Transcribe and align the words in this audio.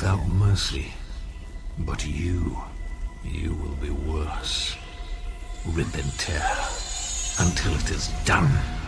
without 0.00 0.26
mercy. 0.28 0.94
But 1.80 2.06
you, 2.06 2.56
you 3.22 3.54
will 3.54 3.76
be 3.82 3.90
worse. 3.90 4.74
Rip 5.66 5.92
and 5.94 6.10
tear 6.18 6.56
until 7.38 7.74
it 7.74 7.90
is 7.90 8.08
done. 8.24 8.79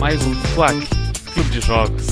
Mais 0.00 0.24
um 0.24 0.34
Quack 0.54 0.86
Clube 1.32 1.50
de 1.50 1.60
Jogos. 1.60 2.06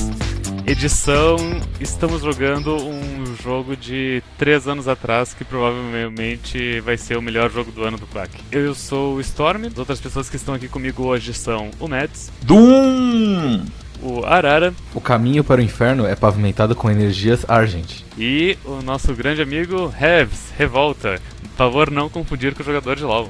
Edição, 0.65 1.37
estamos 1.79 2.21
jogando 2.21 2.75
um 2.75 3.35
jogo 3.41 3.75
de 3.75 4.21
3 4.37 4.67
anos 4.67 4.87
atrás 4.87 5.33
que 5.33 5.45
provavelmente 5.45 6.81
vai 6.81 6.97
ser 6.97 7.17
o 7.17 7.21
melhor 7.21 7.49
jogo 7.49 7.71
do 7.71 7.83
ano 7.83 7.97
do 7.97 8.05
Quack. 8.07 8.31
Eu 8.51 8.75
sou 8.75 9.15
o 9.15 9.21
Storm, 9.21 9.65
as 9.67 9.77
outras 9.77 9.99
pessoas 10.01 10.29
que 10.29 10.35
estão 10.35 10.53
aqui 10.53 10.67
comigo 10.67 11.03
hoje 11.05 11.33
são 11.33 11.71
o 11.79 11.87
Mads, 11.87 12.31
Doom! 12.43 13.65
o 14.01 14.23
Arara 14.25 14.73
O 14.93 15.01
caminho 15.01 15.43
para 15.43 15.59
o 15.59 15.63
inferno 15.63 16.05
é 16.05 16.15
pavimentado 16.15 16.75
com 16.75 16.89
energias 16.91 17.45
Argent. 17.49 18.01
e 18.17 18.57
o 18.65 18.81
nosso 18.81 19.13
grande 19.15 19.41
amigo 19.41 19.87
Revs, 19.87 20.51
Revolta. 20.57 21.19
Por 21.41 21.57
favor, 21.57 21.89
não 21.89 22.07
confundir 22.09 22.53
com 22.53 22.61
o 22.61 22.65
jogador 22.65 22.95
de 22.97 23.03
LoL. 23.03 23.29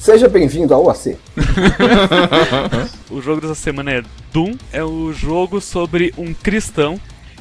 Seja 0.00 0.30
bem-vindo 0.30 0.72
ao 0.72 0.88
AC. 0.88 1.18
O 3.10 3.20
jogo 3.20 3.40
dessa 3.40 3.54
semana 3.54 3.92
é 3.92 4.02
Doom, 4.32 4.56
é 4.72 4.82
o 4.82 5.12
jogo 5.12 5.60
sobre 5.60 6.14
um 6.16 6.32
cristão 6.32 6.98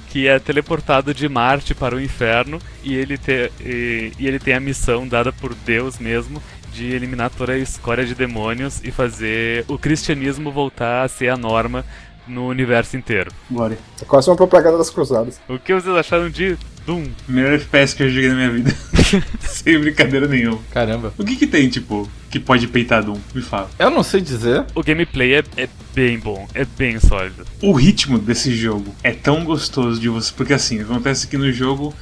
que 0.09 0.27
é 0.27 0.39
teleportado 0.39 1.13
de 1.13 1.29
Marte 1.29 1.73
para 1.73 1.95
o 1.95 2.01
inferno 2.01 2.59
e 2.83 2.95
ele, 2.95 3.17
te, 3.17 3.51
e, 3.61 4.11
e 4.19 4.27
ele 4.27 4.39
tem 4.39 4.55
a 4.55 4.59
missão 4.59 5.07
dada 5.07 5.31
por 5.31 5.53
Deus 5.53 5.99
mesmo 5.99 6.41
de 6.73 6.91
eliminar 6.91 7.29
toda 7.29 7.53
a 7.53 7.57
escória 7.57 8.05
de 8.05 8.13
demônios 8.13 8.81
e 8.83 8.91
fazer 8.91 9.63
o 9.67 9.77
cristianismo 9.77 10.51
voltar 10.51 11.05
a 11.05 11.07
ser 11.07 11.29
a 11.29 11.37
norma 11.37 11.85
no 12.27 12.47
universo 12.47 12.97
inteiro. 12.97 13.31
Glória. 13.49 13.77
É 14.01 14.05
quase 14.05 14.29
uma 14.29 14.35
propaganda 14.35 14.77
das 14.77 14.89
cruzadas. 14.89 15.39
O 15.47 15.57
que 15.57 15.73
vocês 15.73 15.95
acharam 15.95 16.29
de 16.29 16.57
Doom? 16.89 17.07
Melhor 17.27 17.53
FPS 17.53 17.93
que 17.93 18.01
eu 18.01 18.09
joguei 18.09 18.29
na 18.29 18.35
minha 18.35 18.49
vida. 18.49 18.75
Sem 19.41 19.79
brincadeira 19.79 20.27
nenhuma. 20.27 20.59
Caramba. 20.71 21.13
O 21.19 21.23
que 21.23 21.35
que 21.35 21.45
tem, 21.45 21.69
tipo, 21.69 22.09
que 22.31 22.39
pode 22.39 22.67
peitar 22.67 23.03
Doom? 23.03 23.19
Me 23.35 23.43
fala. 23.43 23.69
Eu 23.77 23.91
não 23.91 24.01
sei 24.01 24.21
dizer. 24.21 24.65
O 24.73 24.81
gameplay 24.81 25.35
é, 25.35 25.43
é 25.55 25.69
bem 25.93 26.17
bom, 26.17 26.47
é 26.51 26.65
bem 26.65 26.99
sólido. 26.99 27.45
O 27.61 27.73
ritmo 27.73 28.17
desse 28.17 28.55
jogo 28.55 28.91
é 29.03 29.11
tão 29.11 29.45
gostoso 29.45 30.01
de 30.01 30.09
você. 30.09 30.33
Porque 30.35 30.51
assim, 30.51 30.81
acontece 30.81 31.27
que 31.27 31.37
no 31.37 31.51
jogo 31.51 31.93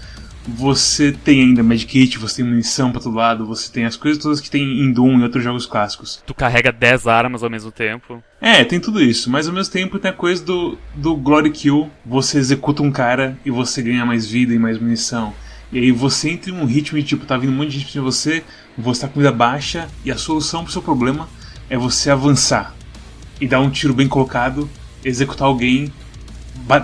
você 0.47 1.11
tem 1.11 1.41
ainda 1.41 1.61
Medkit, 1.61 2.17
você 2.17 2.37
tem 2.37 2.45
munição 2.45 2.91
pra 2.91 3.01
todo 3.01 3.15
lado, 3.15 3.45
você 3.45 3.69
tem 3.71 3.85
as 3.85 3.97
coisas 3.97 4.21
todas 4.21 4.39
que 4.39 4.49
tem 4.49 4.63
em 4.63 4.91
Doom 4.93 5.19
e 5.19 5.23
outros 5.23 5.43
jogos 5.43 5.65
clássicos. 5.65 6.23
Tu 6.25 6.33
carrega 6.33 6.71
10 6.71 7.05
armas 7.05 7.43
ao 7.43 7.49
mesmo 7.49 7.69
tempo. 7.69 8.23
É, 8.39 8.63
tem 8.63 8.79
tudo 8.79 9.01
isso, 9.01 9.29
mas 9.29 9.47
ao 9.47 9.53
mesmo 9.53 9.73
tempo 9.73 9.99
tem 9.99 10.09
a 10.09 10.13
coisa 10.13 10.43
do, 10.43 10.77
do 10.95 11.15
Glory 11.17 11.51
Kill. 11.51 11.89
Você 12.05 12.37
executa 12.37 12.81
um 12.81 12.91
cara 12.91 13.37
e 13.43 13.51
você 13.51 13.81
ganha 13.81 14.05
mais 14.05 14.25
vida 14.25 14.53
e 14.53 14.59
mais 14.59 14.79
munição. 14.79 15.33
E 15.71 15.79
aí 15.79 15.91
você 15.91 16.29
entra 16.29 16.49
em 16.49 16.53
um 16.53 16.65
ritmo 16.65 16.97
de 16.97 17.03
tipo, 17.03 17.25
tá 17.25 17.37
vindo 17.37 17.51
um 17.51 17.55
monte 17.55 17.71
de 17.71 17.79
gente 17.79 17.91
pra 17.91 18.01
você, 18.01 18.41
você 18.77 19.01
tá 19.01 19.07
com 19.09 19.19
vida 19.19 19.33
baixa, 19.33 19.89
e 20.05 20.11
a 20.11 20.17
solução 20.17 20.63
pro 20.63 20.71
seu 20.71 20.81
problema 20.81 21.27
é 21.69 21.77
você 21.77 22.09
avançar. 22.09 22.73
E 23.41 23.47
dar 23.47 23.59
um 23.59 23.69
tiro 23.69 23.93
bem 23.93 24.07
colocado, 24.07 24.69
executar 25.03 25.45
alguém, 25.45 25.91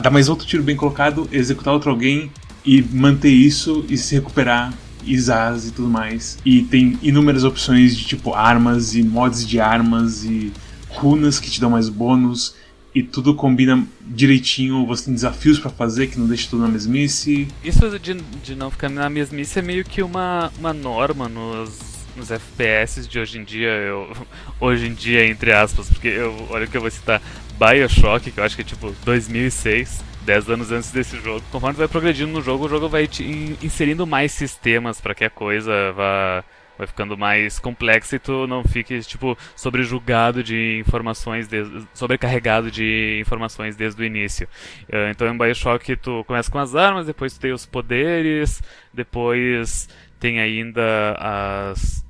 dar 0.02 0.12
mais 0.12 0.28
outro 0.28 0.46
tiro 0.46 0.64
bem 0.64 0.76
colocado, 0.76 1.30
executar 1.32 1.74
outro 1.74 1.90
alguém 1.90 2.30
e 2.66 2.82
manter 2.82 3.32
isso 3.32 3.86
e 3.90 3.98
se 3.98 4.16
recuperar. 4.16 4.74
Isas 5.06 5.68
e 5.68 5.72
tudo 5.72 5.90
mais. 5.90 6.38
E 6.46 6.64
tem 6.64 6.98
inúmeras 7.02 7.44
opções 7.44 7.94
de 7.94 8.06
tipo 8.06 8.34
armas 8.34 8.96
e 8.96 9.04
mods 9.04 9.46
de 9.46 9.60
armas 9.60 10.24
e 10.24 10.54
runas 10.88 11.42
que 11.42 11.52
te 11.52 11.60
dão 11.60 11.70
mais 11.70 11.90
bônus 11.90 12.56
e 12.94 13.02
tudo 13.02 13.34
combina 13.36 13.86
direitinho. 14.02 14.86
Você 14.86 15.06
tem 15.06 15.14
desafios 15.14 15.60
pra 15.60 15.70
fazer 15.70 16.08
que 16.08 16.20
não 16.20 16.28
deixa 16.28 16.50
tudo 16.50 16.62
na 16.62 16.70
mesmice. 16.70 17.48
Isso 17.64 18.00
de, 18.00 18.14
de 18.14 18.56
não 18.56 18.70
ficar 18.70 18.90
na 18.90 19.10
mesmice 19.10 19.60
é 19.60 19.62
meio 19.62 19.84
que 19.84 20.04
uma, 20.04 20.52
uma 20.60 20.74
norma 20.74 21.28
nos, 21.28 21.80
nos 22.16 22.30
FPS 22.30 23.08
de 23.08 23.20
hoje 23.20 23.40
em 23.40 23.44
dia. 23.44 23.70
Eu, 23.70 24.16
hoje 24.60 24.88
em 24.88 24.94
dia, 24.94 25.26
entre 25.28 25.52
aspas, 25.52 25.90
porque 25.90 26.08
eu, 26.08 26.48
olha 26.50 26.66
o 26.66 26.68
que 26.68 26.78
eu 26.78 26.82
vou 26.82 26.92
citar: 26.92 27.22
Bioshock, 27.58 28.32
que 28.32 28.40
eu 28.40 28.44
acho 28.44 28.56
que 28.56 28.62
é 28.62 28.66
tipo 28.66 28.94
2006. 29.04 30.13
10 30.24 30.50
anos 30.50 30.72
antes 30.72 30.92
desse 30.92 31.20
jogo. 31.20 31.44
Conforme 31.52 31.78
vai 31.78 31.88
progredindo 31.88 32.32
no 32.32 32.42
jogo, 32.42 32.66
o 32.66 32.70
jogo 32.70 32.88
vai 32.90 33.08
te 33.08 33.24
in- 33.24 33.58
inserindo 33.62 34.06
mais 34.08 34.32
sistemas 34.32 35.00
para 35.02 35.14
que 35.14 35.24
a 35.24 35.30
coisa 35.30 35.92
vá, 35.94 36.44
vai 36.78 36.88
ficando 36.88 37.18
mais 37.18 37.60
complexa 37.60 38.16
e 38.16 38.20
tu 38.20 38.48
não 38.48 38.64
fique, 38.64 39.00
tipo, 39.02 39.38
sobrejugado 39.56 40.44
de 40.44 40.80
informações, 40.80 41.48
desde, 41.48 41.86
sobrecarregado 41.94 42.72
de 42.72 43.20
informações 43.22 43.76
desde 43.76 44.02
o 44.02 44.06
início. 44.06 44.48
Eh, 44.90 45.12
então 45.12 45.28
em 45.28 45.38
Bioshock 45.38 45.96
tu 45.98 46.24
começa 46.26 46.50
com 46.50 46.58
as 46.60 46.74
armas, 46.76 47.06
depois 47.06 47.34
tu 47.34 47.40
tem 47.40 47.52
os 47.52 47.66
poderes, 47.66 48.62
depois 48.94 49.88
tem 50.20 50.40
ainda 50.40 51.16
as. 51.20 52.04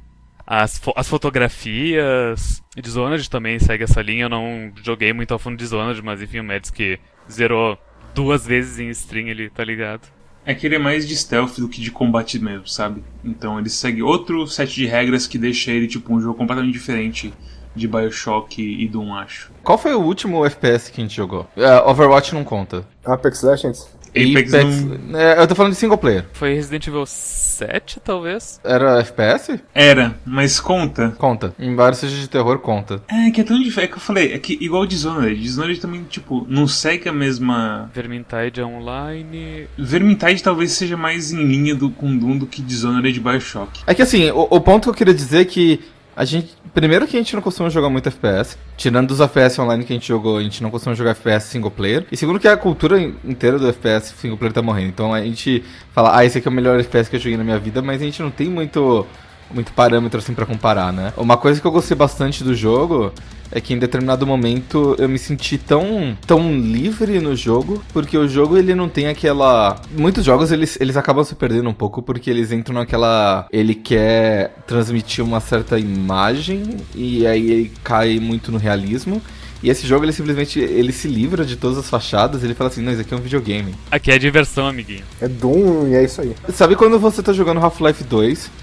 As, 0.45 0.77
fo- 0.77 0.93
as 0.97 1.07
fotografias. 1.07 2.61
Dishonored 2.75 3.29
também 3.29 3.59
segue 3.59 3.83
essa 3.85 4.01
linha. 4.01 4.25
Eu 4.25 4.29
não 4.29 4.71
joguei 4.83 5.13
muito 5.13 5.31
ao 5.31 5.39
fundo 5.39 5.55
de 5.57 5.63
Dishonored, 5.63 6.01
mas 6.03 6.21
enfim, 6.21 6.39
o 6.39 6.43
Mads 6.43 6.69
que 6.69 6.99
zerou 7.31 7.77
duas 8.13 8.45
vezes 8.45 8.79
em 8.79 8.89
stream, 8.89 9.27
ele 9.27 9.49
tá 9.49 9.63
ligado. 9.63 10.07
É 10.45 10.53
que 10.53 10.65
ele 10.67 10.75
é 10.75 10.79
mais 10.79 11.07
de 11.07 11.15
stealth 11.15 11.57
do 11.57 11.69
que 11.69 11.79
de 11.79 11.89
combate 11.89 12.37
mesmo, 12.37 12.67
sabe? 12.67 13.01
Então 13.23 13.57
ele 13.57 13.69
segue 13.69 14.03
outro 14.03 14.45
set 14.45 14.73
de 14.73 14.85
regras 14.85 15.25
que 15.25 15.37
deixa 15.37 15.71
ele 15.71 15.87
tipo 15.87 16.13
um 16.13 16.19
jogo 16.19 16.37
completamente 16.37 16.73
diferente 16.73 17.33
de 17.75 17.87
Bioshock 17.87 18.61
e 18.61 18.87
Doom, 18.87 19.15
acho. 19.15 19.51
Qual 19.63 19.77
foi 19.77 19.93
o 19.93 20.01
último 20.01 20.45
FPS 20.45 20.91
que 20.91 21.01
a 21.01 21.03
gente 21.03 21.15
jogou? 21.15 21.47
É, 21.55 21.81
Overwatch 21.89 22.33
não 22.35 22.43
conta. 22.43 22.85
Apex 23.05 23.41
Legends? 23.41 23.89
Apex, 24.13 24.51
não... 24.51 25.19
É, 25.19 25.41
eu 25.41 25.47
tô 25.47 25.55
falando 25.55 25.73
de 25.73 25.77
single 25.77 25.97
player. 25.97 26.25
Foi 26.33 26.53
Resident 26.53 26.87
Evil 26.87 27.05
7, 27.05 27.99
talvez? 27.99 28.59
Era 28.63 28.99
FPS? 28.99 29.59
Era, 29.73 30.15
mas 30.25 30.59
conta. 30.59 31.09
Conta. 31.17 31.53
Em 31.59 31.75
vários 31.75 31.99
seja 31.99 32.15
de 32.15 32.27
terror, 32.27 32.59
conta. 32.59 33.01
É 33.07 33.31
que 33.31 33.41
é 33.41 33.43
tão 33.43 33.61
diferente. 33.61 33.89
É 33.89 33.91
que 33.91 33.97
eu 33.97 34.01
falei, 34.01 34.33
é 34.33 34.39
que 34.39 34.57
igual 34.61 34.85
Dishonored. 34.85 35.39
Dishonored 35.39 35.79
também, 35.79 36.03
tipo, 36.03 36.45
não 36.49 36.67
segue 36.67 37.09
a 37.09 37.13
mesma. 37.13 37.89
Vermintide 37.93 38.61
Online. 38.61 39.67
Vermintide 39.77 40.43
talvez 40.43 40.71
seja 40.73 40.95
mais 40.95 41.31
em 41.31 41.43
linha 41.45 41.75
do, 41.75 41.89
com 41.89 42.17
Doom 42.17 42.37
do 42.37 42.47
que 42.47 42.61
Dishonored 42.61 43.17
e 43.17 43.21
Bioshock. 43.21 43.81
É 43.87 43.93
que 43.93 44.01
assim, 44.01 44.29
o, 44.31 44.47
o 44.49 44.61
ponto 44.61 44.83
que 44.83 44.89
eu 44.89 44.93
queria 44.93 45.13
dizer 45.13 45.41
é 45.41 45.45
que 45.45 45.81
a 46.15 46.25
gente. 46.25 46.53
Primeiro 46.73 47.05
que 47.07 47.15
a 47.15 47.19
gente 47.19 47.35
não 47.35 47.41
costuma 47.41 47.69
jogar 47.69 47.89
muito 47.89 48.07
FPS. 48.09 48.57
Tirando 48.75 49.07
dos 49.09 49.19
FPS 49.21 49.59
online 49.59 49.83
que 49.83 49.93
a 49.93 49.95
gente 49.95 50.07
jogou, 50.07 50.37
a 50.37 50.43
gente 50.43 50.61
não 50.63 50.71
costuma 50.71 50.95
jogar 50.95 51.11
FPS 51.11 51.47
single 51.47 51.69
player. 51.71 52.05
E 52.11 52.17
segundo 52.17 52.39
que 52.39 52.47
a 52.47 52.57
cultura 52.57 52.99
in- 52.99 53.15
inteira 53.23 53.59
do 53.59 53.67
FPS 53.67 54.13
single 54.17 54.37
player 54.37 54.53
tá 54.53 54.61
morrendo. 54.61 54.89
Então 54.89 55.13
a 55.13 55.21
gente 55.21 55.63
fala, 55.93 56.17
ah, 56.17 56.25
esse 56.25 56.37
aqui 56.39 56.47
é 56.47 56.51
o 56.51 56.53
melhor 56.53 56.79
FPS 56.79 57.09
que 57.09 57.15
eu 57.15 57.19
joguei 57.19 57.37
na 57.37 57.43
minha 57.43 57.59
vida, 57.59 57.81
mas 57.81 58.01
a 58.01 58.05
gente 58.05 58.21
não 58.21 58.31
tem 58.31 58.47
muito. 58.49 59.05
Muito 59.53 59.71
parâmetro 59.73 60.19
assim 60.19 60.33
pra 60.33 60.45
comparar, 60.45 60.91
né? 60.91 61.13
Uma 61.15 61.37
coisa 61.37 61.61
que 61.61 61.67
eu 61.67 61.71
gostei 61.71 61.95
bastante 61.95 62.43
do 62.43 62.55
jogo 62.55 63.13
é 63.55 63.61
que 63.61 63.73
em 63.73 63.77
determinado 63.77 64.25
momento 64.25 64.95
eu 64.97 65.07
me 65.07 65.19
senti 65.19 65.59
tão, 65.59 66.17
tão 66.25 66.51
livre 66.51 67.19
no 67.19 67.35
jogo, 67.35 67.83
porque 67.93 68.17
o 68.17 68.27
jogo 68.27 68.57
ele 68.57 68.73
não 68.73 68.89
tem 68.89 69.07
aquela. 69.07 69.79
Muitos 69.95 70.25
jogos 70.25 70.51
eles, 70.51 70.75
eles 70.81 70.97
acabam 70.97 71.23
se 71.23 71.35
perdendo 71.35 71.69
um 71.69 71.73
pouco 71.73 72.01
porque 72.01 72.29
eles 72.31 72.51
entram 72.51 72.75
naquela. 72.75 73.47
Ele 73.51 73.75
quer 73.75 74.55
transmitir 74.65 75.23
uma 75.23 75.39
certa 75.39 75.77
imagem 75.77 76.77
e 76.95 77.27
aí 77.27 77.51
ele 77.51 77.71
cai 77.83 78.19
muito 78.19 78.51
no 78.51 78.57
realismo. 78.57 79.21
E 79.61 79.69
esse 79.69 79.87
jogo 79.87 80.03
ele 80.03 80.11
simplesmente 80.11 80.59
ele 80.59 80.91
se 80.91 81.07
livra 81.07 81.45
de 81.45 81.55
todas 81.55 81.77
as 81.77 81.89
fachadas, 81.89 82.43
ele 82.43 82.53
fala 82.53 82.69
assim, 82.69 82.81
não, 82.81 82.91
isso 82.91 82.99
aqui 82.99 83.13
é 83.13 83.17
um 83.17 83.21
videogame. 83.21 83.73
Aqui 83.89 84.11
é 84.11 84.17
diversão, 84.17 84.67
amiguinho. 84.67 85.03
É 85.21 85.27
Doom 85.27 85.87
e 85.87 85.95
é 85.95 86.03
isso 86.03 86.19
aí. 86.19 86.35
Sabe 86.49 86.75
quando 86.75 86.99
você 86.99 87.23
tá 87.23 87.31
jogando 87.31 87.61
Half-Life 87.61 88.03
2 88.03 88.62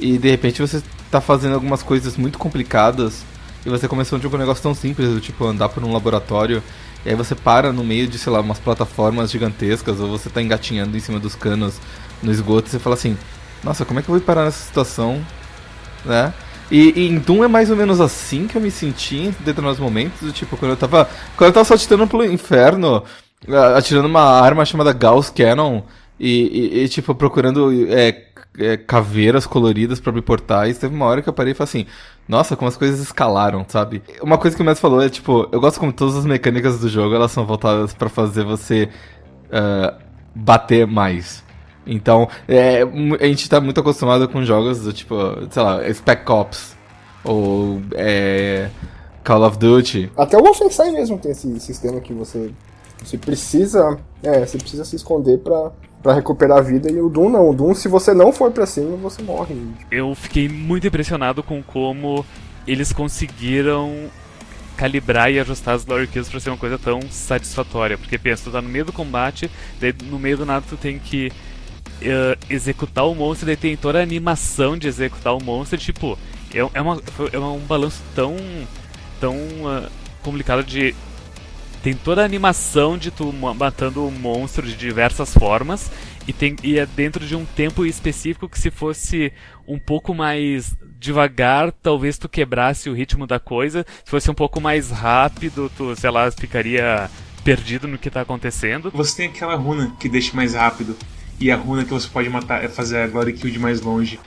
e 0.00 0.18
de 0.18 0.30
repente 0.30 0.60
você 0.60 0.82
tá 1.10 1.20
fazendo 1.20 1.54
algumas 1.54 1.82
coisas 1.82 2.16
muito 2.16 2.38
complicadas 2.38 3.24
e 3.64 3.68
você 3.70 3.88
começou 3.88 4.18
a 4.18 4.20
jogar 4.20 4.36
um 4.38 4.40
negócio 4.40 4.62
tão 4.62 4.74
simples, 4.74 5.08
do 5.10 5.20
tipo 5.20 5.44
andar 5.44 5.68
por 5.68 5.84
um 5.84 5.92
laboratório 5.92 6.62
e 7.04 7.10
aí 7.10 7.14
você 7.14 7.34
para 7.34 7.72
no 7.72 7.84
meio 7.84 8.06
de, 8.08 8.18
sei 8.18 8.32
lá, 8.32 8.40
umas 8.40 8.58
plataformas 8.58 9.30
gigantescas 9.30 10.00
ou 10.00 10.08
você 10.08 10.30
tá 10.30 10.42
engatinhando 10.42 10.96
em 10.96 11.00
cima 11.00 11.18
dos 11.18 11.34
canos 11.34 11.80
no 12.22 12.30
esgoto 12.30 12.68
e 12.68 12.70
você 12.70 12.78
fala 12.78 12.94
assim, 12.94 13.16
nossa, 13.62 13.84
como 13.84 14.00
é 14.00 14.02
que 14.02 14.08
eu 14.10 14.14
vou 14.14 14.20
parar 14.24 14.44
nessa 14.44 14.64
situação, 14.64 15.26
né? 16.04 16.34
E, 16.70 16.92
e 17.00 17.08
em 17.08 17.18
Doom 17.18 17.44
é 17.44 17.48
mais 17.48 17.70
ou 17.70 17.76
menos 17.76 18.00
assim 18.00 18.46
que 18.46 18.56
eu 18.56 18.60
me 18.62 18.70
senti 18.70 19.16
em 19.16 19.30
determinados 19.40 19.80
momentos, 19.80 20.20
do 20.20 20.32
tipo, 20.32 20.56
quando 20.56 20.72
eu 20.72 20.76
tava. 20.76 21.08
Quando 21.36 21.48
eu 21.48 21.54
tava 21.54 21.64
saltitando 21.64 22.06
pelo 22.06 22.24
inferno, 22.24 23.02
atirando 23.76 24.06
uma 24.06 24.22
arma 24.22 24.64
chamada 24.64 24.92
Gauss 24.92 25.30
Cannon 25.30 25.82
e, 26.18 26.78
e- 26.80 26.84
e, 26.84 26.88
tipo, 26.88 27.14
procurando 27.14 27.70
é, 27.92 28.12
é, 28.58 28.76
caveiras 28.76 29.46
coloridas 29.46 30.00
pra 30.00 30.10
abrir 30.10 30.22
portais, 30.22 30.78
teve 30.78 30.94
uma 30.94 31.06
hora 31.06 31.22
que 31.22 31.28
eu 31.28 31.32
parei 31.32 31.52
e 31.52 31.54
falei 31.54 31.68
assim, 31.68 31.86
nossa, 32.28 32.56
como 32.56 32.68
as 32.68 32.76
coisas 32.76 33.00
escalaram, 33.00 33.64
sabe? 33.68 34.02
Uma 34.22 34.38
coisa 34.38 34.56
que 34.56 34.62
o 34.62 34.66
Messi 34.66 34.80
falou 34.80 35.02
é, 35.02 35.08
tipo, 35.08 35.48
eu 35.50 35.60
gosto 35.60 35.80
como 35.80 35.92
todas 35.92 36.16
as 36.16 36.24
mecânicas 36.24 36.80
do 36.80 36.88
jogo, 36.88 37.14
elas 37.14 37.32
são 37.32 37.44
voltadas 37.46 37.92
pra 37.94 38.08
fazer 38.08 38.44
você 38.44 38.88
ah, 39.52 39.98
bater 40.34 40.86
mais. 40.86 41.42
Então, 41.86 42.28
é, 42.46 42.82
a 43.20 43.26
gente 43.26 43.48
tá 43.48 43.60
muito 43.60 43.80
acostumado 43.80 44.28
com 44.28 44.44
jogos 44.44 44.80
do 44.80 44.92
tipo, 44.92 45.16
sei 45.50 45.62
lá, 45.62 45.92
Spec 45.92 46.30
Ops 46.30 46.76
ou 47.24 47.80
é, 47.94 48.70
Call 49.24 49.42
of 49.42 49.58
Duty. 49.58 50.12
Até 50.16 50.36
o 50.36 50.42
Wolfenstein 50.42 50.92
mesmo 50.92 51.18
tem 51.18 51.32
esse 51.32 51.58
sistema 51.58 52.00
que 52.00 52.12
você, 52.12 52.52
você 53.02 53.18
precisa. 53.18 53.98
É, 54.22 54.44
você 54.44 54.58
precisa 54.58 54.84
se 54.84 54.96
esconder 54.96 55.38
pra, 55.38 55.72
pra 56.02 56.14
recuperar 56.14 56.58
a 56.58 56.62
vida. 56.62 56.90
E 56.90 57.00
o 57.00 57.08
Doom 57.08 57.30
não. 57.30 57.50
O 57.50 57.54
Doom, 57.54 57.74
se 57.74 57.88
você 57.88 58.12
não 58.12 58.32
for 58.32 58.50
pra 58.50 58.66
cima, 58.66 58.96
você 58.96 59.22
morre. 59.22 59.56
Eu 59.90 60.14
fiquei 60.14 60.48
muito 60.48 60.86
impressionado 60.86 61.42
com 61.42 61.62
como 61.62 62.24
eles 62.66 62.92
conseguiram 62.92 64.10
calibrar 64.76 65.30
e 65.30 65.38
ajustar 65.38 65.74
as 65.74 65.84
glory 65.84 66.06
kills 66.06 66.30
pra 66.30 66.40
ser 66.40 66.50
uma 66.50 66.56
coisa 66.56 66.78
tão 66.78 67.00
satisfatória. 67.10 67.98
Porque 67.98 68.16
pensa, 68.18 68.44
tu 68.44 68.50
tá 68.50 68.62
no 68.62 68.68
meio 68.68 68.84
do 68.84 68.92
combate, 68.92 69.50
daí 69.80 69.94
no 70.04 70.18
meio 70.18 70.38
do 70.38 70.46
nada 70.46 70.64
tu 70.66 70.76
tem 70.76 70.98
que 70.98 71.30
eh, 72.00 72.38
executar 72.48 73.06
o 73.06 73.14
monstro, 73.14 73.46
daí 73.46 73.56
tem 73.56 73.76
toda 73.76 73.98
a 73.98 74.02
animação 74.02 74.78
de 74.78 74.88
executar 74.88 75.36
o 75.36 75.42
monstro, 75.42 75.76
tipo, 75.76 76.18
é, 76.54 76.58
é, 76.58 76.80
uma, 76.80 77.00
é 77.30 77.38
um 77.38 77.58
balanço 77.58 78.02
tão, 78.14 78.34
tão 79.20 79.36
ah, 79.66 79.88
complicado 80.22 80.64
de 80.64 80.94
tem 81.82 81.94
toda 81.94 82.22
a 82.22 82.24
animação 82.24 82.98
de 82.98 83.10
tu 83.10 83.32
ma- 83.32 83.54
matando 83.54 84.06
o 84.06 84.10
monstro 84.10 84.66
de 84.66 84.74
diversas 84.76 85.32
formas 85.32 85.90
e, 86.26 86.32
tem, 86.32 86.56
e 86.62 86.78
é 86.78 86.86
dentro 86.86 87.26
de 87.26 87.34
um 87.34 87.44
tempo 87.44 87.84
específico 87.86 88.48
que 88.48 88.58
se 88.58 88.70
fosse 88.70 89.32
um 89.66 89.78
pouco 89.78 90.14
mais 90.14 90.76
devagar, 90.98 91.72
talvez 91.72 92.18
tu 92.18 92.28
quebrasse 92.28 92.90
o 92.90 92.94
ritmo 92.94 93.26
da 93.26 93.40
coisa. 93.40 93.86
Se 94.04 94.10
fosse 94.10 94.30
um 94.30 94.34
pouco 94.34 94.60
mais 94.60 94.90
rápido, 94.90 95.70
tu, 95.76 95.96
sei 95.96 96.10
lá, 96.10 96.30
ficaria 96.30 97.10
perdido 97.42 97.88
no 97.88 97.96
que 97.96 98.10
tá 98.10 98.20
acontecendo. 98.20 98.90
Você 98.94 99.16
tem 99.16 99.26
aquela 99.28 99.54
runa 99.54 99.96
que 99.98 100.08
deixa 100.08 100.36
mais 100.36 100.54
rápido. 100.54 100.94
E 101.40 101.50
a 101.50 101.56
runa 101.56 101.84
que 101.84 101.90
você 101.90 102.06
pode 102.06 102.28
matar 102.28 102.62
é 102.62 102.68
fazer 102.68 102.98
a 102.98 103.06
Glory 103.06 103.32
Kill 103.32 103.50
de 103.50 103.58
mais 103.58 103.80
longe. 103.80 104.20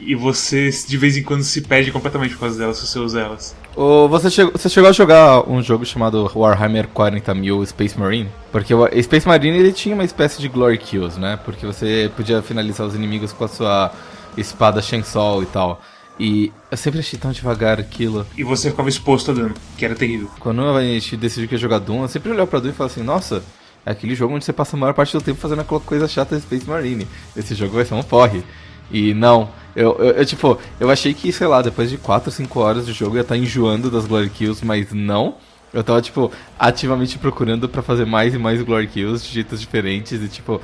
E 0.00 0.14
você 0.14 0.70
de 0.70 0.96
vez 0.96 1.16
em 1.16 1.22
quando 1.22 1.42
se 1.42 1.60
perde 1.60 1.92
completamente 1.92 2.34
por 2.34 2.40
causa 2.40 2.58
delas 2.58 2.78
se 2.78 2.86
você 2.86 2.98
usa 2.98 3.20
elas. 3.20 3.56
Ô, 3.76 4.08
você, 4.08 4.30
chegou, 4.30 4.52
você 4.52 4.68
chegou 4.68 4.90
a 4.90 4.92
jogar 4.92 5.48
um 5.48 5.62
jogo 5.62 5.84
chamado 5.84 6.30
Warhammer 6.34 6.88
40.000 6.88 7.66
Space 7.66 7.98
Marine? 7.98 8.28
Porque 8.50 8.74
o 8.74 8.86
Space 9.02 9.26
Marine 9.26 9.58
ele 9.58 9.72
tinha 9.72 9.94
uma 9.94 10.04
espécie 10.04 10.40
de 10.40 10.48
glory 10.48 10.78
kills, 10.78 11.18
né? 11.18 11.38
Porque 11.44 11.64
você 11.64 12.10
podia 12.16 12.42
finalizar 12.42 12.86
os 12.86 12.94
inimigos 12.94 13.32
com 13.32 13.44
a 13.44 13.48
sua 13.48 13.92
espada 14.36 14.82
Chainsaw 14.82 15.42
e 15.42 15.46
tal. 15.46 15.80
E 16.18 16.52
eu 16.70 16.76
sempre 16.76 17.00
achei 17.00 17.18
tão 17.18 17.32
devagar 17.32 17.80
aquilo. 17.80 18.26
E 18.36 18.44
você 18.44 18.70
ficava 18.70 18.90
exposto 18.90 19.30
a 19.30 19.34
dano, 19.34 19.54
que 19.78 19.84
era 19.84 19.94
terrível. 19.94 20.28
Quando 20.38 20.62
a 20.62 20.82
gente 20.82 21.16
decidiu 21.16 21.48
que 21.48 21.54
ia 21.54 21.58
jogar 21.58 21.78
Doom, 21.78 22.02
eu 22.02 22.08
sempre 22.08 22.30
olhava 22.30 22.46
pra 22.46 22.60
Doom 22.60 22.70
e 22.70 22.74
falava 22.74 22.92
assim, 22.92 23.02
nossa, 23.02 23.42
é 23.86 23.90
aquele 23.92 24.14
jogo 24.14 24.34
onde 24.34 24.44
você 24.44 24.52
passa 24.52 24.76
a 24.76 24.78
maior 24.78 24.92
parte 24.92 25.16
do 25.16 25.22
tempo 25.22 25.40
fazendo 25.40 25.60
aquela 25.60 25.80
coisa 25.80 26.06
chata 26.06 26.36
de 26.36 26.42
Space 26.42 26.68
Marine. 26.68 27.08
Esse 27.34 27.54
jogo 27.54 27.74
vai 27.74 27.86
ser 27.86 27.94
um 27.94 28.02
porre. 28.02 28.42
E 28.90 29.14
não, 29.14 29.48
eu, 29.74 29.96
eu, 29.98 30.10
eu, 30.12 30.26
tipo, 30.26 30.58
eu 30.78 30.90
achei 30.90 31.14
que, 31.14 31.32
sei 31.32 31.46
lá, 31.46 31.62
depois 31.62 31.90
de 31.90 31.96
4, 31.96 32.30
5 32.30 32.60
horas 32.60 32.86
de 32.86 32.92
jogo 32.92 33.12
eu 33.12 33.18
ia 33.18 33.22
estar 33.22 33.36
enjoando 33.36 33.90
das 33.90 34.06
Glory 34.06 34.30
Kills, 34.30 34.64
mas 34.64 34.92
não. 34.92 35.36
Eu 35.72 35.84
tava, 35.84 36.02
tipo, 36.02 36.32
ativamente 36.58 37.16
procurando 37.18 37.68
pra 37.68 37.80
fazer 37.80 38.04
mais 38.04 38.34
e 38.34 38.38
mais 38.38 38.60
Glory 38.62 38.88
Kills 38.88 39.24
de 39.24 39.32
jeitos 39.32 39.60
diferentes 39.60 40.20
e, 40.20 40.28
tipo, 40.28 40.60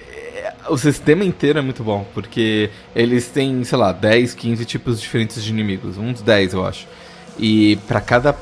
é, 0.00 0.54
o 0.68 0.76
sistema 0.76 1.24
inteiro 1.24 1.60
é 1.60 1.62
muito 1.62 1.84
bom, 1.84 2.04
porque 2.12 2.68
eles 2.94 3.28
têm, 3.28 3.62
sei 3.62 3.78
lá, 3.78 3.92
10, 3.92 4.34
15 4.34 4.64
tipos 4.64 5.00
diferentes 5.00 5.44
de 5.44 5.50
inimigos, 5.50 5.96
uns 5.96 6.20
10 6.20 6.54
eu 6.54 6.66
acho. 6.66 6.88
E 7.38 7.76
pra 7.86 8.00
cada 8.00 8.36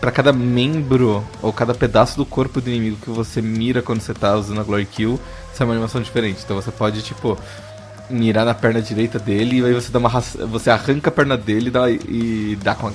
para 0.00 0.10
cada 0.10 0.32
membro 0.32 1.22
ou 1.42 1.52
cada 1.52 1.74
pedaço 1.74 2.16
do 2.16 2.24
corpo 2.24 2.60
do 2.60 2.70
inimigo 2.70 2.96
que 2.96 3.10
você 3.10 3.42
mira 3.42 3.82
quando 3.82 4.00
você 4.00 4.14
tá 4.14 4.34
usando 4.34 4.60
a 4.60 4.64
Glory 4.64 4.86
Kill, 4.86 5.20
isso 5.52 5.62
é 5.62 5.66
uma 5.66 5.74
animação 5.74 6.00
diferente. 6.00 6.40
Então 6.44 6.56
você 6.56 6.70
pode, 6.70 7.02
tipo, 7.02 7.36
mirar 8.10 8.44
na 8.44 8.54
perna 8.54 8.80
direita 8.82 9.18
dele 9.18 9.60
e 9.60 9.64
aí 9.64 9.72
você 9.74 9.90
dá 9.90 9.98
uma 9.98 10.08
raça- 10.08 10.46
você 10.46 10.70
arranca 10.70 11.08
a 11.10 11.12
perna 11.12 11.36
dele 11.36 11.68
e 11.68 11.70
dá, 11.70 11.90
e 11.90 12.58
dá 12.62 12.74
com, 12.74 12.88
a- 12.88 12.92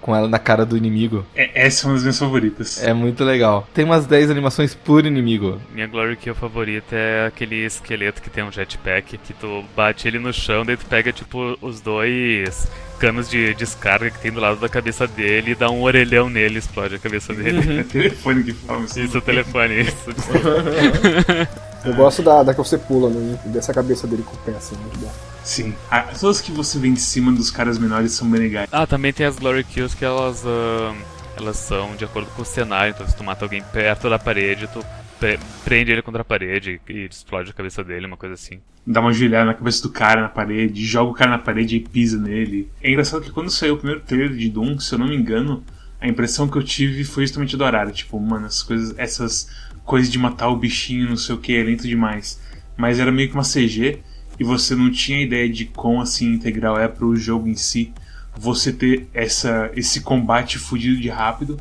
com 0.00 0.14
ela 0.16 0.28
na 0.28 0.38
cara 0.38 0.66
do 0.66 0.76
inimigo. 0.76 1.24
É, 1.34 1.66
essa 1.66 1.84
é 1.84 1.88
uma 1.88 1.94
das 1.94 2.02
minhas 2.02 2.18
favoritas. 2.18 2.82
É 2.82 2.92
muito 2.92 3.22
legal. 3.24 3.66
Tem 3.72 3.84
umas 3.84 4.04
10 4.06 4.30
animações 4.30 4.74
por 4.74 5.06
inimigo. 5.06 5.60
Minha 5.72 5.86
Glory 5.86 6.16
Kill 6.16 6.34
favorita 6.34 6.96
é 6.96 7.26
aquele 7.26 7.64
esqueleto 7.64 8.20
que 8.20 8.28
tem 8.30 8.42
um 8.42 8.50
jetpack, 8.50 9.16
que 9.18 9.32
tu 9.32 9.64
bate 9.76 10.08
ele 10.08 10.18
no 10.18 10.32
chão, 10.32 10.64
daí 10.64 10.76
tu 10.76 10.86
pega, 10.86 11.12
tipo, 11.12 11.56
os 11.60 11.80
dois 11.80 12.66
canos 12.98 13.28
de 13.28 13.52
descarga 13.54 14.10
que 14.10 14.18
tem 14.20 14.30
do 14.30 14.38
lado 14.40 14.60
da 14.60 14.68
cabeça 14.68 15.08
dele 15.08 15.52
e 15.52 15.54
dá 15.56 15.68
um 15.70 15.82
orelhão 15.82 16.28
nele 16.30 16.54
e 16.54 16.58
explode 16.58 16.94
a 16.94 16.98
cabeça 17.00 17.32
dele. 17.34 17.80
É 17.80 17.82
telefone 17.84 18.44
que 18.44 18.52
fala 18.52 18.84
isso. 18.84 19.00
Isso, 19.00 19.18
o 19.18 19.20
telefone, 19.20 19.80
isso. 19.82 20.04
Eu 21.84 21.94
gosto 21.94 22.22
da, 22.22 22.42
da 22.42 22.52
que 22.54 22.58
você 22.58 22.78
pula, 22.78 23.10
né? 23.10 23.38
dessa 23.46 23.72
cabeça 23.74 24.06
dele 24.06 24.22
com 24.22 24.34
o 24.34 24.38
pé, 24.38 24.52
assim, 24.52 24.76
muito 24.76 24.98
bom. 24.98 25.12
Sim. 25.42 25.74
Ah, 25.90 26.02
todas 26.18 26.40
que 26.40 26.52
você 26.52 26.78
vê 26.78 26.88
em 26.88 26.96
cima 26.96 27.32
dos 27.32 27.50
caras 27.50 27.78
menores 27.78 28.12
são 28.12 28.30
bem 28.30 28.40
legais. 28.40 28.68
Ah, 28.70 28.86
também 28.86 29.12
tem 29.12 29.26
as 29.26 29.38
Glory 29.38 29.64
Kills 29.64 29.96
que 29.96 30.04
elas, 30.04 30.44
ahn, 30.46 30.94
elas 31.36 31.56
são 31.56 31.96
de 31.96 32.04
acordo 32.04 32.30
com 32.30 32.42
o 32.42 32.44
cenário. 32.44 32.92
Então, 32.94 33.06
se 33.08 33.16
tu 33.16 33.24
mata 33.24 33.44
alguém 33.44 33.62
perto 33.72 34.08
da 34.08 34.18
parede, 34.18 34.68
tu 34.72 34.84
pre- 35.18 35.40
prende 35.64 35.90
ele 35.90 36.02
contra 36.02 36.22
a 36.22 36.24
parede 36.24 36.80
e 36.88 37.08
explode 37.10 37.50
a 37.50 37.54
cabeça 37.54 37.82
dele, 37.82 38.06
uma 38.06 38.16
coisa 38.16 38.34
assim. 38.34 38.60
Dá 38.86 39.00
uma 39.00 39.12
joelhada 39.12 39.46
na 39.46 39.54
cabeça 39.54 39.82
do 39.82 39.90
cara 39.90 40.22
na 40.22 40.28
parede, 40.28 40.84
joga 40.86 41.10
o 41.10 41.14
cara 41.14 41.32
na 41.32 41.38
parede 41.38 41.76
e 41.76 41.80
pisa 41.80 42.18
nele. 42.18 42.68
É 42.80 42.88
engraçado 42.90 43.22
que 43.22 43.30
quando 43.32 43.50
saiu 43.50 43.74
o 43.74 43.78
primeiro 43.78 44.00
trailer 44.02 44.36
de 44.36 44.48
Doom, 44.48 44.78
se 44.78 44.94
eu 44.94 44.98
não 44.98 45.08
me 45.08 45.16
engano, 45.16 45.64
a 46.00 46.06
impressão 46.08 46.48
que 46.48 46.56
eu 46.58 46.62
tive 46.62 47.02
foi 47.04 47.24
justamente 47.26 47.56
do 47.56 47.64
Arara. 47.64 47.90
Tipo, 47.90 48.18
mano, 48.20 48.46
essas 48.46 48.62
coisas, 48.62 48.94
essas 48.96 49.48
coisas 49.84 50.10
de 50.10 50.18
matar 50.18 50.48
o 50.48 50.56
bichinho, 50.56 51.08
não 51.08 51.16
sei 51.16 51.34
o 51.34 51.38
que, 51.38 51.56
é 51.56 51.62
lento 51.62 51.86
demais. 51.86 52.40
Mas 52.76 52.98
era 52.98 53.12
meio 53.12 53.28
que 53.28 53.34
uma 53.34 53.42
CG 53.42 54.00
e 54.38 54.44
você 54.44 54.74
não 54.74 54.90
tinha 54.90 55.22
ideia 55.22 55.48
de 55.48 55.64
quão 55.66 56.00
assim 56.00 56.32
integral 56.32 56.78
é 56.78 56.88
pro 56.88 57.14
jogo 57.16 57.48
em 57.48 57.54
si. 57.54 57.92
Você 58.36 58.72
ter 58.72 59.08
essa, 59.12 59.70
esse 59.76 60.00
combate 60.00 60.58
fudido 60.58 61.00
de 61.00 61.08
rápido 61.08 61.60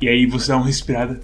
e 0.00 0.08
aí 0.08 0.26
você 0.26 0.48
dá 0.48 0.56
uma 0.56 0.66
respirada, 0.66 1.20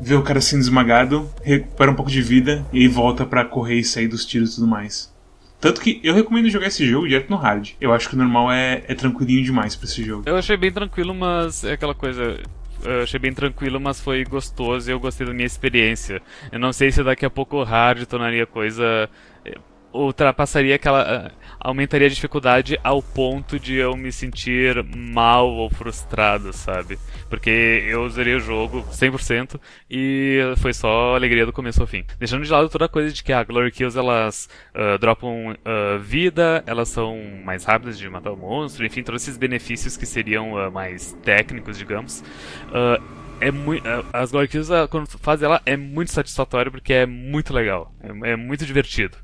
vê 0.00 0.14
o 0.14 0.22
cara 0.22 0.40
sendo 0.40 0.60
esmagado, 0.60 1.30
recupera 1.42 1.90
um 1.90 1.94
pouco 1.94 2.10
de 2.10 2.20
vida 2.20 2.66
e 2.72 2.80
aí 2.80 2.88
volta 2.88 3.24
pra 3.24 3.44
correr 3.44 3.78
e 3.78 3.84
sair 3.84 4.08
dos 4.08 4.24
tiros 4.24 4.52
e 4.52 4.54
tudo 4.56 4.66
mais. 4.66 5.12
Tanto 5.60 5.80
que 5.80 6.00
eu 6.04 6.14
recomendo 6.14 6.48
jogar 6.48 6.68
esse 6.68 6.86
jogo 6.86 7.08
direto 7.08 7.30
no 7.30 7.36
hard. 7.36 7.70
Eu 7.80 7.92
acho 7.92 8.08
que 8.08 8.14
o 8.14 8.18
normal 8.18 8.52
é, 8.52 8.84
é 8.86 8.94
tranquilinho 8.94 9.42
demais 9.42 9.74
pra 9.74 9.88
esse 9.88 10.04
jogo. 10.04 10.22
Eu 10.24 10.36
achei 10.36 10.56
bem 10.56 10.70
tranquilo, 10.70 11.14
mas 11.14 11.64
é 11.64 11.72
aquela 11.72 11.94
coisa. 11.94 12.40
Eu 12.84 13.02
achei 13.02 13.18
bem 13.18 13.32
tranquilo, 13.32 13.80
mas 13.80 14.00
foi 14.00 14.24
gostoso 14.24 14.88
e 14.88 14.92
eu 14.92 15.00
gostei 15.00 15.26
da 15.26 15.32
minha 15.32 15.46
experiência. 15.46 16.22
Eu 16.52 16.58
não 16.58 16.72
sei 16.72 16.92
se 16.92 17.02
daqui 17.02 17.26
a 17.26 17.30
pouco 17.30 17.56
o 17.56 17.64
hard 17.64 18.04
tornaria 18.06 18.46
coisa. 18.46 19.08
Ultrapassaria 20.04 20.74
aquela. 20.74 21.02
ah, 21.02 21.30
aumentaria 21.60 22.06
a 22.06 22.10
dificuldade 22.10 22.78
ao 22.84 23.02
ponto 23.02 23.58
de 23.58 23.74
eu 23.74 23.96
me 23.96 24.12
sentir 24.12 24.84
mal 24.84 25.48
ou 25.50 25.68
frustrado, 25.68 26.52
sabe? 26.52 26.98
Porque 27.28 27.84
eu 27.88 28.04
usaria 28.04 28.36
o 28.36 28.40
jogo 28.40 28.84
100% 28.92 29.60
e 29.90 30.38
foi 30.58 30.72
só 30.72 31.14
alegria 31.14 31.44
do 31.44 31.52
começo 31.52 31.80
ao 31.80 31.86
fim. 31.86 32.04
Deixando 32.18 32.44
de 32.44 32.50
lado 32.50 32.68
toda 32.68 32.84
a 32.84 32.88
coisa 32.88 33.12
de 33.12 33.22
que 33.22 33.32
a 33.32 33.42
Glory 33.42 33.70
Kills 33.70 33.98
elas 33.98 34.48
ah, 34.74 34.96
dropam 34.98 35.56
ah, 35.64 35.98
vida, 36.00 36.62
elas 36.66 36.88
são 36.88 37.18
mais 37.44 37.64
rápidas 37.64 37.98
de 37.98 38.08
matar 38.08 38.32
o 38.32 38.36
monstro, 38.36 38.86
enfim, 38.86 39.02
todos 39.02 39.22
esses 39.22 39.36
benefícios 39.36 39.96
que 39.96 40.06
seriam 40.06 40.56
ah, 40.56 40.70
mais 40.70 41.12
técnicos, 41.22 41.76
digamos. 41.76 42.22
É 43.40 43.52
muito, 43.52 43.84
as 44.12 44.32
Glory 44.32 44.48
Kills, 44.48 44.72
ah, 44.72 44.88
quando 44.88 45.06
tu 45.06 45.18
faz 45.18 45.42
ela, 45.42 45.62
é 45.64 45.76
muito 45.76 46.10
satisfatório 46.10 46.72
porque 46.72 46.92
é 46.92 47.06
muito 47.06 47.54
legal, 47.54 47.94
é, 48.00 48.32
é 48.32 48.36
muito 48.36 48.66
divertido. 48.66 49.16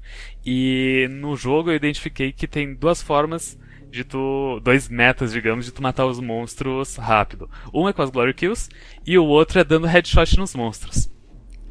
E 0.47 1.09
no 1.11 1.37
jogo 1.37 1.71
eu 1.71 1.75
identifiquei 1.75 2.33
que 2.33 2.47
tem 2.47 2.75
duas 2.75 3.03
formas 3.03 3.59
de 3.91 4.05
tu. 4.05 4.61
dois 4.63 4.89
metas, 4.89 5.33
digamos, 5.33 5.65
de 5.65 5.73
tu 5.73 5.83
matar 5.83 6.07
os 6.07 6.21
monstros 6.21 6.97
rápido. 6.97 7.51
Um 7.73 7.89
é 7.89 7.93
com 7.93 8.03
as 8.03 8.11
Glory 8.11 8.35
Kills 8.35 8.69
e 9.07 9.19
o 9.19 9.25
outro 9.25 9.59
é 9.59 9.65
dando 9.65 9.87
headshot 9.87 10.37
nos 10.37 10.55
monstros. 10.55 11.14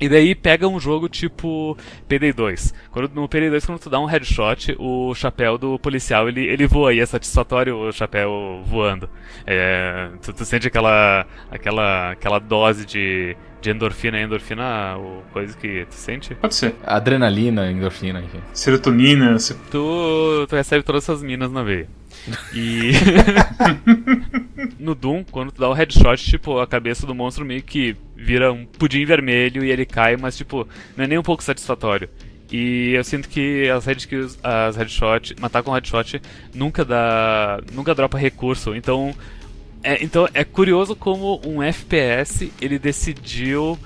E 0.02 0.10
daí 0.10 0.36
pega 0.36 0.68
um 0.68 0.80
jogo 0.80 1.08
tipo 1.08 1.78
PD2. 2.10 2.74
Quando, 2.92 3.14
no 3.14 3.30
PD2, 3.30 3.66
quando 3.66 3.80
tu 3.80 3.90
dá 3.90 4.00
um 4.00 4.06
headshot, 4.06 4.76
o 4.80 5.14
chapéu 5.14 5.58
do 5.58 5.78
policial 5.80 6.28
ele, 6.28 6.46
ele 6.46 6.68
voa 6.68 6.94
e 6.94 7.00
é 7.00 7.06
satisfatório 7.06 7.78
o 7.78 7.92
chapéu 7.92 8.62
voando. 8.66 9.10
É, 9.46 10.10
tu, 10.22 10.34
tu 10.34 10.46
sente 10.46 10.68
aquela, 10.68 11.26
aquela, 11.50 12.12
aquela 12.12 12.40
dose 12.40 12.86
de, 12.86 13.38
de 13.62 13.70
endorfina, 13.70 14.20
endorfina 14.20 14.98
o 14.98 15.22
coisa 15.32 15.56
que 15.56 15.86
tu 15.86 15.96
sente? 15.96 16.36
Pode 16.36 16.56
ser. 16.56 16.76
Adrenalina, 16.86 17.72
endorfina, 17.72 18.20
enfim. 18.20 18.42
Serotonina, 18.52 19.40
você 19.40 19.54
Tu, 19.72 20.48
tu 20.50 20.56
recebe 20.56 20.84
todas 20.84 21.04
essas 21.04 21.24
minas 21.24 21.52
na 21.52 21.64
veia. 21.64 21.88
E. 22.54 22.92
no 24.80 24.96
Doom, 24.96 25.24
quando 25.24 25.52
tu 25.52 25.62
dá 25.62 25.70
o 25.70 25.74
headshot, 25.74 26.24
tipo, 26.24 26.60
a 26.60 26.68
cabeça 26.68 27.06
do 27.06 27.16
monstro 27.16 27.46
meio 27.46 27.64
que 27.64 27.96
vira 28.16 28.52
um 28.52 28.66
pudim 28.66 29.06
vermelho 29.06 29.64
e 29.64 29.72
ele 29.72 29.86
cai, 29.86 30.16
mas, 30.16 30.38
tipo, 30.38 30.68
não 30.96 31.06
é 31.06 31.08
nem 31.08 31.18
um 31.18 31.24
pouco 31.24 31.44
satisfatório. 31.44 32.10
E 32.52 32.94
eu 32.94 33.04
sinto 33.04 33.28
que 33.28 33.68
as 33.70 33.86
headshots, 33.86 34.38
as 34.44 34.76
headshot, 34.76 35.36
matar 35.40 35.64
com 35.64 35.72
headshot 35.72 36.22
nunca 36.54 36.86
dá, 36.86 37.60
nunca 37.74 37.96
dropa 37.96 38.18
recurso. 38.18 38.76
Então, 38.76 39.14
é, 39.84 40.04
então 40.04 40.30
é 40.34 40.44
curioso 40.44 40.96
como 40.96 41.42
um 41.46 41.64
FPS 41.64 42.52
ele 42.62 42.78
decidiu 42.78 43.78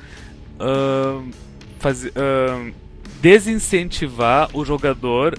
uh, 0.59 1.31
fazer, 1.79 2.09
uh, 2.09 2.73
desincentivar 3.21 4.49
o 4.53 4.65
jogador 4.65 5.37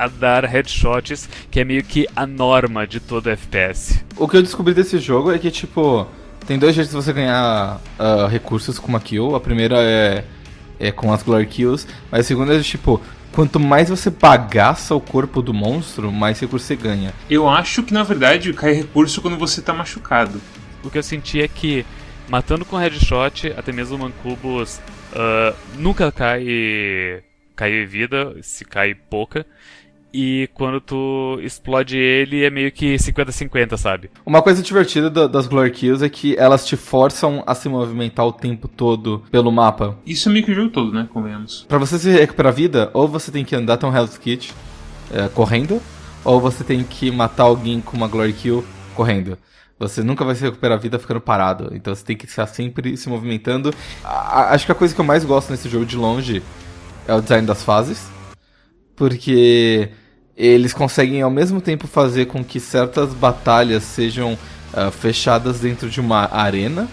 a 0.00 0.08
dar 0.08 0.46
headshots, 0.46 1.28
que 1.50 1.60
é 1.60 1.64
meio 1.64 1.84
que 1.84 2.08
a 2.16 2.26
norma 2.26 2.86
de 2.86 2.98
todo 2.98 3.28
FPS. 3.28 4.02
O 4.16 4.26
que 4.26 4.38
eu 4.38 4.42
descobri 4.42 4.72
desse 4.72 4.98
jogo 4.98 5.30
é 5.30 5.38
que, 5.38 5.50
tipo, 5.50 6.06
tem 6.46 6.58
dois 6.58 6.74
jeitos 6.74 6.90
de 6.90 6.96
você 6.96 7.12
ganhar 7.12 7.78
uh, 7.98 8.26
recursos 8.26 8.78
com 8.78 8.88
uma 8.88 8.98
kill. 8.98 9.36
A 9.36 9.40
primeira 9.40 9.76
é, 9.78 10.24
é 10.78 10.90
com 10.90 11.12
as 11.12 11.22
Glory 11.22 11.44
Kills, 11.44 11.86
mas 12.10 12.20
a 12.20 12.22
segunda 12.24 12.56
é, 12.56 12.62
tipo, 12.62 12.98
quanto 13.30 13.60
mais 13.60 13.90
você 13.90 14.08
bagaça 14.08 14.94
o 14.94 15.00
corpo 15.02 15.42
do 15.42 15.52
monstro, 15.52 16.10
mais 16.10 16.40
recurso 16.40 16.64
você 16.64 16.76
ganha. 16.76 17.12
Eu 17.28 17.46
acho 17.46 17.82
que, 17.82 17.92
na 17.92 18.02
verdade, 18.02 18.54
cai 18.54 18.72
recurso 18.72 19.20
quando 19.20 19.36
você 19.36 19.60
tá 19.60 19.74
machucado. 19.74 20.40
O 20.82 20.88
que 20.88 20.96
eu 20.96 21.02
senti 21.02 21.42
é 21.42 21.46
que, 21.46 21.84
matando 22.26 22.64
com 22.64 22.78
headshot, 22.78 23.52
até 23.54 23.70
mesmo 23.70 23.98
mancubos, 23.98 24.80
uh, 25.12 25.54
nunca 25.76 26.10
cai, 26.10 27.22
cai 27.54 27.84
vida, 27.84 28.34
se 28.40 28.64
cai 28.64 28.94
pouca 28.94 29.44
e 30.12 30.48
quando 30.54 30.80
tu 30.80 31.38
explode 31.42 31.96
ele 31.96 32.44
é 32.44 32.50
meio 32.50 32.70
que 32.72 32.94
50-50, 32.96 33.76
sabe? 33.76 34.10
Uma 34.24 34.42
coisa 34.42 34.62
divertida 34.62 35.28
das 35.28 35.46
Glory 35.46 35.70
Kills 35.70 36.04
é 36.04 36.08
que 36.08 36.36
elas 36.36 36.66
te 36.66 36.76
forçam 36.76 37.42
a 37.46 37.54
se 37.54 37.68
movimentar 37.68 38.26
o 38.26 38.32
tempo 38.32 38.68
todo 38.68 39.22
pelo 39.30 39.52
mapa. 39.52 39.96
Isso 40.06 40.28
é 40.28 40.32
meio 40.32 40.44
que 40.44 40.52
o 40.52 40.54
jogo 40.54 40.70
todo, 40.70 40.92
né? 40.92 41.08
Convenhamos. 41.12 41.64
Pra 41.68 41.78
você 41.78 41.98
se 41.98 42.10
recuperar 42.10 42.52
a 42.52 42.56
vida, 42.56 42.90
ou 42.92 43.06
você 43.06 43.30
tem 43.30 43.44
que 43.44 43.54
andar 43.54 43.74
até 43.74 43.86
um 43.86 43.96
Hell's 43.96 44.18
Kit 44.18 44.52
é, 45.12 45.28
correndo, 45.28 45.80
ou 46.24 46.40
você 46.40 46.64
tem 46.64 46.82
que 46.84 47.10
matar 47.10 47.44
alguém 47.44 47.80
com 47.80 47.96
uma 47.96 48.08
Glory 48.08 48.32
Kill 48.32 48.64
correndo. 48.94 49.38
Você 49.78 50.02
nunca 50.02 50.26
vai 50.26 50.34
se 50.34 50.42
recuperar 50.42 50.76
a 50.76 50.80
vida 50.80 50.98
ficando 50.98 51.22
parado. 51.22 51.70
Então 51.72 51.94
você 51.94 52.04
tem 52.04 52.14
que 52.14 52.26
estar 52.26 52.46
sempre 52.46 52.96
se 52.98 53.08
movimentando. 53.08 53.72
A, 54.04 54.54
acho 54.54 54.66
que 54.66 54.72
a 54.72 54.74
coisa 54.74 54.94
que 54.94 55.00
eu 55.00 55.04
mais 55.04 55.24
gosto 55.24 55.50
nesse 55.50 55.70
jogo 55.70 55.86
de 55.86 55.96
longe 55.96 56.42
é 57.08 57.14
o 57.14 57.22
design 57.22 57.46
das 57.46 57.64
fases. 57.64 58.06
Porque 58.94 59.88
eles 60.46 60.72
conseguem 60.72 61.20
ao 61.20 61.30
mesmo 61.30 61.60
tempo 61.60 61.86
fazer 61.86 62.26
com 62.26 62.42
que 62.42 62.58
certas 62.58 63.12
batalhas 63.12 63.82
sejam 63.82 64.32
uh, 64.34 64.90
fechadas 64.90 65.60
dentro 65.60 65.90
de 65.90 66.00
uma 66.00 66.34
arena. 66.34 66.88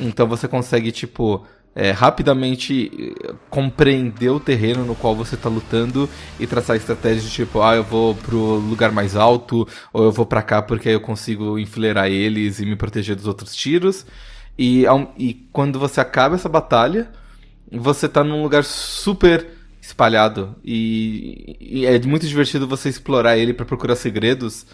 Então 0.00 0.26
você 0.26 0.48
consegue, 0.48 0.90
tipo, 0.90 1.44
é, 1.74 1.90
rapidamente 1.90 3.14
eh, 3.22 3.34
compreender 3.50 4.30
o 4.30 4.40
terreno 4.40 4.84
no 4.84 4.94
qual 4.94 5.14
você 5.14 5.34
está 5.34 5.50
lutando 5.50 6.08
e 6.40 6.46
traçar 6.46 6.74
estratégias 6.74 7.24
de 7.24 7.30
tipo, 7.30 7.60
ah, 7.60 7.76
eu 7.76 7.84
vou 7.84 8.14
pro 8.14 8.56
lugar 8.56 8.90
mais 8.92 9.14
alto, 9.14 9.68
ou 9.92 10.04
eu 10.04 10.12
vou 10.12 10.24
para 10.24 10.40
cá 10.40 10.62
porque 10.62 10.88
aí 10.88 10.94
eu 10.94 11.00
consigo 11.00 11.58
enfileirar 11.58 12.08
eles 12.08 12.60
e 12.60 12.66
me 12.66 12.76
proteger 12.76 13.14
dos 13.14 13.26
outros 13.26 13.54
tiros. 13.54 14.06
E, 14.58 14.84
e 15.18 15.34
quando 15.52 15.78
você 15.78 16.00
acaba 16.00 16.34
essa 16.34 16.48
batalha, 16.48 17.10
você 17.70 18.08
tá 18.08 18.24
num 18.24 18.42
lugar 18.42 18.64
super 18.64 19.55
espalhado. 19.86 20.54
E, 20.64 21.56
e 21.60 21.86
é 21.86 21.98
muito 22.00 22.26
divertido 22.26 22.66
você 22.66 22.88
explorar 22.88 23.38
ele 23.38 23.54
para 23.54 23.64
procurar 23.64 23.96
segredos 23.96 24.66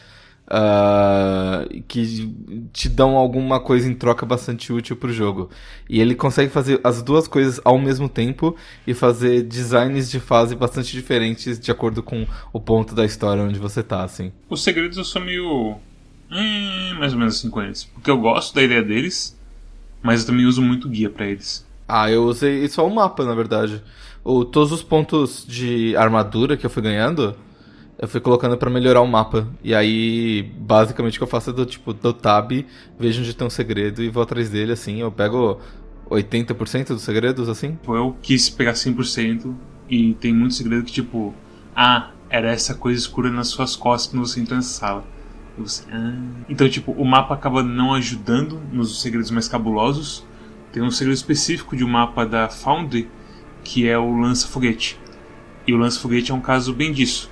uh, 0.47 1.83
que 1.87 2.35
te 2.73 2.89
dão 2.89 3.17
alguma 3.17 3.61
coisa 3.61 3.89
em 3.89 3.95
troca 3.95 4.25
bastante 4.25 4.73
útil 4.73 4.97
pro 4.97 5.13
jogo. 5.13 5.51
E 5.89 6.01
ele 6.01 6.15
consegue 6.15 6.51
fazer 6.51 6.81
as 6.83 7.03
duas 7.03 7.29
coisas 7.29 7.61
ao 7.65 7.79
mesmo 7.79 8.09
tempo 8.09 8.57
e 8.87 8.95
fazer 8.95 9.43
designs 9.43 10.11
de 10.11 10.19
fase 10.19 10.57
bastante 10.57 10.93
diferentes 10.93 11.59
de 11.59 11.71
acordo 11.71 12.03
com 12.03 12.27
o 12.53 12.61
ponto 12.61 12.95
da 12.95 13.05
história 13.05 13.43
onde 13.43 13.59
você 13.59 13.83
tá, 13.83 14.03
assim. 14.03 14.33
Os 14.49 14.63
segredos 14.63 14.97
eu 14.97 15.05
sou 15.05 15.23
meio. 15.23 15.77
Hum, 16.31 16.95
mais 16.99 17.13
ou 17.13 17.19
menos 17.19 17.37
assim 17.37 17.51
com 17.51 17.61
eles. 17.61 17.85
Porque 17.85 18.11
eu 18.11 18.19
gosto 18.19 18.55
da 18.55 18.63
ideia 18.63 18.83
deles, 18.83 19.39
mas 20.03 20.23
eu 20.23 20.29
também 20.29 20.47
uso 20.47 20.63
muito 20.63 20.89
guia 20.89 21.11
para 21.11 21.27
eles. 21.27 21.67
Ah, 21.87 22.11
eu 22.11 22.25
usei 22.25 22.67
só 22.69 22.87
o 22.87 22.95
mapa, 22.95 23.23
na 23.27 23.35
verdade 23.35 23.83
o, 24.25 24.45
todos 24.45 24.73
os 24.73 24.83
pontos 24.83 25.45
de 25.47 25.97
armadura 25.97 26.57
que 26.57 26.65
eu 26.65 26.71
fui 26.71 26.83
ganhando, 26.83 27.37
eu 27.99 28.09
fui 28.09 28.21
colocando 28.21 28.57
para 28.57 28.71
melhorar 28.71 29.01
o 29.01 29.07
mapa. 29.07 29.49
E 29.63 29.75
aí, 29.75 30.43
basicamente, 30.59 31.17
o 31.17 31.19
que 31.19 31.25
eu 31.25 31.29
faço 31.29 31.51
é 31.51 31.53
do 31.53 31.67
tipo, 31.67 31.93
do 31.93 32.13
tab, 32.13 32.51
vejo 32.99 33.21
onde 33.21 33.35
tem 33.35 33.47
um 33.47 33.51
segredo 33.51 34.03
e 34.03 34.09
vou 34.09 34.23
atrás 34.23 34.51
dele, 34.51 34.73
assim. 34.73 35.01
Eu 35.01 35.11
pego 35.11 35.61
80% 36.11 36.89
dos 36.89 37.03
segredos, 37.03 37.49
assim. 37.49 37.79
Eu 37.87 38.17
quis 38.23 38.49
pegar 38.49 38.73
100% 38.73 39.55
e 39.89 40.15
tem 40.15 40.33
muito 40.33 40.55
segredo 40.55 40.85
que, 40.85 40.93
tipo, 40.93 41.35
ah, 41.75 42.11
era 42.31 42.51
essa 42.51 42.75
coisa 42.75 42.99
escura 42.99 43.31
nas 43.31 43.49
suas 43.49 43.77
costas 43.77 44.11
quando 44.11 44.27
você 44.27 44.41
entrou 44.41 44.57
nessa 44.57 44.79
sala. 44.79 45.05
Você, 45.59 45.85
ah. 45.93 46.15
Então, 46.49 46.69
tipo, 46.69 46.93
o 46.93 47.05
mapa 47.05 47.35
acaba 47.35 47.63
não 47.63 47.93
ajudando 47.95 48.61
nos 48.73 49.01
segredos 49.01 49.31
mais 49.31 49.49
cabulosos. 49.49 50.25
Tem 50.73 50.83
um 50.83 50.91
segredo 50.91 51.15
específico 51.15 51.77
de 51.77 51.85
um 51.85 51.89
mapa 51.89 52.25
da 52.25 52.49
Foundry 52.49 53.09
que 53.65 53.89
é 53.89 53.99
o 53.99 54.17
lança-foguete. 54.17 54.99
E 55.67 55.73
o 55.73 55.77
lança-foguete 55.77 56.33
é 56.33 56.35
um 56.35 56.41
caso 56.41 56.73
bem 56.73 56.93
disso. 56.93 57.31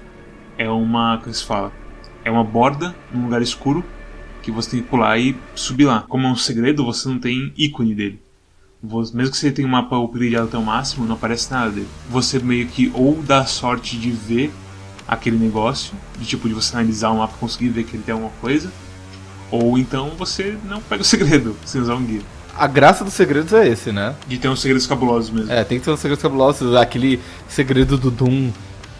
É 0.56 0.68
uma, 0.68 1.18
como 1.18 1.34
se 1.34 1.44
fala, 1.44 1.72
é 2.25 2.30
uma 2.30 2.44
borda 2.44 2.94
num 3.12 3.25
lugar 3.25 3.42
escuro 3.42 3.84
que 4.42 4.50
você 4.50 4.70
tem 4.70 4.82
que 4.82 4.88
pular 4.88 5.18
e 5.18 5.37
subir 5.54 5.87
lá. 5.87 6.04
Como 6.08 6.26
é 6.26 6.30
um 6.30 6.37
segredo, 6.37 6.84
você 6.84 7.08
não 7.08 7.18
tem 7.18 7.52
ícone 7.56 7.94
dele. 7.94 8.20
Mesmo 8.82 9.30
que 9.30 9.37
você 9.37 9.50
tenha 9.50 9.68
um 9.68 9.70
mapa 9.70 9.96
upgradeado 9.96 10.49
até 10.49 10.56
o 10.56 10.62
máximo, 10.62 11.06
não 11.06 11.14
aparece 11.14 11.50
nada 11.50 11.70
dele. 11.70 11.88
Você 12.08 12.38
meio 12.38 12.66
que 12.66 12.90
ou 12.94 13.22
dá 13.22 13.44
sorte 13.44 13.99
de 13.99 14.10
ver 14.10 14.50
aquele 15.06 15.37
negócio, 15.37 15.94
de 16.18 16.25
tipo 16.25 16.49
de 16.49 16.54
você 16.54 16.75
analisar 16.75 17.10
o 17.10 17.18
mapa 17.18 17.34
e 17.37 17.40
conseguir 17.40 17.68
ver 17.68 17.84
que 17.84 17.96
ele 17.96 18.02
tem 18.02 18.12
alguma 18.12 18.32
coisa, 18.40 18.72
ou 19.50 19.76
então 19.76 20.10
você 20.10 20.56
não 20.64 20.80
pega 20.80 21.02
o 21.02 21.04
segredo 21.06 21.56
sem 21.64 21.80
usar 21.80 21.96
um 21.96 22.04
guia 22.04 22.22
a 22.57 22.66
graça 22.66 23.04
dos 23.04 23.14
segredos 23.14 23.52
é 23.52 23.69
esse, 23.69 23.92
né? 23.92 24.14
De 24.26 24.38
ter 24.38 24.49
uns 24.49 24.61
segredos 24.61 24.87
cabulosos 24.87 25.30
mesmo. 25.30 25.52
É, 25.52 25.64
tem 25.64 25.78
que 25.78 25.85
ter 25.85 25.90
uns 25.90 26.00
segredos 26.00 26.23
cabulosos. 26.23 26.75
Aquele 26.75 27.21
segredo 27.49 27.97
do 27.97 28.11
Doom 28.11 28.50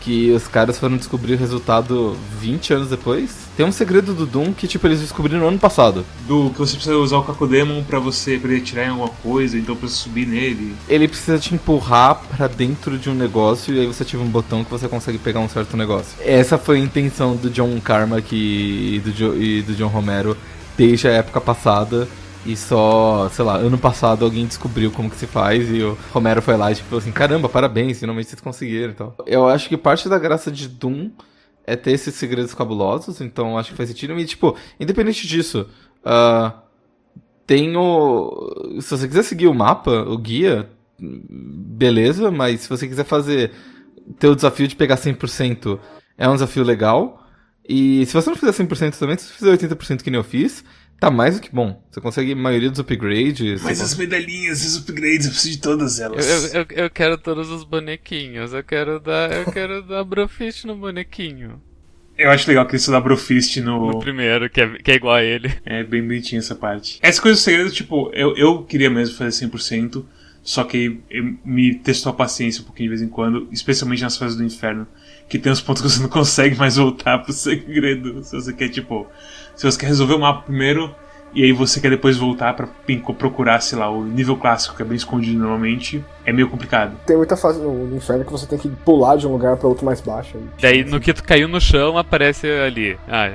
que 0.01 0.31
os 0.33 0.49
caras 0.49 0.79
foram 0.79 0.97
descobrir 0.97 1.35
o 1.35 1.37
resultado 1.37 2.17
20 2.41 2.73
anos 2.73 2.89
depois. 2.89 3.37
Tem 3.57 3.67
um 3.67 3.73
segredo 3.73 4.15
do 4.15 4.25
Doom 4.25 4.53
que, 4.53 4.67
tipo, 4.67 4.87
eles 4.87 5.01
descobriram 5.01 5.41
no 5.41 5.49
ano 5.49 5.59
passado. 5.59 6.05
Do 6.27 6.51
que 6.51 6.59
você 6.59 6.75
precisa 6.75 6.97
usar 6.97 7.19
o 7.19 7.23
Cacodemon 7.23 7.83
pra 7.85 7.99
você 7.99 8.39
pra 8.39 8.51
ele 8.51 8.63
atirar 8.63 8.87
em 8.87 8.89
alguma 8.89 9.11
coisa, 9.23 9.59
então 9.59 9.77
pra 9.77 9.87
você 9.87 9.97
subir 9.97 10.27
nele. 10.27 10.75
Ele 10.89 11.07
precisa 11.07 11.39
te 11.39 11.55
empurrar 11.55 12.15
para 12.15 12.47
dentro 12.47 12.99
de 12.99 13.11
um 13.11 13.15
negócio 13.15 13.75
e 13.75 13.81
aí 13.81 13.87
você 13.87 14.03
ativa 14.03 14.23
um 14.23 14.29
botão 14.29 14.65
que 14.65 14.71
você 14.71 14.89
consegue 14.89 15.19
pegar 15.19 15.41
um 15.41 15.49
certo 15.49 15.77
negócio. 15.77 16.17
Essa 16.25 16.57
foi 16.57 16.77
a 16.77 16.81
intenção 16.81 17.37
do 17.37 17.51
John 17.51 17.79
Carmack 17.81 18.35
e 18.35 19.01
do, 19.01 19.13
jo 19.13 19.37
e 19.37 19.63
do 19.63 19.75
John 19.75 19.89
Romero 19.89 20.37
desde 20.77 21.09
a 21.09 21.13
época 21.13 21.41
passada. 21.41 22.09
E 22.47 22.57
só, 22.57 23.29
sei 23.29 23.45
lá, 23.45 23.57
ano 23.57 23.77
passado 23.77 24.25
alguém 24.25 24.47
descobriu 24.47 24.91
como 24.91 25.11
que 25.11 25.17
se 25.17 25.27
faz 25.27 25.71
e 25.71 25.83
o 25.83 25.97
Romero 26.11 26.41
foi 26.41 26.57
lá 26.57 26.73
e 26.73 26.75
tipo, 26.75 26.89
falou 26.89 27.01
assim: 27.01 27.13
caramba, 27.13 27.49
parabéns, 27.49 28.01
finalmente 28.01 28.31
vocês 28.31 28.41
conseguiram 28.41 28.91
então. 28.91 29.15
Eu 29.27 29.47
acho 29.47 29.69
que 29.69 29.77
parte 29.77 30.09
da 30.09 30.19
graça 30.19 30.51
de 30.51 30.67
Doom 30.67 31.11
é 31.67 31.77
ter 31.77 31.93
esses 31.93 32.15
segredos 32.15 32.55
cabulosos, 32.55 33.21
então 33.21 33.59
acho 33.59 33.71
que 33.71 33.77
faz 33.77 33.89
sentido. 33.89 34.19
E, 34.19 34.25
tipo, 34.25 34.57
independente 34.79 35.27
disso, 35.27 35.69
uh, 36.05 36.53
tem 37.47 37.77
o. 37.77 38.79
Se 38.81 38.91
você 38.91 39.07
quiser 39.07 39.23
seguir 39.23 39.47
o 39.47 39.55
mapa, 39.55 40.03
o 40.03 40.17
guia, 40.17 40.69
beleza, 40.99 42.31
mas 42.31 42.63
se 42.63 42.69
você 42.69 42.89
quiser 42.89 43.05
fazer. 43.05 43.53
ter 44.19 44.29
o 44.29 44.35
desafio 44.35 44.67
de 44.67 44.77
pegar 44.77 44.97
100%, 44.97 45.79
é 46.17 46.29
um 46.29 46.35
desafio 46.35 46.65
legal. 46.65 47.25
E 47.69 48.05
se 48.07 48.15
você 48.15 48.31
não 48.31 48.37
fizer 48.37 48.53
100% 48.53 48.99
também, 48.99 49.17
se 49.17 49.27
você 49.27 49.35
fizer 49.35 49.69
80% 49.69 50.03
que 50.03 50.11
nem 50.11 50.19
eu 50.19 50.25
fiz, 50.25 50.65
Tá 51.01 51.11
mais 51.11 51.37
do 51.37 51.41
que 51.41 51.51
bom. 51.51 51.83
Você 51.91 51.99
consegue 51.99 52.33
a 52.33 52.37
maioria 52.37 52.69
dos 52.69 52.79
upgrades. 52.79 53.63
Mas 53.63 53.81
as 53.81 53.97
medalhinhas, 53.97 54.63
os 54.63 54.77
upgrades, 54.77 55.25
eu 55.25 55.33
preciso 55.33 55.57
de 55.57 55.63
todas 55.63 55.99
elas. 55.99 56.53
Eu, 56.53 56.61
eu, 56.61 56.67
eu 56.85 56.91
quero 56.91 57.17
todos 57.17 57.51
os 57.51 57.65
bonequinhos. 57.65 58.53
Eu 58.53 58.63
quero 58.63 59.01
dar. 59.01 59.33
Eu 59.33 59.51
quero 59.51 59.83
dar 59.83 60.05
Brofist 60.05 60.67
no 60.67 60.77
bonequinho. 60.77 61.59
Eu 62.19 62.29
acho 62.31 62.47
legal 62.47 62.67
que 62.67 62.77
isso 62.77 62.91
dá 62.91 63.01
Brofist 63.01 63.63
no. 63.63 63.93
No 63.93 63.99
primeiro, 63.99 64.51
que 64.51 64.61
é, 64.61 64.69
que 64.77 64.91
é 64.91 64.97
igual 64.97 65.15
a 65.15 65.25
ele. 65.25 65.51
É 65.65 65.83
bem 65.83 66.03
bonitinho 66.03 66.39
essa 66.39 66.55
parte. 66.55 66.99
Essa 67.01 67.23
coisa 67.23 67.39
do 67.39 67.43
segredo, 67.43 67.71
tipo, 67.71 68.11
eu, 68.13 68.37
eu 68.37 68.63
queria 68.65 68.91
mesmo 68.91 69.17
fazer 69.17 69.47
100%, 69.47 70.05
só 70.43 70.65
que 70.65 71.01
me 71.45 71.75
testou 71.75 72.11
a 72.11 72.15
paciência 72.15 72.63
um 72.63 72.65
pouquinho 72.65 72.91
de 72.91 72.97
vez 72.97 73.03
em 73.03 73.11
quando, 73.11 73.47
especialmente 73.53 74.03
nas 74.03 74.17
fases 74.17 74.37
do 74.37 74.45
inferno, 74.45 74.87
que 75.29 75.39
tem 75.39 75.53
uns 75.53 75.61
pontos 75.61 75.83
que 75.83 75.89
você 75.89 76.03
não 76.03 76.09
consegue 76.09 76.57
mais 76.57 76.77
voltar 76.77 77.19
pro 77.19 77.33
segredo. 77.33 78.23
Se 78.25 78.35
você 78.35 78.53
quer, 78.53 78.69
tipo 78.69 79.07
se 79.55 79.71
você 79.71 79.79
quer 79.79 79.87
resolver 79.89 80.15
o 80.15 80.19
mapa 80.19 80.43
primeiro 80.43 80.95
e 81.35 81.45
aí 81.45 81.53
você 81.53 81.81
quer 81.81 81.91
depois 81.91 82.17
voltar 82.17 82.55
para 82.55 82.69
procurar, 83.17 83.61
sei 83.61 83.79
lá, 83.79 83.91
o 83.91 84.05
nível 84.05 84.37
clássico 84.37 84.75
que 84.75 84.83
é 84.83 84.85
bem 84.85 84.97
escondido 84.97 85.39
normalmente, 85.39 86.05
é 86.25 86.33
meio 86.33 86.49
complicado. 86.49 86.97
Tem 87.07 87.17
muita 87.17 87.37
fase 87.37 87.61
no 87.61 87.95
inferno 87.95 88.25
que 88.25 88.33
você 88.33 88.47
tem 88.47 88.59
que 88.59 88.69
pular 88.69 89.17
de 89.17 89.27
um 89.27 89.33
lugar 89.33 89.57
para 89.57 89.69
outro 89.69 89.85
mais 89.85 90.01
baixo. 90.01 90.39
Daí 90.61 90.85
no 90.85 90.99
que 90.99 91.13
tu 91.13 91.23
caiu 91.23 91.47
no 91.47 91.61
chão 91.61 91.97
aparece 91.97 92.49
ali. 92.49 92.99
Ah, 93.07 93.31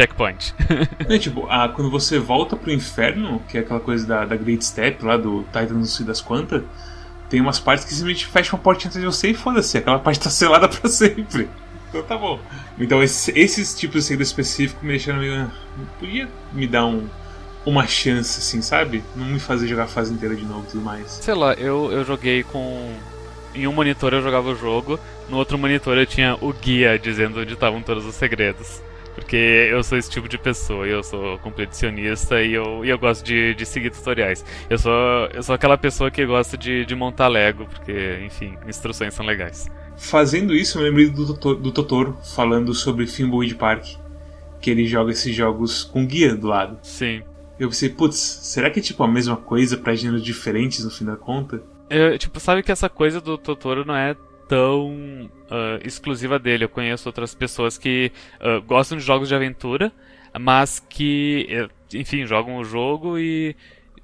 checkpoint. 0.00 0.54
É, 1.08 1.18
tipo, 1.18 1.46
ah, 1.50 1.68
quando 1.68 1.90
você 1.90 2.18
volta 2.18 2.56
pro 2.56 2.72
inferno, 2.72 3.42
que 3.48 3.58
é 3.58 3.60
aquela 3.60 3.80
coisa 3.80 4.06
da, 4.06 4.24
da 4.24 4.36
Great 4.36 4.64
Step 4.64 5.04
lá 5.04 5.16
do 5.16 5.42
Titan 5.44 5.74
não 5.74 5.84
sei 5.84 6.06
das 6.06 6.20
quantas, 6.20 6.62
tem 7.28 7.40
umas 7.40 7.58
partes 7.58 7.84
que 7.84 7.92
simplesmente 7.92 8.26
fecham 8.26 8.56
uma 8.58 8.62
portinha 8.62 8.88
atrás 8.88 9.04
de 9.04 9.06
você 9.12 9.30
e 9.30 9.34
foda-se, 9.34 9.78
aquela 9.78 9.98
parte 9.98 10.20
tá 10.20 10.30
selada 10.30 10.68
pra 10.68 10.88
sempre. 10.88 11.48
Então 11.88 12.02
tá 12.04 12.16
bom. 12.16 12.38
Então 12.78 13.02
esse, 13.02 13.36
esses 13.38 13.74
tipos 13.74 14.02
de 14.02 14.08
segredo 14.08 14.22
específico 14.26 14.84
me 14.84 14.90
deixaram 14.92 15.18
meio. 15.18 15.34
ah, 15.34 15.50
Podia 15.98 16.28
me 16.52 16.66
dar 16.66 16.86
um, 16.86 17.08
uma 17.66 17.86
chance, 17.86 18.38
assim, 18.38 18.62
sabe? 18.62 19.02
Não 19.16 19.26
me 19.26 19.40
fazer 19.40 19.66
jogar 19.66 19.84
a 19.84 19.88
fase 19.88 20.12
inteira 20.12 20.36
de 20.36 20.44
novo 20.44 20.64
e 20.68 20.70
tudo 20.70 20.84
mais. 20.84 21.10
Sei 21.10 21.34
lá, 21.34 21.54
eu, 21.54 21.90
eu 21.92 22.04
joguei 22.04 22.42
com. 22.44 22.92
Em 23.52 23.66
um 23.66 23.72
monitor 23.72 24.12
eu 24.12 24.22
jogava 24.22 24.48
o 24.50 24.54
jogo, 24.54 25.00
no 25.28 25.36
outro 25.36 25.58
monitor 25.58 25.98
eu 25.98 26.06
tinha 26.06 26.36
o 26.40 26.52
guia 26.52 26.96
dizendo 26.96 27.40
onde 27.40 27.54
estavam 27.54 27.82
todos 27.82 28.06
os 28.06 28.14
segredos. 28.14 28.80
Porque 29.14 29.68
eu 29.70 29.82
sou 29.82 29.98
esse 29.98 30.08
tipo 30.10 30.28
de 30.28 30.38
pessoa, 30.38 30.86
eu 30.86 31.02
sou 31.02 31.38
competicionista 31.38 32.42
e 32.42 32.52
eu, 32.54 32.84
e 32.84 32.88
eu 32.88 32.98
gosto 32.98 33.24
de, 33.24 33.54
de 33.54 33.66
seguir 33.66 33.90
tutoriais. 33.90 34.44
Eu 34.68 34.78
sou, 34.78 34.92
eu 35.34 35.42
sou 35.42 35.54
aquela 35.54 35.76
pessoa 35.76 36.10
que 36.10 36.24
gosta 36.24 36.56
de, 36.56 36.84
de 36.84 36.94
montar 36.94 37.28
Lego, 37.28 37.66
porque, 37.66 38.20
enfim, 38.24 38.56
instruções 38.66 39.12
são 39.14 39.26
legais. 39.26 39.68
Fazendo 39.96 40.54
isso, 40.54 40.78
eu 40.78 40.82
lembrei 40.84 41.10
do, 41.10 41.26
Totoro- 41.26 41.56
do 41.58 41.72
Totoro 41.72 42.18
falando 42.34 42.72
sobre 42.72 43.04
Thimbleweed 43.04 43.56
Park, 43.56 43.84
que 44.60 44.70
ele 44.70 44.86
joga 44.86 45.10
esses 45.12 45.34
jogos 45.34 45.84
com 45.84 46.06
guia 46.06 46.34
do 46.34 46.46
lado. 46.46 46.78
Sim. 46.82 47.22
Eu 47.58 47.68
pensei, 47.68 47.90
putz, 47.90 48.16
será 48.16 48.70
que 48.70 48.78
é 48.80 48.82
tipo 48.82 49.02
a 49.02 49.08
mesma 49.08 49.36
coisa 49.36 49.76
pra 49.76 49.94
gêneros 49.94 50.22
diferentes 50.24 50.82
no 50.84 50.90
fim 50.90 51.04
da 51.04 51.16
conta? 51.16 51.62
Eu, 51.90 52.16
tipo, 52.16 52.40
sabe 52.40 52.62
que 52.62 52.72
essa 52.72 52.88
coisa 52.88 53.20
do 53.20 53.36
Totoro 53.36 53.84
não 53.84 53.94
é 53.94 54.16
tão 54.50 55.30
ah, 55.48 55.78
exclusiva 55.84 56.36
dele. 56.36 56.64
Eu 56.64 56.68
conheço 56.68 57.08
outras 57.08 57.32
pessoas 57.36 57.78
que 57.78 58.10
ah, 58.40 58.58
gostam 58.58 58.98
de 58.98 59.04
jogos 59.04 59.28
de 59.28 59.34
aventura, 59.34 59.92
mas 60.38 60.80
que, 60.80 61.46
eh, 61.48 61.68
enfim, 61.94 62.26
jogam 62.26 62.56
o 62.56 62.64
jogo 62.64 63.16
e 63.16 63.54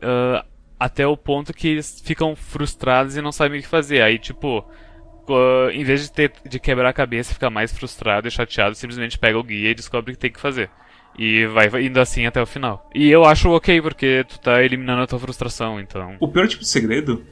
ah, 0.00 0.46
até 0.78 1.04
o 1.04 1.16
ponto 1.16 1.52
que 1.52 1.66
eles 1.66 2.00
ficam 2.00 2.36
frustrados 2.36 3.16
e 3.16 3.20
não 3.20 3.32
sabem 3.32 3.58
o 3.58 3.62
que 3.62 3.68
fazer. 3.68 4.02
Aí, 4.02 4.20
tipo, 4.20 4.64
em 5.72 5.82
vez 5.82 6.02
de, 6.02 6.12
ter, 6.12 6.32
de 6.48 6.60
quebrar 6.60 6.90
a 6.90 6.92
cabeça 6.92 7.32
e 7.32 7.34
ficar 7.34 7.50
mais 7.50 7.76
frustrado 7.76 8.28
e 8.28 8.30
chateado, 8.30 8.76
simplesmente 8.76 9.18
pega 9.18 9.36
o 9.36 9.42
guia 9.42 9.70
e 9.70 9.74
descobre 9.74 10.12
o 10.12 10.14
que 10.14 10.20
tem 10.20 10.30
que 10.30 10.40
fazer. 10.40 10.70
E 11.18 11.46
vai 11.46 11.68
indo 11.84 11.98
assim 11.98 12.24
até 12.26 12.40
o 12.40 12.46
final. 12.46 12.88
E 12.94 13.10
eu 13.10 13.24
acho 13.24 13.50
ok, 13.50 13.80
porque 13.80 14.24
tu 14.28 14.38
tá 14.38 14.62
eliminando 14.62 15.02
a 15.02 15.06
tua 15.08 15.18
frustração, 15.18 15.80
então. 15.80 16.16
O 16.20 16.28
pior 16.28 16.46
tipo 16.46 16.62
de 16.62 16.68
segredo 16.68 17.24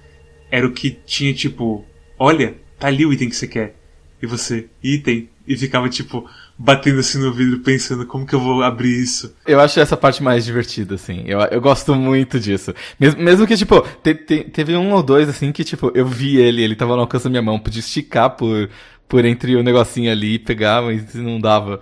era 0.50 0.66
o 0.66 0.72
que 0.72 0.90
tinha 0.90 1.34
tipo, 1.34 1.84
olha, 2.18 2.63
tá 2.78 2.88
ali 2.88 3.04
o 3.06 3.12
item 3.12 3.28
que 3.28 3.36
você 3.36 3.46
quer. 3.48 3.76
E 4.22 4.26
você, 4.26 4.68
item. 4.82 5.28
E 5.46 5.56
ficava 5.56 5.88
tipo, 5.88 6.28
batendo 6.56 7.00
assim 7.00 7.18
no 7.18 7.32
vidro, 7.32 7.60
pensando 7.60 8.06
como 8.06 8.26
que 8.26 8.34
eu 8.34 8.40
vou 8.40 8.62
abrir 8.62 9.02
isso. 9.02 9.34
Eu 9.46 9.60
acho 9.60 9.78
essa 9.78 9.96
parte 9.96 10.22
mais 10.22 10.44
divertida, 10.44 10.94
assim. 10.94 11.24
Eu, 11.26 11.38
eu 11.40 11.60
gosto 11.60 11.94
muito 11.94 12.40
disso. 12.40 12.72
Mesmo, 12.98 13.22
mesmo 13.22 13.46
que, 13.46 13.56
tipo, 13.56 13.82
te- 14.02 14.14
te- 14.14 14.44
teve 14.44 14.74
um 14.74 14.92
ou 14.92 15.02
dois, 15.02 15.28
assim, 15.28 15.52
que, 15.52 15.62
tipo, 15.62 15.92
eu 15.94 16.06
vi 16.06 16.38
ele, 16.38 16.62
ele 16.62 16.74
tava 16.74 16.94
no 16.96 17.02
alcance 17.02 17.24
da 17.24 17.30
minha 17.30 17.42
mão, 17.42 17.58
podia 17.58 17.80
esticar 17.80 18.30
por, 18.30 18.70
por 19.06 19.22
entre 19.26 19.54
o 19.54 19.62
negocinho 19.62 20.10
ali 20.10 20.34
e 20.34 20.38
pegar, 20.38 20.80
mas 20.82 21.14
não 21.14 21.38
dava. 21.38 21.80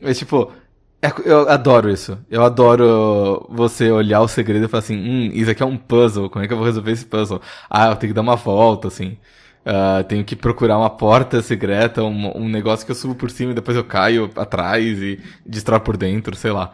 Mas, 0.00 0.18
tipo, 0.18 0.52
é- 1.02 1.12
eu 1.24 1.48
adoro 1.48 1.90
isso. 1.90 2.18
Eu 2.30 2.42
adoro 2.44 3.46
você 3.50 3.90
olhar 3.90 4.20
o 4.20 4.28
segredo 4.28 4.64
e 4.66 4.68
falar 4.68 4.80
assim, 4.80 4.96
hum, 4.96 5.30
isso 5.32 5.50
aqui 5.50 5.62
é 5.62 5.66
um 5.66 5.76
puzzle, 5.76 6.28
como 6.30 6.44
é 6.44 6.48
que 6.48 6.52
eu 6.54 6.58
vou 6.58 6.66
resolver 6.66 6.90
esse 6.92 7.04
puzzle? 7.06 7.40
Ah, 7.70 7.88
eu 7.90 7.96
tenho 7.96 8.10
que 8.12 8.14
dar 8.16 8.22
uma 8.22 8.36
volta, 8.36 8.88
assim. 8.88 9.16
Ah, 9.68 10.04
tenho 10.04 10.24
que 10.24 10.36
procurar 10.36 10.78
uma 10.78 10.88
porta 10.88 11.42
secreta, 11.42 12.04
um, 12.04 12.44
um 12.44 12.48
negócio 12.48 12.86
que 12.86 12.92
eu 12.92 12.94
subo 12.94 13.16
por 13.16 13.32
cima 13.32 13.50
e 13.50 13.54
depois 13.54 13.76
eu 13.76 13.82
caio 13.82 14.30
atrás 14.36 15.02
e 15.02 15.18
destrói 15.44 15.80
por 15.80 15.96
dentro, 15.96 16.36
sei 16.36 16.52
lá. 16.52 16.72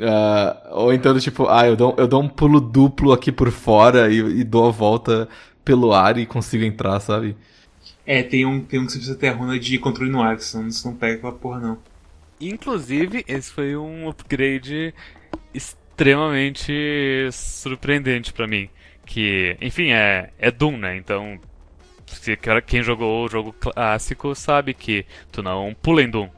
Ah, 0.00 0.70
ou 0.72 0.94
então, 0.94 1.18
tipo, 1.18 1.46
ah, 1.48 1.66
eu 1.66 1.76
dou, 1.76 1.94
eu 1.98 2.08
dou 2.08 2.22
um 2.22 2.28
pulo 2.28 2.62
duplo 2.62 3.12
aqui 3.12 3.30
por 3.30 3.50
fora 3.50 4.10
e, 4.10 4.40
e 4.40 4.42
dou 4.42 4.66
a 4.66 4.70
volta 4.70 5.28
pelo 5.62 5.92
ar 5.92 6.16
e 6.16 6.24
consigo 6.24 6.64
entrar, 6.64 6.98
sabe? 6.98 7.36
É, 8.06 8.22
tem 8.22 8.46
um, 8.46 8.58
tem 8.64 8.80
um 8.80 8.86
que 8.86 8.92
você 8.92 8.98
precisa 8.98 9.18
ter 9.18 9.28
a 9.28 9.34
runa 9.34 9.58
de 9.58 9.78
controle 9.78 10.10
no 10.10 10.22
ar, 10.22 10.40
senão 10.40 10.70
você 10.70 10.88
não 10.88 10.96
pega 10.96 11.16
aquela 11.16 11.32
porra 11.32 11.60
não. 11.60 11.78
Inclusive, 12.40 13.22
esse 13.28 13.50
foi 13.52 13.76
um 13.76 14.08
upgrade 14.08 14.94
extremamente 15.52 16.72
surpreendente 17.32 18.32
pra 18.32 18.46
mim. 18.46 18.70
Que, 19.04 19.58
enfim, 19.60 19.90
é, 19.90 20.30
é 20.38 20.50
Doom, 20.50 20.78
né? 20.78 20.96
Então, 20.96 21.38
se- 22.14 22.38
quem 22.66 22.82
jogou 22.82 23.24
o 23.24 23.28
jogo 23.28 23.52
clássico 23.52 24.34
sabe 24.34 24.74
que 24.74 25.04
tu 25.32 25.42
não 25.42 25.74
pula 25.82 26.02
em 26.02 26.08
Doom. 26.10 26.28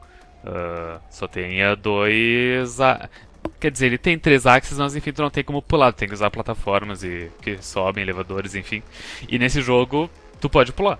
Ah, 0.45 0.99
só 1.09 1.27
tem 1.27 1.61
ah, 1.63 1.75
dois. 1.75 2.79
a- 2.81 3.09
Quer 3.59 3.71
dizer, 3.71 3.87
ele 3.87 3.97
tem 3.97 4.19
três 4.19 4.45
axes, 4.45 4.77
mas 4.77 4.95
enfim, 4.95 5.11
tu 5.11 5.21
não 5.21 5.29
tem 5.29 5.43
como 5.43 5.61
pular. 5.61 5.91
Tu 5.91 5.97
tem 5.99 6.07
que 6.07 6.13
usar 6.13 6.29
plataformas 6.29 7.03
e 7.03 7.31
que 7.41 7.57
sobem, 7.61 8.03
elevadores, 8.03 8.53
enfim. 8.55 8.83
E 9.27 9.39
nesse 9.39 9.61
jogo, 9.61 10.09
tu 10.39 10.49
pode 10.49 10.71
pular. 10.71 10.99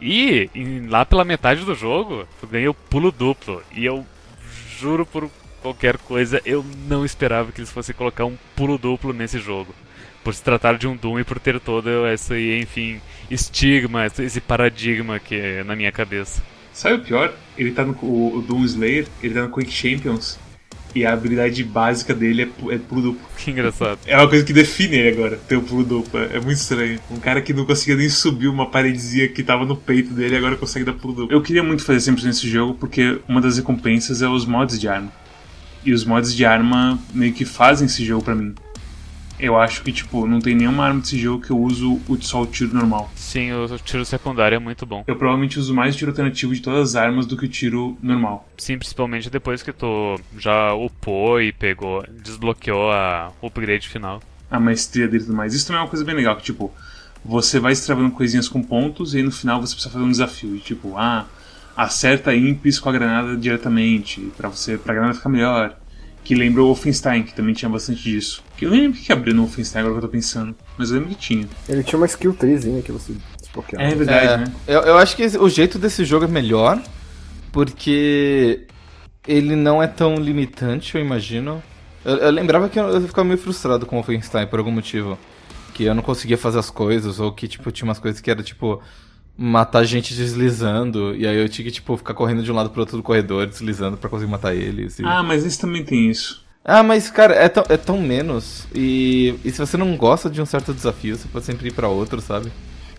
E 0.00 0.48
em- 0.54 0.86
lá 0.86 1.04
pela 1.04 1.24
metade 1.24 1.64
do 1.64 1.74
jogo, 1.74 2.26
tu 2.40 2.46
ganha 2.46 2.70
o 2.70 2.74
pulo 2.74 3.10
duplo. 3.12 3.62
E 3.72 3.84
eu 3.84 4.06
juro 4.78 5.04
por 5.04 5.28
qualquer 5.60 5.98
coisa, 5.98 6.40
eu 6.44 6.64
não 6.86 7.04
esperava 7.04 7.50
que 7.52 7.60
eles 7.60 7.70
fossem 7.72 7.94
colocar 7.94 8.24
um 8.24 8.36
pulo 8.56 8.78
duplo 8.78 9.12
nesse 9.12 9.38
jogo. 9.38 9.74
Por 10.28 10.34
se 10.34 10.42
tratar 10.42 10.76
de 10.76 10.86
um 10.86 10.94
Doom 10.94 11.20
e 11.20 11.24
por 11.24 11.40
ter 11.40 11.58
todo 11.58 12.06
esse, 12.06 12.58
enfim, 12.60 13.00
estigma, 13.30 14.04
esse 14.04 14.42
paradigma 14.42 15.18
que 15.18 15.34
é 15.34 15.64
na 15.64 15.74
minha 15.74 15.90
cabeça. 15.90 16.42
Sabe 16.70 16.96
o 16.96 17.00
pior? 17.00 17.32
Ele 17.56 17.70
tá 17.70 17.82
no. 17.82 17.92
O, 18.02 18.44
Doom 18.46 18.62
Slayer, 18.66 19.06
ele 19.22 19.32
tá 19.32 19.44
no 19.44 19.50
Quick 19.50 19.72
Champions. 19.72 20.38
E 20.94 21.06
a 21.06 21.14
habilidade 21.14 21.64
básica 21.64 22.12
dele 22.14 22.42
é, 22.42 22.74
é 22.74 22.76
pulo 22.76 23.00
duplo. 23.00 23.26
Que 23.42 23.52
engraçado. 23.52 24.00
É 24.04 24.18
uma 24.18 24.28
coisa 24.28 24.44
que 24.44 24.52
define 24.52 24.96
ele 24.96 25.08
agora, 25.08 25.38
ter 25.48 25.56
o 25.56 25.62
pulo 25.62 25.82
duplo. 25.82 26.20
É 26.20 26.38
muito 26.38 26.58
estranho. 26.58 27.00
Um 27.10 27.18
cara 27.18 27.40
que 27.40 27.54
não 27.54 27.64
conseguia 27.64 27.96
nem 27.96 28.10
subir 28.10 28.48
uma 28.48 28.68
paredezinha 28.70 29.28
que 29.28 29.42
tava 29.42 29.64
no 29.64 29.76
peito 29.78 30.12
dele 30.12 30.36
agora 30.36 30.56
consegue 30.56 30.84
dar 30.84 30.92
pulo 30.92 31.14
duplo. 31.14 31.34
Eu 31.34 31.40
queria 31.40 31.62
muito 31.62 31.82
fazer 31.82 32.00
sempre 32.00 32.22
nesse 32.22 32.46
jogo 32.46 32.74
porque 32.74 33.18
uma 33.26 33.40
das 33.40 33.56
recompensas 33.56 34.20
é 34.20 34.28
os 34.28 34.44
mods 34.44 34.78
de 34.78 34.88
arma. 34.88 35.10
E 35.86 35.90
os 35.90 36.04
mods 36.04 36.34
de 36.34 36.44
arma 36.44 36.98
meio 37.14 37.32
que 37.32 37.46
fazem 37.46 37.86
esse 37.86 38.04
jogo 38.04 38.22
pra 38.22 38.34
mim. 38.34 38.54
Eu 39.38 39.56
acho 39.56 39.82
que, 39.82 39.92
tipo, 39.92 40.26
não 40.26 40.40
tem 40.40 40.54
nenhuma 40.54 40.84
arma 40.86 41.00
desse 41.00 41.16
jogo 41.18 41.42
que 41.44 41.50
eu 41.50 41.58
uso 41.58 42.00
o- 42.08 42.18
só 42.20 42.42
o 42.42 42.46
tiro 42.46 42.74
normal. 42.74 43.10
Sim, 43.14 43.52
o 43.52 43.78
tiro 43.78 44.04
secundário 44.04 44.56
é 44.56 44.58
muito 44.58 44.84
bom. 44.84 45.04
Eu 45.06 45.14
provavelmente 45.16 45.58
uso 45.58 45.72
mais 45.74 45.94
o 45.94 45.98
tiro 45.98 46.10
alternativo 46.10 46.52
de 46.54 46.60
todas 46.60 46.90
as 46.90 46.96
armas 46.96 47.24
do 47.26 47.36
que 47.36 47.44
o 47.44 47.48
tiro 47.48 47.96
normal. 48.02 48.48
Sim, 48.58 48.76
principalmente 48.78 49.30
depois 49.30 49.62
que 49.62 49.72
tu 49.72 50.18
já 50.36 50.74
upou 50.74 51.40
e 51.40 51.52
pegou, 51.52 52.04
desbloqueou 52.22 52.90
a 52.90 53.30
upgrade 53.42 53.88
final. 53.88 54.20
a 54.50 54.58
maestria 54.58 55.06
dele 55.06 55.22
e 55.22 55.26
tudo 55.26 55.36
mais. 55.36 55.52
Isso 55.54 55.66
também 55.66 55.78
é 55.80 55.82
uma 55.84 55.90
coisa 55.90 56.04
bem 56.04 56.14
legal, 56.14 56.34
que 56.34 56.42
tipo, 56.42 56.72
você 57.22 57.60
vai 57.60 57.72
estravando 57.72 58.10
coisinhas 58.12 58.48
com 58.48 58.62
pontos 58.62 59.12
e 59.12 59.18
aí 59.18 59.22
no 59.22 59.30
final 59.30 59.60
você 59.60 59.74
precisa 59.74 59.92
fazer 59.92 60.04
um 60.06 60.10
desafio. 60.10 60.56
E, 60.56 60.58
tipo, 60.58 60.96
ah, 60.96 61.26
acerta 61.76 62.34
ímpis 62.34 62.78
com 62.80 62.88
a 62.88 62.92
granada 62.92 63.36
diretamente, 63.36 64.20
pra 64.38 64.48
você 64.48 64.78
pra 64.78 64.94
granada 64.94 65.14
ficar 65.14 65.28
melhor. 65.28 65.76
Que 66.28 66.34
lembra 66.34 66.62
o 66.62 66.66
Wolfenstein, 66.66 67.22
que 67.22 67.32
também 67.32 67.54
tinha 67.54 67.70
bastante 67.70 68.02
disso. 68.02 68.42
Que 68.54 68.66
eu 68.66 68.70
nem 68.70 68.82
lembro 68.82 68.98
o 68.98 69.02
que 69.02 69.10
abriu 69.10 69.34
no 69.34 69.46
Wolfenstein 69.46 69.80
agora 69.80 69.94
que 69.94 70.04
eu 70.04 70.08
tô 70.10 70.12
pensando. 70.12 70.54
Mas 70.76 70.90
eu 70.90 70.96
lembro 70.98 71.08
que 71.08 71.14
tinha. 71.14 71.48
Ele 71.66 71.82
tinha 71.82 71.98
uma 71.98 72.04
skill 72.04 72.34
treezinha 72.34 72.82
que 72.82 72.92
você 72.92 73.14
desbloqueava. 73.40 73.82
É 73.82 73.94
verdade, 73.94 74.26
É, 74.26 74.36
né? 74.36 74.52
eu, 74.66 74.80
eu 74.82 74.98
acho 74.98 75.16
que 75.16 75.24
o 75.24 75.48
jeito 75.48 75.78
desse 75.78 76.04
jogo 76.04 76.26
é 76.26 76.28
melhor, 76.28 76.82
porque 77.50 78.66
ele 79.26 79.56
não 79.56 79.82
é 79.82 79.86
tão 79.86 80.16
limitante, 80.16 80.96
eu 80.96 81.00
imagino. 81.00 81.62
Eu, 82.04 82.16
eu 82.16 82.30
lembrava 82.30 82.68
que 82.68 82.78
eu, 82.78 82.88
eu 82.88 83.00
ficava 83.00 83.26
meio 83.26 83.38
frustrado 83.38 83.86
com 83.86 83.96
o 83.96 84.02
Wolfenstein 84.02 84.46
por 84.48 84.58
algum 84.58 84.70
motivo. 84.70 85.18
Que 85.72 85.84
eu 85.84 85.94
não 85.94 86.02
conseguia 86.02 86.36
fazer 86.36 86.58
as 86.58 86.68
coisas, 86.68 87.20
ou 87.20 87.32
que, 87.32 87.48
tipo, 87.48 87.72
tinha 87.72 87.88
umas 87.88 87.98
coisas 87.98 88.20
que 88.20 88.30
era, 88.30 88.42
tipo, 88.42 88.82
matar 89.38 89.84
gente 89.84 90.12
deslizando, 90.14 91.14
e 91.14 91.26
aí 91.26 91.36
eu 91.36 91.48
tinha 91.48 91.64
que, 91.64 91.70
tipo, 91.70 91.96
ficar 91.96 92.12
correndo 92.12 92.42
de 92.42 92.50
um 92.50 92.54
lado 92.56 92.70
pro 92.70 92.80
outro 92.80 92.96
do 92.96 93.02
corredor, 93.04 93.46
deslizando 93.46 93.96
pra 93.96 94.10
conseguir 94.10 94.30
matar 94.30 94.54
eles. 94.54 94.98
e- 94.98 95.04
Ah, 95.06 95.22
mas 95.22 95.46
esse 95.46 95.58
também 95.60 95.84
tem 95.84 96.10
isso. 96.10 96.44
Ah, 96.64 96.82
mas, 96.82 97.08
cara, 97.08 97.34
é 97.34 97.48
tão, 97.48 97.64
é 97.68 97.76
tão 97.76 97.98
menos. 98.02 98.66
E, 98.74 99.34
e 99.44 99.50
se 99.52 99.58
você 99.58 99.76
não 99.76 99.96
gosta 99.96 100.28
de 100.28 100.42
um 100.42 100.44
certo 100.46 100.74
desafio, 100.74 101.16
você 101.16 101.26
pode 101.28 101.46
sempre 101.46 101.68
ir 101.68 101.72
pra 101.72 101.88
outro, 101.88 102.20
sabe? 102.20 102.50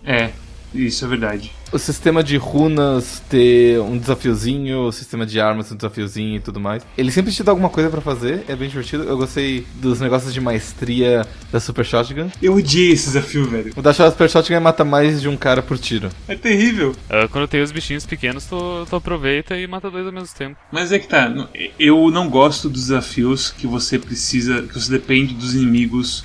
É, 0.02 0.30
isso 0.74 1.04
é 1.04 1.08
verdade. 1.08 1.52
O 1.72 1.78
sistema 1.78 2.22
de 2.22 2.36
runas 2.36 3.22
ter 3.28 3.80
um 3.80 3.96
desafiozinho, 3.96 4.86
o 4.86 4.92
sistema 4.92 5.24
de 5.24 5.40
armas 5.40 5.70
um 5.70 5.76
desafiozinho 5.76 6.36
e 6.36 6.40
tudo 6.40 6.58
mais. 6.58 6.84
Ele 6.98 7.12
sempre 7.12 7.32
te 7.32 7.42
dá 7.42 7.52
alguma 7.52 7.68
coisa 7.68 7.88
pra 7.88 8.00
fazer, 8.00 8.44
é 8.48 8.56
bem 8.56 8.68
divertido. 8.68 9.04
Eu 9.04 9.16
gostei 9.16 9.64
dos 9.76 10.00
negócios 10.00 10.34
de 10.34 10.40
maestria 10.40 11.24
da 11.52 11.60
Super 11.60 11.84
Shotgun. 11.84 12.30
Eu 12.42 12.54
odiei 12.54 12.92
esse 12.92 13.06
desafio, 13.06 13.48
velho. 13.48 13.72
O 13.76 13.82
da 13.82 13.92
Super 13.92 14.28
Shotgun 14.28 14.60
matar 14.60 14.84
mais 14.84 15.20
de 15.20 15.28
um 15.28 15.36
cara 15.36 15.62
por 15.62 15.78
tiro. 15.78 16.10
É 16.26 16.34
terrível. 16.34 16.94
Ah, 17.08 17.28
quando 17.30 17.46
tem 17.46 17.62
os 17.62 17.70
bichinhos 17.70 18.04
pequenos, 18.04 18.46
tu, 18.46 18.86
tu 18.88 18.96
aproveita 18.96 19.56
e 19.56 19.66
mata 19.66 19.90
dois 19.90 20.06
ao 20.06 20.12
mesmo 20.12 20.34
tempo. 20.36 20.56
Mas 20.72 20.90
é 20.90 20.98
que 20.98 21.06
tá, 21.06 21.32
eu 21.78 22.10
não 22.10 22.28
gosto 22.28 22.68
dos 22.68 22.82
desafios 22.82 23.50
que 23.50 23.66
você 23.66 23.98
precisa, 23.98 24.62
que 24.62 24.74
você 24.74 24.90
depende 24.90 25.34
dos 25.34 25.54
inimigos 25.54 26.24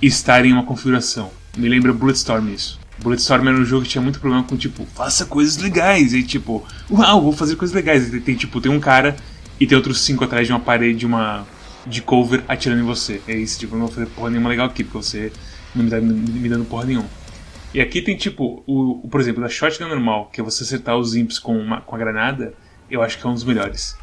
estarem 0.00 0.52
em 0.52 0.54
uma 0.54 0.64
configuração. 0.64 1.30
Me 1.56 1.68
lembra 1.68 1.92
Bulletstorm 1.92 2.48
isso. 2.54 2.79
Bulletstorm 3.02 3.48
era 3.48 3.56
um 3.56 3.64
jogo 3.64 3.84
que 3.84 3.90
tinha 3.90 4.02
muito 4.02 4.20
problema 4.20 4.44
com 4.44 4.56
tipo, 4.56 4.86
faça 4.94 5.24
coisas 5.24 5.56
legais. 5.56 6.12
E 6.12 6.22
tipo, 6.22 6.66
uau, 6.90 7.22
vou 7.22 7.32
fazer 7.32 7.56
coisas 7.56 7.74
legais. 7.74 8.12
E 8.12 8.20
tem 8.20 8.34
tipo, 8.34 8.60
tem 8.60 8.70
um 8.70 8.80
cara 8.80 9.16
e 9.58 9.66
tem 9.66 9.76
outros 9.76 10.00
cinco 10.00 10.24
atrás 10.24 10.46
de 10.46 10.52
uma 10.52 10.60
parede, 10.60 11.06
uma 11.06 11.46
de 11.86 12.02
cover 12.02 12.42
atirando 12.46 12.82
em 12.82 12.84
você. 12.84 13.20
É 13.26 13.34
isso, 13.34 13.58
tipo, 13.58 13.74
eu 13.74 13.78
não 13.78 13.86
vou 13.86 13.94
fazer 13.94 14.06
porra 14.08 14.30
nenhuma 14.30 14.48
legal 14.48 14.66
aqui, 14.66 14.84
porque 14.84 14.98
você 14.98 15.32
não 15.74 15.84
me, 15.84 15.90
dá, 15.90 16.00
me 16.00 16.48
dando 16.48 16.64
porra 16.64 16.84
nenhuma. 16.84 17.08
E 17.72 17.80
aqui 17.80 18.02
tem 18.02 18.16
tipo, 18.16 18.62
o, 18.66 19.06
o, 19.06 19.08
por 19.08 19.20
exemplo, 19.20 19.42
da 19.42 19.48
shotgun 19.48 19.88
normal, 19.88 20.28
que 20.32 20.40
é 20.40 20.44
você 20.44 20.64
acertar 20.64 20.96
os 20.96 21.14
imps 21.14 21.38
com, 21.38 21.56
uma, 21.56 21.80
com 21.80 21.94
a 21.94 21.98
granada, 21.98 22.52
eu 22.90 23.02
acho 23.02 23.18
que 23.18 23.26
é 23.26 23.30
um 23.30 23.34
dos 23.34 23.44
melhores. 23.44 23.96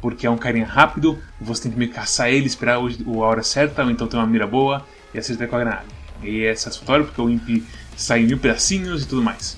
Porque 0.00 0.26
é 0.26 0.30
um 0.30 0.36
carinha 0.36 0.66
rápido, 0.66 1.18
você 1.40 1.62
tem 1.62 1.72
que 1.72 1.78
meio 1.78 1.90
caçar 1.90 2.28
ele, 2.28 2.46
esperar 2.46 2.78
o, 2.78 3.24
a 3.24 3.26
hora 3.26 3.42
certa, 3.42 3.82
ou 3.82 3.90
então 3.90 4.06
ter 4.06 4.16
uma 4.16 4.26
mira 4.26 4.46
boa 4.46 4.86
e 5.14 5.18
acertar 5.18 5.48
com 5.48 5.56
a 5.56 5.60
granada. 5.60 5.86
E 6.22 6.44
é 6.44 6.54
satisfatório 6.54 7.06
porque 7.06 7.20
o 7.20 7.30
imp 7.30 7.64
sai 7.96 8.22
mil 8.24 8.38
pedacinhos 8.38 9.02
e 9.02 9.06
tudo 9.06 9.22
mais. 9.22 9.56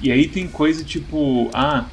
E 0.00 0.12
aí 0.12 0.28
tem 0.28 0.46
coisa 0.46 0.84
tipo, 0.84 1.50
ah, 1.52 1.86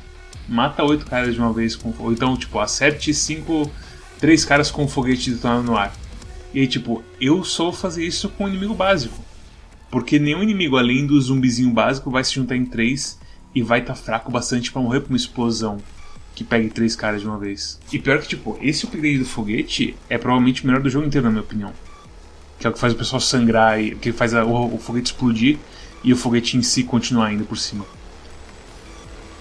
mata 0.48 0.84
oito 0.84 1.06
caras 1.06 1.34
de 1.34 1.40
uma 1.40 1.52
vez, 1.52 1.76
com, 1.76 1.94
ou 1.98 2.12
então 2.12 2.36
tipo, 2.38 2.60
acerte 2.60 3.14
cinco, 3.14 3.72
três 4.20 4.46
caras 4.46 4.70
com 4.70 4.84
um 4.84 4.88
foguete 4.88 5.32
detonado 5.32 5.64
no 5.64 5.78
ar. 5.78 5.94
E 6.54 6.60
aí 6.60 6.68
tipo, 6.68 7.04
eu 7.20 7.44
só 7.44 7.66
vou 7.66 7.74
fazer 7.74 8.06
isso 8.06 8.30
com 8.30 8.46
o 8.46 8.50
inimigo 8.50 8.74
básico. 8.74 9.24
Porque 9.90 10.20
nenhum 10.20 10.44
inimigo 10.44 10.78
além 10.78 11.08
do 11.08 11.20
zumbizinho 11.20 11.72
básico 11.72 12.12
vai 12.12 12.24
se 12.24 12.34
juntar 12.34 12.56
em 12.56 12.66
três 12.66 13.18
e 13.54 13.62
vai 13.62 13.80
estar 13.80 13.94
tá 13.94 14.00
fraco 14.00 14.32
bastante 14.32 14.72
para 14.72 14.82
morrer 14.82 15.00
por 15.00 15.10
uma 15.10 15.18
explosão 15.18 15.78
que 16.36 16.44
pegue 16.44 16.70
três 16.70 16.96
caras 16.96 17.22
de 17.22 17.28
uma 17.28 17.38
vez. 17.38 17.80
E 17.92 17.98
pior 17.98 18.20
que, 18.20 18.28
tipo, 18.28 18.60
esse 18.62 18.86
upgrade 18.86 19.20
do 19.20 19.26
foguete 19.26 19.96
é 20.10 20.18
provavelmente 20.18 20.64
o 20.64 20.68
melhor 20.68 20.82
do 20.82 20.90
jogo 20.90 21.08
inteiro, 21.08 21.26
na 21.26 21.32
minha 21.32 21.42
opinião. 21.42 21.72
Que 22.60 22.68
é 22.68 22.70
o 22.70 22.74
que 22.74 22.80
faz 22.80 22.92
o 22.92 22.98
pessoal 22.98 23.22
sangrar, 23.22 23.82
e, 23.82 23.96
que 23.96 24.12
faz 24.12 24.34
a, 24.34 24.44
o, 24.44 24.76
o, 24.76 24.78
foguete 24.78 25.12
explodir 25.12 25.58
e 26.06 26.14
o 26.14 26.16
foguete 26.16 26.56
em 26.56 26.62
si 26.62 26.84
continuar 26.84 27.34
indo 27.34 27.44
por 27.44 27.58
cima. 27.58 27.84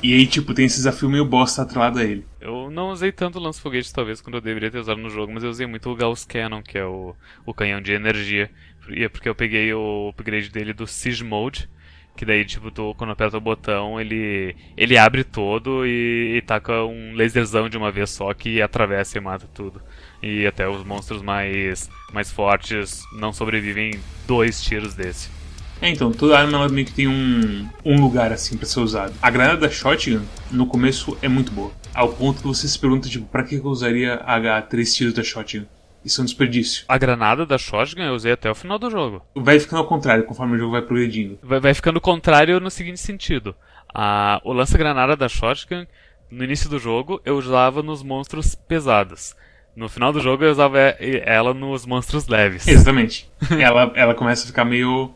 E 0.03 0.12
aí, 0.14 0.27
tipo, 0.27 0.53
tem 0.53 0.64
esse 0.64 0.77
desafio 0.77 1.09
meio 1.09 1.24
bosta 1.24 1.62
atrelado 1.62 1.98
a 1.98 2.05
ele. 2.05 2.27
Eu 2.40 2.70
não 2.70 2.90
usei 2.90 3.12
tanto 3.12 3.38
o 3.38 3.42
lance-foguete, 3.42 3.92
talvez, 3.92 4.20
quando 4.20 4.37
eu 4.37 4.40
deveria 4.40 4.70
ter 4.70 4.79
usado 4.79 5.00
no 5.00 5.11
jogo, 5.11 5.33
mas 5.33 5.44
eu 5.44 5.50
usei 5.50 5.66
muito 5.66 5.88
o 5.90 5.94
Gauss 5.94 6.24
Cannon, 6.24 6.62
que 6.62 6.77
é 6.77 6.85
o, 6.85 7.14
o 7.46 7.55
canhão 7.55 7.81
de 7.81 7.92
energia. 7.92 8.50
E 8.88 9.05
é 9.05 9.09
porque 9.09 9.29
eu 9.29 9.35
peguei 9.35 9.72
o 9.72 10.09
upgrade 10.09 10.50
dele 10.50 10.72
do 10.72 10.87
Siege 10.87 11.24
Mode, 11.24 11.68
que 12.16 12.24
daí, 12.24 12.44
tipo, 12.44 12.70
tu, 12.70 12.94
quando 12.96 13.11
aperta 13.11 13.38
o 13.38 13.40
botão, 13.40 14.00
ele, 14.00 14.57
ele 14.77 14.96
abre 14.96 15.24
todo 15.24 15.87
e, 15.87 16.37
e 16.37 16.42
taca 16.42 16.85
um 16.85 17.14
laserzão 17.14 17.68
de 17.68 17.77
uma 17.77 17.90
vez 17.90 18.11
só 18.11 18.33
que 18.35 18.61
atravessa 18.61 19.18
e 19.18 19.20
mata 19.20 19.46
tudo. 19.55 19.83
E 20.22 20.46
até 20.46 20.68
os 20.68 20.85
monstros 20.85 21.22
mais, 21.22 21.90
mais 22.12 22.31
fortes 22.31 23.03
não 23.12 23.33
sobrevivem 23.33 24.00
dois 24.27 24.62
tiros 24.62 24.94
desse. 24.94 25.43
É, 25.81 25.91
então, 25.91 26.13
toda 26.13 26.39
arma 26.39 26.59
ela 26.59 26.69
meio 26.69 26.87
que 26.87 26.93
tem 26.93 27.09
um, 27.09 27.69
um 27.85 28.01
lugar 28.01 28.33
assim 28.33 28.57
para 28.57 28.67
ser 28.67 28.81
usado. 28.81 29.15
A 29.21 29.31
granada 29.31 29.59
da 29.59 29.71
shotgun, 29.71 30.23
no 30.51 30.67
começo, 30.67 31.17
é 31.21 31.29
muito 31.29 31.53
boa. 31.53 31.73
Ao 31.95 32.09
ponto 32.09 32.41
que 32.41 32.47
você 32.47 32.67
se 32.67 32.79
pergunta, 32.79 33.09
tipo, 33.09 33.27
pra 33.27 33.43
que 33.43 33.57
eu 33.57 33.65
usaria 33.67 34.15
H 34.25 34.63
três 34.63 34.95
tiros 34.95 35.15
da 35.15 35.23
shotgun? 35.23 35.67
Isso 36.05 36.21
é 36.21 36.23
um 36.23 36.25
desperdício. 36.27 36.85
A 36.87 36.99
granada 36.99 37.47
da 37.47 37.57
shotgun 37.57 38.03
eu 38.03 38.15
usei 38.15 38.33
até 38.33 38.51
o 38.51 38.55
final 38.55 38.79
do 38.79 38.91
jogo. 38.91 39.23
Vai 39.35 39.59
ficando 39.59 39.81
ao 39.81 39.87
contrário 39.87 40.25
conforme 40.25 40.57
o 40.57 40.59
jogo 40.59 40.73
vai 40.73 40.83
progredindo. 40.83 41.39
Vai, 41.43 41.61
vai 41.61 41.73
ficando 41.73 42.01
contrário 42.01 42.61
no 42.61 42.71
seguinte 42.71 43.01
sentido. 43.01 43.55
A, 43.95 44.41
o 44.45 44.53
lança-granada 44.53 45.17
da 45.17 45.29
shotgun, 45.29 45.87
no 46.31 46.45
início 46.45 46.69
do 46.69 46.79
jogo, 46.79 47.23
eu 47.25 47.37
usava 47.39 47.83
nos 47.83 48.03
monstros 48.03 48.55
pesados. 48.55 49.35
No 49.75 49.89
final 49.89 50.13
do 50.13 50.21
jogo 50.21 50.45
eu 50.45 50.51
usava 50.51 50.79
ela 50.79 51.55
nos 51.55 51.87
monstros 51.87 52.29
leves. 52.29 52.67
Exatamente. 52.69 53.29
ela, 53.59 53.91
ela 53.95 54.15
começa 54.15 54.45
a 54.45 54.47
ficar 54.47 54.65
meio, 54.65 55.11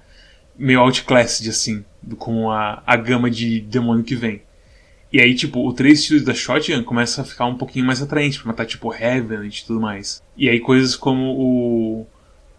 meio 0.59 0.81
outclassed, 0.81 1.49
assim, 1.49 1.85
com 2.19 2.51
a, 2.51 2.83
a 2.85 2.97
gama 2.97 3.31
de 3.31 3.61
demônio 3.61 4.05
que 4.05 4.17
vem. 4.17 4.43
E 5.11 5.21
aí, 5.21 5.35
tipo, 5.35 5.67
o 5.67 5.73
três 5.73 6.05
tiros 6.05 6.23
da 6.23 6.35
Shotgun 6.35 6.83
começa 6.83 7.23
a 7.23 7.25
ficar 7.25 7.47
um 7.47 7.57
pouquinho 7.57 7.87
mais 7.87 8.03
atraente 8.03 8.39
pra 8.39 8.49
matar, 8.49 8.67
tipo, 8.67 8.91
Revenant 8.91 9.59
e 9.59 9.65
tudo 9.67 9.81
mais. 9.81 10.23
E 10.37 10.49
aí 10.49 10.61
coisas 10.61 10.95
como 10.95 11.33
o, 11.35 12.07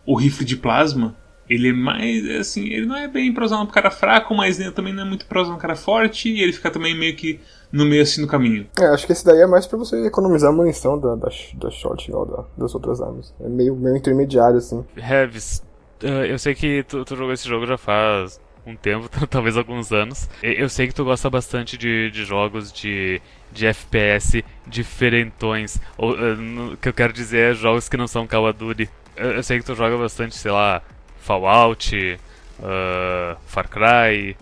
o 0.06 0.16
rifle 0.16 0.46
de 0.46 0.58
plasma, 0.58 1.16
ele 1.48 1.70
é 1.70 1.74
mais, 1.74 2.28
assim, 2.40 2.66
ele 2.68 2.86
não 2.86 2.96
é 2.96 3.08
bem 3.08 3.32
pra 3.34 3.46
usar 3.46 3.58
no 3.58 3.68
cara 3.68 3.92
fraco, 3.92 4.34
mas 4.34 4.60
ele 4.60 4.72
também 4.72 4.94
não 4.94 5.04
é 5.04 5.06
muito 5.06 5.28
pra 5.28 5.42
usar 5.42 5.52
no 5.52 5.58
cara 5.58 5.76
forte, 5.76 6.30
e 6.30 6.42
ele 6.42 6.54
fica 6.54 6.72
também 6.72 6.98
meio 6.98 7.16
que 7.16 7.40
no 7.72 7.86
meio 7.86 8.02
assim 8.02 8.22
no 8.22 8.28
caminho. 8.28 8.68
É, 8.80 8.86
acho 8.86 9.06
que 9.06 9.12
esse 9.12 9.26
daí 9.26 9.42
é 9.42 9.48
mais 9.48 9.68
pra 9.68 9.78
você 9.78 10.08
economizar 10.08 10.52
a 10.52 10.56
munição 10.56 11.00
da, 11.00 11.16
da, 11.16 11.30
da 11.56 11.70
shotgun 11.70 12.18
ou 12.18 12.26
da, 12.26 12.46
das 12.58 12.74
outras 12.74 13.00
armas. 13.00 13.34
É 13.40 13.48
meio, 13.48 13.76
meio 13.76 13.96
intermediário, 13.96 14.58
assim. 14.58 14.84
Uh, 14.98 15.62
eu 16.02 16.40
sei 16.40 16.56
que 16.56 16.84
tu, 16.84 17.04
tu 17.04 17.16
jogou 17.16 17.34
esse 17.34 17.48
jogo 17.48 17.66
já 17.66 17.78
faz 17.78 18.40
um 18.66 18.76
tempo, 18.76 19.10
talvez 19.28 19.58
alguns 19.58 19.92
anos. 19.92 20.30
Eu 20.42 20.70
sei 20.70 20.88
que 20.88 20.94
tu 20.94 21.04
gosta 21.04 21.30
bastante 21.30 21.78
de, 21.78 22.12
de 22.12 22.24
jogos 22.24 22.72
de, 22.72 23.22
de 23.52 23.66
FPS 23.68 24.44
diferentões. 24.66 25.80
Ou, 25.98 26.14
uh, 26.14 26.78
que 26.78 26.90
eu 26.90 26.94
quero 26.94 27.14
dizer 27.14 27.52
é 27.52 27.54
jogos 27.54 27.90
que 27.90 27.98
não 27.98 28.08
são 28.08 28.28
Call 28.28 28.50
of 28.50 28.58
Duty. 28.58 28.90
Eu, 29.16 29.32
eu 29.32 29.44
sei 29.44 29.60
que 29.60 29.66
tu 29.66 29.76
joga 29.76 29.98
bastante, 29.98 30.36
sei 30.36 30.52
lá, 30.52 30.82
Fallout, 31.22 32.20
uh, 32.60 33.38
Far 33.48 33.68
Cry. 33.68 34.38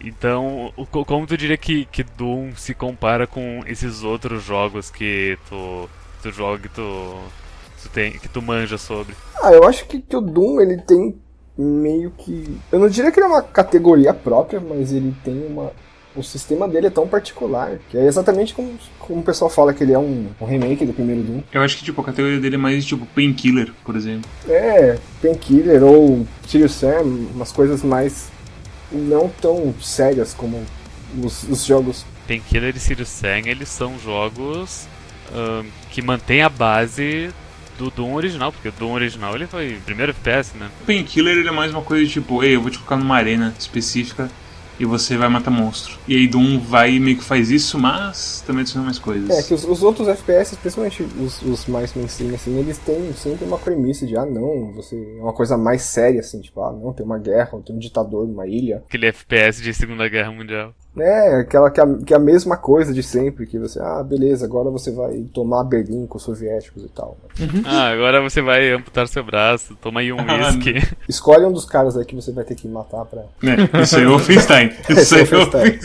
Então, 0.00 0.72
como 0.90 1.26
tu 1.26 1.36
diria 1.36 1.56
que, 1.56 1.84
que 1.86 2.04
Doom 2.04 2.54
se 2.54 2.72
compara 2.72 3.26
com 3.26 3.62
esses 3.66 4.04
outros 4.04 4.44
jogos 4.44 4.90
que 4.90 5.36
tu, 5.48 5.90
tu 6.22 6.30
joga, 6.30 6.62
que 6.62 6.68
tu, 6.68 7.18
tu 7.82 7.88
tem, 7.88 8.12
que 8.12 8.28
tu 8.28 8.42
manja 8.42 8.78
sobre? 8.78 9.14
Ah, 9.42 9.52
eu 9.52 9.64
acho 9.64 9.86
que, 9.86 10.00
que 10.00 10.16
o 10.16 10.20
Doom 10.20 10.60
ele 10.60 10.78
tem 10.78 11.14
meio 11.56 12.12
que. 12.12 12.58
Eu 12.70 12.78
não 12.78 12.88
diria 12.88 13.10
que 13.10 13.18
ele 13.18 13.26
é 13.26 13.28
uma 13.28 13.42
categoria 13.42 14.14
própria, 14.14 14.60
mas 14.60 14.92
ele 14.92 15.14
tem 15.24 15.46
uma. 15.46 15.72
O 16.16 16.22
sistema 16.22 16.66
dele 16.66 16.88
é 16.88 16.90
tão 16.90 17.06
particular, 17.06 17.78
que 17.90 17.96
é 17.96 18.06
exatamente 18.06 18.52
como, 18.52 18.72
como 18.98 19.20
o 19.20 19.22
pessoal 19.22 19.48
fala 19.48 19.72
que 19.72 19.84
ele 19.84 19.92
é 19.92 19.98
um, 19.98 20.28
um 20.40 20.44
remake 20.44 20.84
do 20.84 20.92
primeiro 20.92 21.22
Doom. 21.22 21.42
Eu 21.52 21.62
acho 21.62 21.76
que 21.76 21.84
tipo, 21.84 22.00
a 22.00 22.04
categoria 22.04 22.40
dele 22.40 22.56
é 22.56 22.58
mais 22.58 22.84
tipo 22.84 23.06
Painkiller, 23.06 23.72
por 23.84 23.94
exemplo. 23.94 24.28
É, 24.48 24.98
Painkiller 25.22 25.84
ou 25.84 26.26
Serious 26.46 26.72
Sam, 26.72 27.02
umas 27.34 27.52
coisas 27.52 27.84
mais 27.84 28.30
não 28.90 29.28
tão 29.28 29.72
sérias 29.80 30.34
como 30.34 30.64
os, 31.22 31.44
os 31.44 31.64
jogos. 31.64 32.04
Painkiller 32.26 32.74
e 32.74 32.80
Serious 32.80 33.10
Sam, 33.10 33.42
eles 33.46 33.68
são 33.68 33.96
jogos 33.98 34.88
um, 35.32 35.66
que 35.90 36.02
mantêm 36.02 36.42
a 36.42 36.48
base 36.48 37.30
do 37.78 37.90
Doom 37.90 38.14
original, 38.14 38.52
porque 38.52 38.68
o 38.68 38.72
Doom 38.72 38.92
original 38.92 39.34
ele 39.34 39.46
foi 39.46 39.78
primeiro 39.84 40.10
FPS, 40.10 40.56
né? 40.58 40.68
O 40.82 40.84
Painkiller 40.84 41.38
ele 41.38 41.48
é 41.48 41.52
mais 41.52 41.72
uma 41.72 41.82
coisa 41.82 42.10
tipo, 42.10 42.42
ei, 42.42 42.56
eu 42.56 42.60
vou 42.60 42.70
te 42.70 42.78
colocar 42.78 42.96
numa 42.96 43.16
arena 43.16 43.54
específica 43.58 44.28
e 44.78 44.84
você 44.84 45.16
vai 45.16 45.28
matar 45.28 45.50
monstro. 45.50 45.98
E 46.06 46.16
aí 46.16 46.28
Doom 46.28 46.60
vai 46.60 46.92
e 46.92 47.00
meio 47.00 47.16
que 47.16 47.24
faz 47.24 47.50
isso, 47.50 47.78
mas 47.78 48.42
também 48.46 48.60
adiciona 48.60 48.86
mais 48.86 48.98
coisas. 48.98 49.28
É, 49.30 49.42
que 49.42 49.52
os, 49.52 49.64
os 49.64 49.82
outros 49.82 50.06
FPS, 50.06 50.56
principalmente 50.56 51.02
os, 51.02 51.42
os, 51.42 51.66
mais 51.66 51.92
mainstream, 51.94 52.34
assim, 52.34 52.56
eles 52.58 52.78
têm 52.78 53.12
sempre 53.12 53.44
uma 53.44 53.58
premissa 53.58 54.06
de, 54.06 54.16
ah 54.16 54.24
não, 54.24 54.72
você 54.72 54.96
é 54.96 55.22
uma 55.22 55.32
coisa 55.32 55.56
mais 55.56 55.82
séria, 55.82 56.20
assim, 56.20 56.40
tipo, 56.40 56.62
ah 56.62 56.72
não, 56.72 56.92
tem 56.92 57.04
uma 57.04 57.18
guerra, 57.18 57.60
tem 57.64 57.74
um 57.74 57.78
ditador 57.78 58.26
numa 58.26 58.46
ilha. 58.46 58.82
Aquele 58.86 59.06
FPS 59.06 59.60
de 59.60 59.74
Segunda 59.74 60.08
Guerra 60.08 60.30
Mundial. 60.30 60.72
É, 61.00 61.40
aquela 61.40 61.70
que 61.70 61.80
é, 61.80 61.84
que 62.06 62.12
é 62.12 62.16
a 62.16 62.20
mesma 62.20 62.56
coisa 62.56 62.92
de 62.92 63.02
sempre, 63.02 63.46
que 63.46 63.58
você, 63.58 63.80
ah, 63.80 64.02
beleza, 64.02 64.44
agora 64.44 64.70
você 64.70 64.90
vai 64.90 65.24
tomar 65.32 65.64
Berlim 65.64 66.06
com 66.06 66.18
os 66.18 66.24
soviéticos 66.24 66.84
e 66.84 66.88
tal. 66.88 67.16
Uhum. 67.38 67.62
ah, 67.64 67.88
agora 67.88 68.20
você 68.20 68.40
vai 68.40 68.70
amputar 68.72 69.06
seu 69.08 69.22
braço, 69.22 69.76
toma 69.80 70.00
aí 70.00 70.12
um 70.12 70.16
whisky. 70.16 70.74
Escolhe 71.08 71.44
um 71.44 71.52
dos 71.52 71.64
caras 71.64 71.96
aí 71.96 72.04
que 72.04 72.14
você 72.14 72.32
vai 72.32 72.44
ter 72.44 72.54
que 72.54 72.66
matar 72.68 73.04
pra. 73.04 73.22
É, 73.42 73.82
isso 73.82 73.96
aí 73.96 74.04
é 74.04 74.06
o 74.06 74.10
Wolfenstein. 74.10 74.72
Isso 74.88 75.14
aí 75.14 75.22
é 75.22 75.24
o 75.24 75.28
Wolfenstein. 75.28 75.78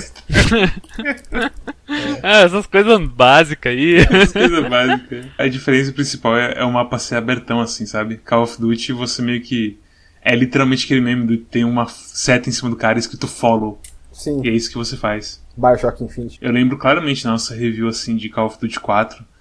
ah, 2.23 2.41
essas 2.43 2.65
coisas 2.65 3.07
básicas 3.07 3.71
aí. 3.71 3.97
Essas 3.97 4.31
coisas 4.31 4.69
básicas. 4.69 5.25
A 5.37 5.47
diferença 5.47 5.91
principal 5.91 6.37
é, 6.37 6.53
é 6.57 6.63
o 6.63 6.71
mapa 6.71 6.97
ser 6.97 7.15
abertão, 7.15 7.59
assim, 7.59 7.85
sabe? 7.85 8.17
Call 8.17 8.43
of 8.43 8.59
Duty 8.59 8.93
você 8.93 9.21
meio 9.21 9.41
que. 9.41 9.79
É 10.25 10.33
literalmente 10.35 10.85
aquele 10.85 11.01
meme 11.01 11.27
do 11.27 11.37
tem 11.37 11.65
uma 11.65 11.85
seta 11.87 12.47
em 12.47 12.51
cima 12.53 12.69
do 12.69 12.77
cara 12.77 12.97
escrito 12.97 13.27
follow. 13.27 13.77
Sim. 14.13 14.41
E 14.43 14.49
é 14.49 14.51
isso 14.51 14.69
que 14.69 14.77
você 14.77 14.95
faz. 14.95 15.41
Bioshock 15.57 16.03
Infinite. 16.03 16.39
Eu 16.41 16.51
lembro 16.51 16.77
claramente 16.77 17.25
na 17.25 17.31
nossa 17.31 17.53
review 17.53 17.87
assim 17.87 18.15
de 18.15 18.29
Call 18.29 18.47
of 18.47 18.57
Duty 18.59 18.79
4 18.79 19.33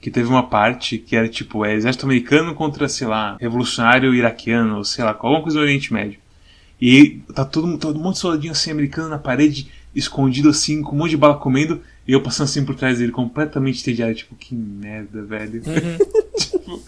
que 0.00 0.10
teve 0.10 0.28
uma 0.28 0.48
parte 0.48 0.96
que 0.96 1.14
era 1.14 1.28
tipo, 1.28 1.64
é 1.64 1.74
exército 1.74 2.06
americano 2.06 2.54
contra, 2.54 2.88
sei 2.88 3.06
lá, 3.06 3.36
revolucionário 3.38 4.14
iraquiano, 4.14 4.78
ou 4.78 4.84
sei 4.84 5.04
lá, 5.04 5.10
alguma 5.10 5.42
coisa 5.42 5.58
do 5.58 5.62
Oriente 5.62 5.92
Médio. 5.92 6.18
E 6.80 7.20
tá 7.34 7.44
todo, 7.44 7.76
todo 7.76 7.98
um 7.98 8.02
monte 8.02 8.14
de 8.14 8.20
soldadinho 8.20 8.52
assim 8.52 8.70
americano 8.70 9.10
na 9.10 9.18
parede, 9.18 9.70
escondido 9.94 10.48
assim, 10.48 10.80
com 10.82 10.96
um 10.96 11.00
monte 11.00 11.10
de 11.10 11.16
bala 11.18 11.38
comendo, 11.38 11.82
e 12.08 12.12
eu 12.12 12.22
passando 12.22 12.46
assim 12.46 12.64
por 12.64 12.74
trás 12.74 12.98
dele, 12.98 13.12
completamente 13.12 13.82
entediado, 13.82 14.14
tipo, 14.14 14.34
que 14.34 14.54
merda, 14.54 15.22
velho. 15.22 15.62
Uhum. 15.66 15.98
tipo, 16.34 16.82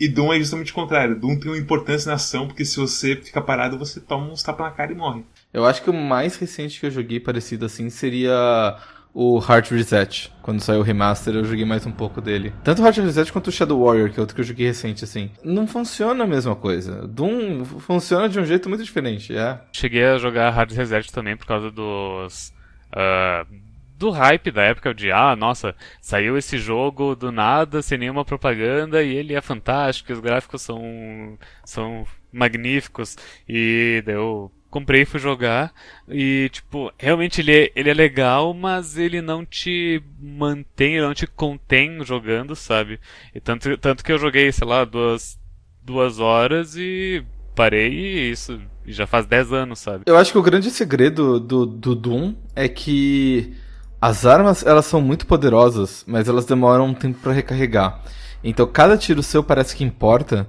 e 0.00 0.08
Doom 0.08 0.32
é 0.32 0.38
justamente 0.40 0.72
o 0.72 0.74
contrário. 0.74 1.14
Doom 1.14 1.38
tem 1.38 1.52
uma 1.52 1.58
importância 1.58 2.08
na 2.08 2.16
ação, 2.16 2.48
porque 2.48 2.64
se 2.64 2.76
você 2.76 3.14
fica 3.14 3.40
parado, 3.40 3.78
você 3.78 4.00
toma 4.00 4.26
uns 4.32 4.42
tapas 4.42 4.66
na 4.66 4.72
cara 4.72 4.90
e 4.90 4.96
morre. 4.96 5.22
Eu 5.56 5.64
acho 5.64 5.82
que 5.82 5.88
o 5.88 5.94
mais 5.94 6.36
recente 6.36 6.78
que 6.78 6.84
eu 6.84 6.90
joguei 6.90 7.18
parecido 7.18 7.64
assim 7.64 7.88
seria 7.88 8.76
o 9.14 9.40
Heart 9.40 9.70
Reset. 9.70 10.30
Quando 10.42 10.60
saiu 10.60 10.80
o 10.80 10.82
remaster, 10.82 11.34
eu 11.34 11.46
joguei 11.46 11.64
mais 11.64 11.86
um 11.86 11.90
pouco 11.90 12.20
dele. 12.20 12.52
Tanto 12.62 12.82
o 12.82 12.84
Heart 12.84 12.98
Reset 12.98 13.32
quanto 13.32 13.46
o 13.46 13.50
Shadow 13.50 13.82
Warrior, 13.82 14.10
que 14.10 14.18
é 14.18 14.20
outro 14.20 14.34
que 14.34 14.42
eu 14.42 14.44
joguei 14.44 14.66
recente, 14.66 15.02
assim. 15.02 15.30
Não 15.42 15.66
funciona 15.66 16.24
a 16.24 16.26
mesma 16.26 16.54
coisa. 16.54 17.08
Doom 17.08 17.64
funciona 17.64 18.28
de 18.28 18.38
um 18.38 18.44
jeito 18.44 18.68
muito 18.68 18.84
diferente, 18.84 19.34
é. 19.34 19.58
Cheguei 19.72 20.04
a 20.04 20.18
jogar 20.18 20.50
Hard 20.50 20.72
Reset 20.72 21.10
também 21.10 21.34
por 21.38 21.46
causa 21.46 21.70
dos. 21.70 22.52
Uh, 22.92 23.50
do 23.98 24.10
hype 24.10 24.50
da 24.50 24.60
época 24.60 24.92
de 24.92 25.10
ah, 25.10 25.34
nossa, 25.34 25.74
saiu 26.02 26.36
esse 26.36 26.58
jogo 26.58 27.16
do 27.16 27.32
nada, 27.32 27.80
sem 27.80 27.96
nenhuma 27.96 28.26
propaganda 28.26 29.02
e 29.02 29.16
ele 29.16 29.32
é 29.32 29.40
fantástico, 29.40 30.12
os 30.12 30.20
gráficos 30.20 30.60
são 30.60 31.38
são 31.64 32.06
magníficos 32.30 33.16
e 33.48 34.04
eu 34.06 34.52
comprei 34.76 35.06
fui 35.06 35.18
jogar 35.18 35.72
e 36.06 36.50
tipo, 36.52 36.92
realmente 36.98 37.40
ele 37.40 37.56
é, 37.56 37.72
ele 37.74 37.88
é 37.88 37.94
legal, 37.94 38.52
mas 38.52 38.98
ele 38.98 39.22
não 39.22 39.42
te 39.42 40.02
mantém, 40.20 40.96
ele 40.96 41.06
não 41.06 41.14
te 41.14 41.26
contém 41.26 42.04
jogando, 42.04 42.54
sabe? 42.54 43.00
E 43.34 43.40
tanto 43.40 43.78
tanto 43.78 44.04
que 44.04 44.12
eu 44.12 44.18
joguei, 44.18 44.52
sei 44.52 44.66
lá, 44.68 44.84
duas 44.84 45.38
duas 45.82 46.18
horas 46.18 46.76
e 46.76 47.24
parei 47.54 47.90
e 47.90 48.30
isso 48.32 48.60
já 48.86 49.06
faz 49.06 49.24
10 49.24 49.52
anos, 49.52 49.78
sabe? 49.78 50.04
Eu 50.04 50.16
acho 50.18 50.30
que 50.30 50.38
o 50.38 50.42
grande 50.42 50.70
segredo 50.70 51.40
do, 51.40 51.64
do 51.64 51.94
Doom 51.94 52.34
é 52.54 52.68
que 52.68 53.54
as 53.98 54.26
armas, 54.26 54.64
elas 54.64 54.84
são 54.84 55.00
muito 55.00 55.26
poderosas, 55.26 56.04
mas 56.06 56.28
elas 56.28 56.44
demoram 56.44 56.88
um 56.88 56.94
tempo 56.94 57.18
para 57.20 57.32
recarregar. 57.32 58.02
Então 58.44 58.66
cada 58.66 58.98
tiro 58.98 59.22
seu 59.22 59.42
parece 59.42 59.74
que 59.74 59.82
importa, 59.82 60.46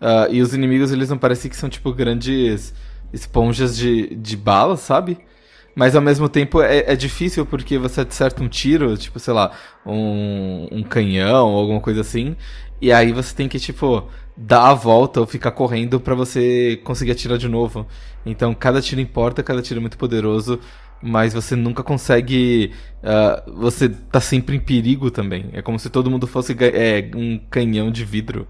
uh, 0.00 0.32
e 0.32 0.40
os 0.40 0.54
inimigos 0.54 0.92
eles 0.92 1.10
não 1.10 1.18
parecem 1.18 1.50
que 1.50 1.56
são 1.56 1.68
tipo 1.68 1.92
grandes 1.92 2.72
esponjas 3.16 3.76
de, 3.76 4.14
de 4.14 4.36
bala, 4.36 4.76
sabe? 4.76 5.18
Mas 5.74 5.94
ao 5.94 6.02
mesmo 6.02 6.28
tempo 6.28 6.62
é, 6.62 6.84
é, 6.92 6.96
difícil 6.96 7.44
porque 7.44 7.78
você 7.78 8.00
acerta 8.02 8.42
um 8.42 8.48
tiro, 8.48 8.96
tipo, 8.96 9.18
sei 9.18 9.34
lá, 9.34 9.52
um, 9.84 10.68
um 10.72 10.82
canhão 10.82 11.48
ou 11.52 11.58
alguma 11.60 11.80
coisa 11.80 12.00
assim, 12.00 12.36
e 12.80 12.92
aí 12.92 13.12
você 13.12 13.34
tem 13.34 13.48
que, 13.48 13.58
tipo, 13.58 14.08
dar 14.36 14.70
a 14.70 14.74
volta 14.74 15.20
ou 15.20 15.26
ficar 15.26 15.50
correndo 15.52 16.00
para 16.00 16.14
você 16.14 16.80
conseguir 16.84 17.12
atirar 17.12 17.38
de 17.38 17.48
novo. 17.48 17.86
Então 18.24 18.54
cada 18.54 18.80
tiro 18.80 19.00
importa, 19.00 19.42
cada 19.42 19.62
tiro 19.62 19.80
é 19.80 19.82
muito 19.82 19.98
poderoso 19.98 20.60
mas 21.02 21.34
você 21.34 21.54
nunca 21.54 21.82
consegue. 21.82 22.72
Uh, 23.02 23.52
você 23.60 23.88
tá 23.88 24.20
sempre 24.20 24.56
em 24.56 24.60
perigo 24.60 25.10
também. 25.10 25.50
É 25.52 25.62
como 25.62 25.78
se 25.78 25.90
todo 25.90 26.10
mundo 26.10 26.26
fosse 26.26 26.56
é, 26.60 27.10
um 27.14 27.38
canhão 27.50 27.90
de 27.90 28.04
vidro. 28.04 28.48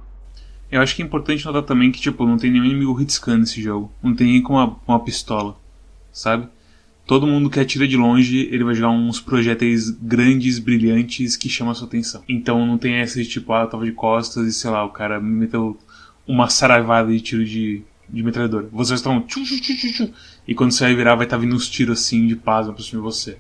Eu 0.71 0.81
acho 0.81 0.97
que 0.97 1.03
é 1.03 1.05
importante 1.05 1.45
notar 1.45 1.63
também 1.63 1.93
que, 1.93 2.01
tipo, 2.01 2.27
não 2.27 2.37
tem 2.37 2.51
nenhum 2.51 2.65
inimigo 2.65 3.01
hitscan 3.01 3.39
nesse 3.39 3.63
jogo. 3.63 3.93
Não 4.03 4.15
tem 4.15 4.27
nem 4.27 4.43
com 4.43 4.55
uma, 4.55 4.77
uma 4.87 5.01
pistola, 5.01 5.57
sabe? 6.13 6.49
Todo 7.07 7.27
mundo 7.27 7.49
que 7.49 7.61
atira 7.61 7.87
de 7.87 7.97
longe, 7.97 8.49
ele 8.51 8.65
vai 8.65 8.75
jogar 8.75 8.91
uns 8.91 9.21
projéteis 9.21 9.91
grandes, 9.91 10.59
brilhantes, 10.59 11.37
que 11.37 11.49
chamam 11.49 11.71
a 11.71 11.75
sua 11.75 11.87
atenção. 11.87 12.25
Então 12.29 12.67
não 12.67 12.77
tem 12.77 12.95
essa 12.95 13.23
de 13.23 13.29
tipo, 13.29 13.53
ah, 13.53 13.63
eu 13.63 13.69
tava 13.69 13.85
de 13.85 13.93
costas 13.93 14.49
e 14.49 14.53
sei 14.53 14.71
lá, 14.71 14.85
o 14.85 14.91
cara 14.91 15.21
me 15.21 15.31
meteu 15.31 15.79
uma 16.27 16.49
saraivada 16.49 17.13
de 17.13 17.21
tiro 17.21 17.45
de, 17.45 17.83
de 18.09 18.23
metralhadora. 18.25 18.69
Vocês 18.73 18.99
estão. 18.99 19.25
E 20.49 20.55
quando 20.55 20.73
você 20.73 20.85
vai 20.85 20.97
virar, 20.97 21.15
vai 21.15 21.27
estar 21.27 21.37
tá 21.37 21.41
vindo 21.41 21.55
uns 21.55 21.69
tiros 21.69 22.01
assim 22.01 22.27
de 22.27 22.35
paz 22.35 22.67
pra 22.67 22.83
cima 22.83 23.01
de 23.01 23.05
você. 23.05 23.39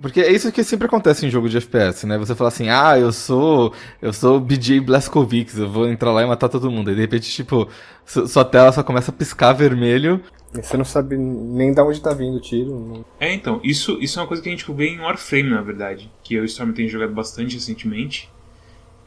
Porque 0.00 0.20
é 0.20 0.30
isso 0.30 0.52
que 0.52 0.62
sempre 0.62 0.86
acontece 0.86 1.26
em 1.26 1.30
jogo 1.30 1.48
de 1.48 1.56
FPS, 1.56 2.06
né? 2.06 2.16
Você 2.18 2.34
fala 2.34 2.48
assim, 2.48 2.68
ah, 2.68 2.96
eu 2.98 3.10
sou. 3.12 3.72
Eu 4.00 4.12
sou 4.12 4.38
BJ 4.38 4.80
Blazkowicz, 4.80 5.58
eu 5.58 5.68
vou 5.68 5.88
entrar 5.88 6.12
lá 6.12 6.22
e 6.22 6.26
matar 6.26 6.48
todo 6.48 6.70
mundo. 6.70 6.90
E 6.90 6.94
de 6.94 7.00
repente, 7.00 7.28
tipo, 7.28 7.68
sua 8.06 8.44
tela 8.44 8.70
só 8.70 8.82
começa 8.82 9.10
a 9.10 9.14
piscar 9.14 9.52
vermelho. 9.52 10.22
E 10.54 10.62
você 10.62 10.76
não 10.76 10.84
sabe 10.84 11.16
nem 11.16 11.72
de 11.72 11.80
onde 11.80 12.00
tá 12.00 12.14
vindo 12.14 12.36
o 12.36 12.40
tiro. 12.40 12.70
Não... 12.70 13.04
É, 13.18 13.34
então, 13.34 13.60
isso, 13.62 13.98
isso 14.00 14.18
é 14.18 14.22
uma 14.22 14.28
coisa 14.28 14.42
que 14.42 14.48
a 14.48 14.52
gente 14.52 14.70
vê 14.72 14.88
em 14.88 15.00
Warframe, 15.00 15.50
na 15.50 15.62
verdade. 15.62 16.10
Que 16.22 16.34
eu 16.34 16.42
e 16.42 16.44
o 16.44 16.46
Storm 16.46 16.72
tem 16.72 16.88
jogado 16.88 17.12
bastante 17.12 17.54
recentemente. 17.54 18.30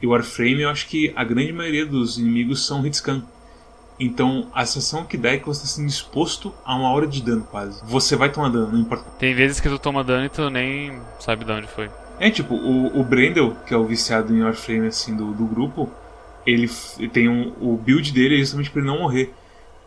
E 0.00 0.06
Warframe, 0.06 0.62
eu 0.62 0.68
acho 0.68 0.88
que 0.88 1.12
a 1.16 1.24
grande 1.24 1.52
maioria 1.52 1.86
dos 1.86 2.18
inimigos 2.18 2.66
são 2.66 2.86
hitscan. 2.86 3.22
Então 3.98 4.48
a 4.54 4.64
sensação 4.64 5.04
que 5.04 5.16
dá 5.16 5.30
é 5.30 5.38
que 5.38 5.46
você 5.46 5.64
está 5.64 5.76
sendo 5.76 5.88
exposto 5.88 6.52
a 6.64 6.74
uma 6.74 6.90
hora 6.90 7.06
de 7.06 7.22
dano 7.22 7.46
quase. 7.50 7.80
Você 7.84 8.16
vai 8.16 8.30
tomar 8.30 8.48
dano, 8.48 8.72
não 8.72 8.80
importa. 8.80 9.04
Tem 9.18 9.34
vezes 9.34 9.60
que 9.60 9.68
tu 9.68 9.78
toma 9.78 10.02
dano 10.02 10.26
e 10.26 10.28
tu 10.28 10.48
nem 10.50 11.00
sabe 11.20 11.44
de 11.44 11.52
onde 11.52 11.68
foi. 11.68 11.90
É 12.18 12.30
tipo, 12.30 12.54
o, 12.54 13.00
o 13.00 13.04
Brendel, 13.04 13.56
que 13.66 13.74
é 13.74 13.76
o 13.76 13.84
viciado 13.84 14.34
em 14.34 14.42
Warframe 14.42 14.86
assim 14.86 15.16
do, 15.16 15.32
do 15.32 15.44
grupo, 15.44 15.90
ele 16.46 16.68
tem 17.12 17.28
um. 17.28 17.52
O 17.60 17.76
build 17.76 18.12
dele 18.12 18.36
é 18.36 18.38
justamente 18.38 18.70
para 18.70 18.80
ele 18.80 18.90
não 18.90 19.00
morrer. 19.00 19.32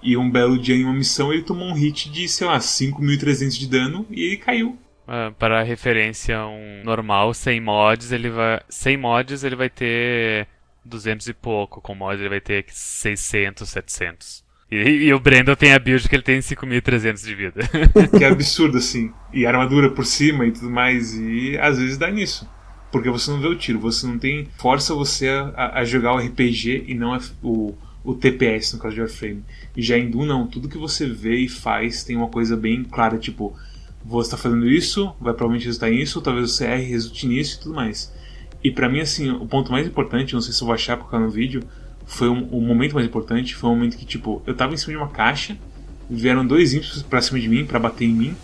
E 0.02 0.16
um 0.16 0.30
belo 0.30 0.58
dia 0.60 0.76
em 0.76 0.84
uma 0.84 0.94
missão 0.94 1.34
ele 1.34 1.42
tomou 1.42 1.68
um 1.68 1.74
hit 1.74 2.12
de, 2.12 2.28
sei 2.28 2.46
lá, 2.46 2.58
5.300 2.60 3.58
de 3.58 3.68
dano 3.68 4.06
e 4.10 4.24
ele 4.24 4.38
caiu. 4.38 4.78
Uh, 5.08 5.32
para 5.38 5.64
referência, 5.64 6.46
um 6.46 6.84
normal 6.84 7.34
sem 7.34 7.60
mods, 7.60 8.12
ele 8.12 8.30
vai. 8.30 8.60
Sem 8.70 8.98
mods 8.98 9.44
ele 9.44 9.56
vai 9.56 9.70
ter 9.70 10.48
200 10.86 11.28
e 11.28 11.34
pouco, 11.34 11.82
com 11.82 11.96
mods 11.96 12.20
ele 12.20 12.30
vai 12.30 12.42
ter 12.42 12.66
600, 12.70 13.68
700. 13.68 14.46
E, 14.72 14.78
e 14.78 15.14
o 15.14 15.20
Brandon 15.20 15.56
tem 15.56 15.74
a 15.74 15.80
build 15.80 16.08
que 16.08 16.16
ele 16.16 16.24
tem 16.24 16.40
5.300 16.40 17.24
de 17.24 17.36
vida. 17.36 17.62
que 18.18 18.24
é 18.24 18.30
absurdo, 18.30 18.78
assim. 18.78 19.12
E 19.34 19.46
armadura 19.46 19.92
por 19.92 20.06
cima 20.06 20.46
e 20.46 20.52
tudo 20.52 20.70
mais. 20.70 21.14
E 21.16 21.58
às 21.60 21.78
vezes 21.78 21.98
dá 21.98 22.10
nisso. 22.10 22.50
Porque 22.92 23.10
você 23.10 23.30
não 23.30 23.42
vê 23.42 23.48
o 23.48 23.56
tiro, 23.56 23.80
você 23.80 24.08
não 24.08 24.18
tem. 24.18 24.48
Força 24.58 24.94
você 24.94 25.28
a, 25.30 25.80
a 25.80 25.86
jogar 25.86 26.14
o 26.14 26.18
RPG 26.18 26.86
e 26.88 26.94
não 26.94 27.14
a, 27.14 27.20
o, 27.44 27.76
o 28.04 28.14
TPS, 28.16 28.74
no 28.74 28.80
caso 28.80 28.96
de 28.96 29.02
Warframe. 29.02 29.44
E 29.76 29.82
já 29.82 29.98
em 29.98 30.10
Doom, 30.10 30.26
não. 30.26 30.48
Tudo 30.48 30.70
que 30.70 30.78
você 30.78 31.08
vê 31.08 31.36
e 31.38 31.50
faz 31.50 32.04
tem 32.04 32.16
uma 32.16 32.30
coisa 32.30 32.56
bem 32.58 32.84
clara, 32.84 33.18
tipo. 33.18 33.56
Você 34.08 34.28
está 34.28 34.38
fazendo 34.38 34.70
isso, 34.70 35.16
vai 35.20 35.34
provavelmente 35.34 35.66
resultar 35.66 35.90
nisso, 35.90 36.22
talvez 36.22 36.52
você 36.52 36.66
erre, 36.66 36.84
resulte 36.84 37.26
nisso 37.26 37.58
e 37.58 37.60
tudo 37.64 37.74
mais. 37.74 38.14
E 38.66 38.72
para 38.72 38.90
mim, 38.90 39.00
assim, 39.00 39.30
o 39.30 39.46
ponto 39.46 39.72
mais 39.72 39.86
importante, 39.86 40.34
não 40.34 40.42
sei 40.42 40.52
se 40.52 40.60
eu 40.60 40.66
vou 40.66 40.74
achar 40.74 40.98
por 40.98 41.08
causa 41.08 41.24
no 41.24 41.32
vídeo, 41.32 41.62
foi 42.04 42.28
um, 42.30 42.46
o 42.46 42.60
momento 42.60 42.96
mais 42.96 43.06
importante, 43.06 43.54
foi 43.54 43.70
um 43.70 43.76
momento 43.76 43.96
que, 43.96 44.04
tipo, 44.04 44.42
eu 44.44 44.56
tava 44.56 44.74
em 44.74 44.78
cima 44.78 44.94
de 44.94 44.98
uma 44.98 45.08
caixa, 45.08 45.56
vieram 46.10 46.44
dois 46.44 46.74
ímpetos 46.74 47.04
pra 47.04 47.22
cima 47.22 47.40
de 47.40 47.48
mim, 47.48 47.64
para 47.64 47.78
bater 47.78 48.06
em 48.06 48.14
mim, 48.14 48.36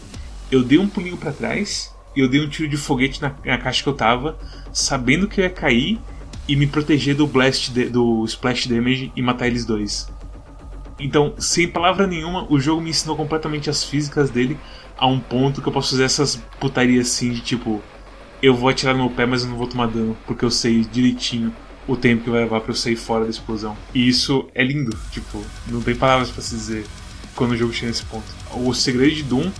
eu 0.51 0.63
dei 0.63 0.77
um 0.77 0.87
pulinho 0.87 1.17
para 1.17 1.31
trás, 1.31 1.91
e 2.15 2.19
eu 2.19 2.29
dei 2.29 2.39
um 2.39 2.47
tiro 2.47 2.69
de 2.69 2.77
foguete 2.77 3.19
na, 3.19 3.33
na, 3.43 3.57
caixa 3.57 3.81
que 3.81 3.89
eu 3.89 3.95
tava, 3.95 4.37
sabendo 4.71 5.27
que 5.27 5.41
eu 5.41 5.45
ia 5.45 5.49
cair 5.49 5.99
e 6.47 6.55
me 6.55 6.67
proteger 6.67 7.15
do 7.15 7.25
blast, 7.25 7.71
de, 7.71 7.85
do 7.85 8.23
splash 8.25 8.67
damage 8.67 9.11
e 9.15 9.23
matar 9.23 9.47
eles 9.47 9.65
dois. 9.65 10.07
Então, 10.99 11.33
sem 11.39 11.67
palavra 11.67 12.05
nenhuma, 12.05 12.45
o 12.47 12.59
jogo 12.59 12.79
me 12.79 12.91
ensinou 12.91 13.15
completamente 13.15 13.71
as 13.71 13.83
físicas 13.83 14.29
dele 14.29 14.55
a 14.95 15.07
um 15.07 15.19
ponto 15.19 15.63
que 15.63 15.67
eu 15.67 15.73
posso 15.73 15.89
fazer 15.89 16.03
essas 16.03 16.35
putarias 16.59 17.07
assim 17.07 17.31
de 17.31 17.41
tipo, 17.41 17.81
eu 18.41 18.55
vou 18.55 18.69
atirar 18.69 18.93
no 18.93 19.05
meu 19.05 19.09
pé, 19.09 19.25
mas 19.25 19.43
eu 19.43 19.49
não 19.49 19.57
vou 19.57 19.67
tomar 19.67 19.87
dano, 19.87 20.17
porque 20.25 20.43
eu 20.43 20.51
sei 20.51 20.83
direitinho 20.83 21.53
o 21.87 21.95
tempo 21.95 22.23
que 22.23 22.29
vai 22.29 22.41
levar 22.41 22.61
para 22.61 22.71
eu 22.71 22.75
sair 22.75 22.95
fora 22.95 23.25
da 23.25 23.29
explosão. 23.29 23.77
E 23.93 24.07
isso 24.07 24.49
é 24.53 24.63
lindo, 24.63 24.97
tipo, 25.11 25.43
não 25.67 25.81
tem 25.81 25.95
palavras 25.95 26.29
para 26.29 26.41
se 26.41 26.55
dizer 26.55 26.85
quando 27.35 27.51
o 27.51 27.57
jogo 27.57 27.73
chega 27.73 27.87
nesse 27.87 28.05
ponto. 28.05 28.25
O 28.51 28.73
segredo 28.73 29.15
de 29.15 29.23
Doom 29.23 29.51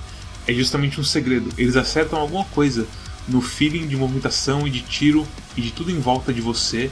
é 0.48 0.54
justamente 0.54 1.00
um 1.00 1.04
segredo. 1.04 1.50
Eles 1.58 1.76
acertam 1.76 2.20
alguma 2.20 2.46
coisa 2.46 2.88
no 3.28 3.42
feeling 3.42 3.88
de 3.88 3.96
movimentação 3.96 4.68
e 4.68 4.70
de 4.70 4.82
tiro 4.82 5.28
e 5.56 5.62
de 5.62 5.72
tudo 5.72 5.92
em 5.92 6.00
volta 6.00 6.34
de 6.34 6.42
você 6.42 6.92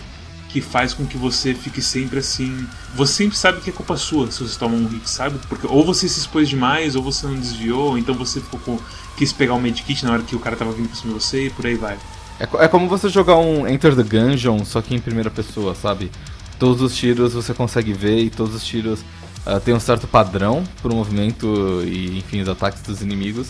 que 0.50 0.62
faz 0.62 0.94
com 0.94 1.06
que 1.06 1.18
você 1.18 1.54
fique 1.54 1.82
sempre 1.82 2.20
assim. 2.20 2.68
Você 2.96 3.14
sempre 3.14 3.38
sabe 3.38 3.62
que 3.62 3.70
é 3.70 3.74
culpa 3.74 3.96
sua 3.96 4.32
se 4.32 4.42
você 4.42 4.58
toma 4.58 4.76
um 4.76 4.88
hit, 4.88 5.08
sabe? 5.08 5.40
Porque 5.48 5.68
ou 5.68 5.86
você 5.86 6.10
se 6.10 6.20
expôs 6.20 6.50
demais, 6.50 6.96
ou 6.96 7.04
você 7.04 7.28
não 7.28 7.36
desviou, 7.36 7.90
ou 7.92 7.98
então 7.98 8.16
você 8.16 8.42
ficou 8.42 8.60
com, 8.60 8.80
quis 9.20 9.34
pegar 9.34 9.54
um 9.54 9.60
medkit 9.60 10.06
na 10.06 10.14
hora 10.14 10.24
que 10.24 10.34
o 10.34 10.40
cara 10.40 10.56
tava 10.56 10.72
vindo 10.72 10.88
pra 10.88 10.96
cima 10.96 11.14
de 11.14 11.20
você 11.20 11.48
e 11.48 11.50
por 11.50 11.66
aí 11.68 11.76
vai. 11.76 11.98
É, 12.40 12.48
é 12.64 12.68
como 12.70 12.88
você 12.88 13.10
jogar 13.10 13.36
um 13.36 13.68
Enter 13.68 13.94
the 13.94 14.02
Gungeon, 14.04 14.64
só 14.64 14.82
que 14.82 14.96
em 14.96 15.00
primeira 15.00 15.30
pessoa, 15.30 15.76
sabe? 15.76 16.10
Todos 16.58 16.82
os 16.82 16.96
tiros 16.96 17.34
você 17.34 17.54
consegue 17.54 17.92
ver 17.92 18.20
e 18.20 18.30
todos 18.30 18.56
os 18.56 18.66
tiros 18.66 19.02
uh, 19.46 19.60
têm 19.60 19.74
um 19.74 19.80
certo 19.80 20.08
padrão 20.08 20.64
pro 20.82 20.96
movimento 20.96 21.84
e, 21.86 22.18
enfim, 22.18 22.40
os 22.40 22.48
ataques 22.48 22.82
dos 22.82 23.02
inimigos. 23.02 23.50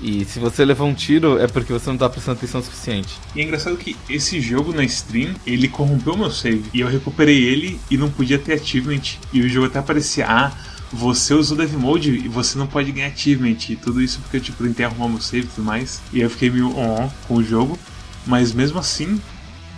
E 0.00 0.24
se 0.24 0.40
você 0.40 0.64
levar 0.64 0.84
um 0.84 0.94
tiro, 0.94 1.38
é 1.38 1.46
porque 1.46 1.72
você 1.72 1.90
não 1.90 1.96
tá 1.98 2.08
prestando 2.08 2.38
atenção 2.38 2.60
o 2.60 2.64
suficiente. 2.64 3.14
E 3.36 3.40
é 3.40 3.44
engraçado 3.44 3.76
que 3.76 3.94
esse 4.08 4.40
jogo 4.40 4.72
na 4.72 4.82
stream, 4.82 5.34
ele 5.46 5.68
corrompeu 5.68 6.16
meu 6.16 6.30
save. 6.30 6.64
E 6.72 6.80
eu 6.80 6.88
recuperei 6.88 7.44
ele 7.44 7.78
e 7.90 7.98
não 7.98 8.10
podia 8.10 8.38
ter 8.38 8.54
achievement. 8.54 9.18
E 9.32 9.42
o 9.42 9.48
jogo 9.48 9.66
até 9.66 9.78
aparecia, 9.78 10.26
ah, 10.26 10.52
você 10.92 11.32
usou 11.34 11.56
Dev 11.56 11.72
Mode 11.74 12.10
e 12.10 12.28
você 12.28 12.58
não 12.58 12.66
pode 12.66 12.92
ganhar 12.92 13.08
achievement. 13.08 13.56
E 13.68 13.76
tudo 13.76 14.00
isso 14.00 14.20
porque 14.20 14.36
eu 14.36 14.40
tipo, 14.40 14.62
tentei 14.62 14.84
arrumar 14.84 15.08
meu 15.08 15.20
save 15.20 15.44
e 15.44 15.46
tudo 15.46 15.64
mais. 15.64 16.00
E 16.12 16.20
eu 16.20 16.28
fiquei 16.28 16.50
meio 16.50 16.76
on 16.76 17.08
com 17.26 17.34
o 17.36 17.42
jogo. 17.42 17.78
Mas 18.26 18.52
mesmo 18.52 18.78
assim, 18.78 19.20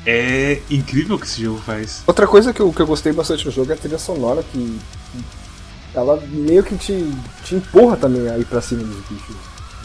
é 0.04 0.60
incrível 0.70 1.16
o 1.16 1.18
que 1.18 1.26
esse 1.26 1.42
jogo 1.42 1.60
faz. 1.64 2.02
Outra 2.06 2.26
coisa 2.26 2.52
que 2.52 2.60
eu, 2.60 2.72
que 2.72 2.82
eu 2.82 2.86
gostei 2.86 3.12
bastante 3.12 3.44
do 3.44 3.50
jogo 3.50 3.70
é 3.70 3.74
a 3.74 3.78
trilha 3.78 3.98
sonora 3.98 4.42
que. 4.42 4.78
Ela 5.94 6.20
meio 6.26 6.64
que 6.64 6.76
te, 6.76 7.08
te 7.44 7.54
empurra 7.54 7.96
também 7.96 8.28
a 8.28 8.36
ir 8.36 8.44
pra 8.44 8.60
cima 8.60 8.82
dos 8.82 8.96
bichos. 9.08 9.36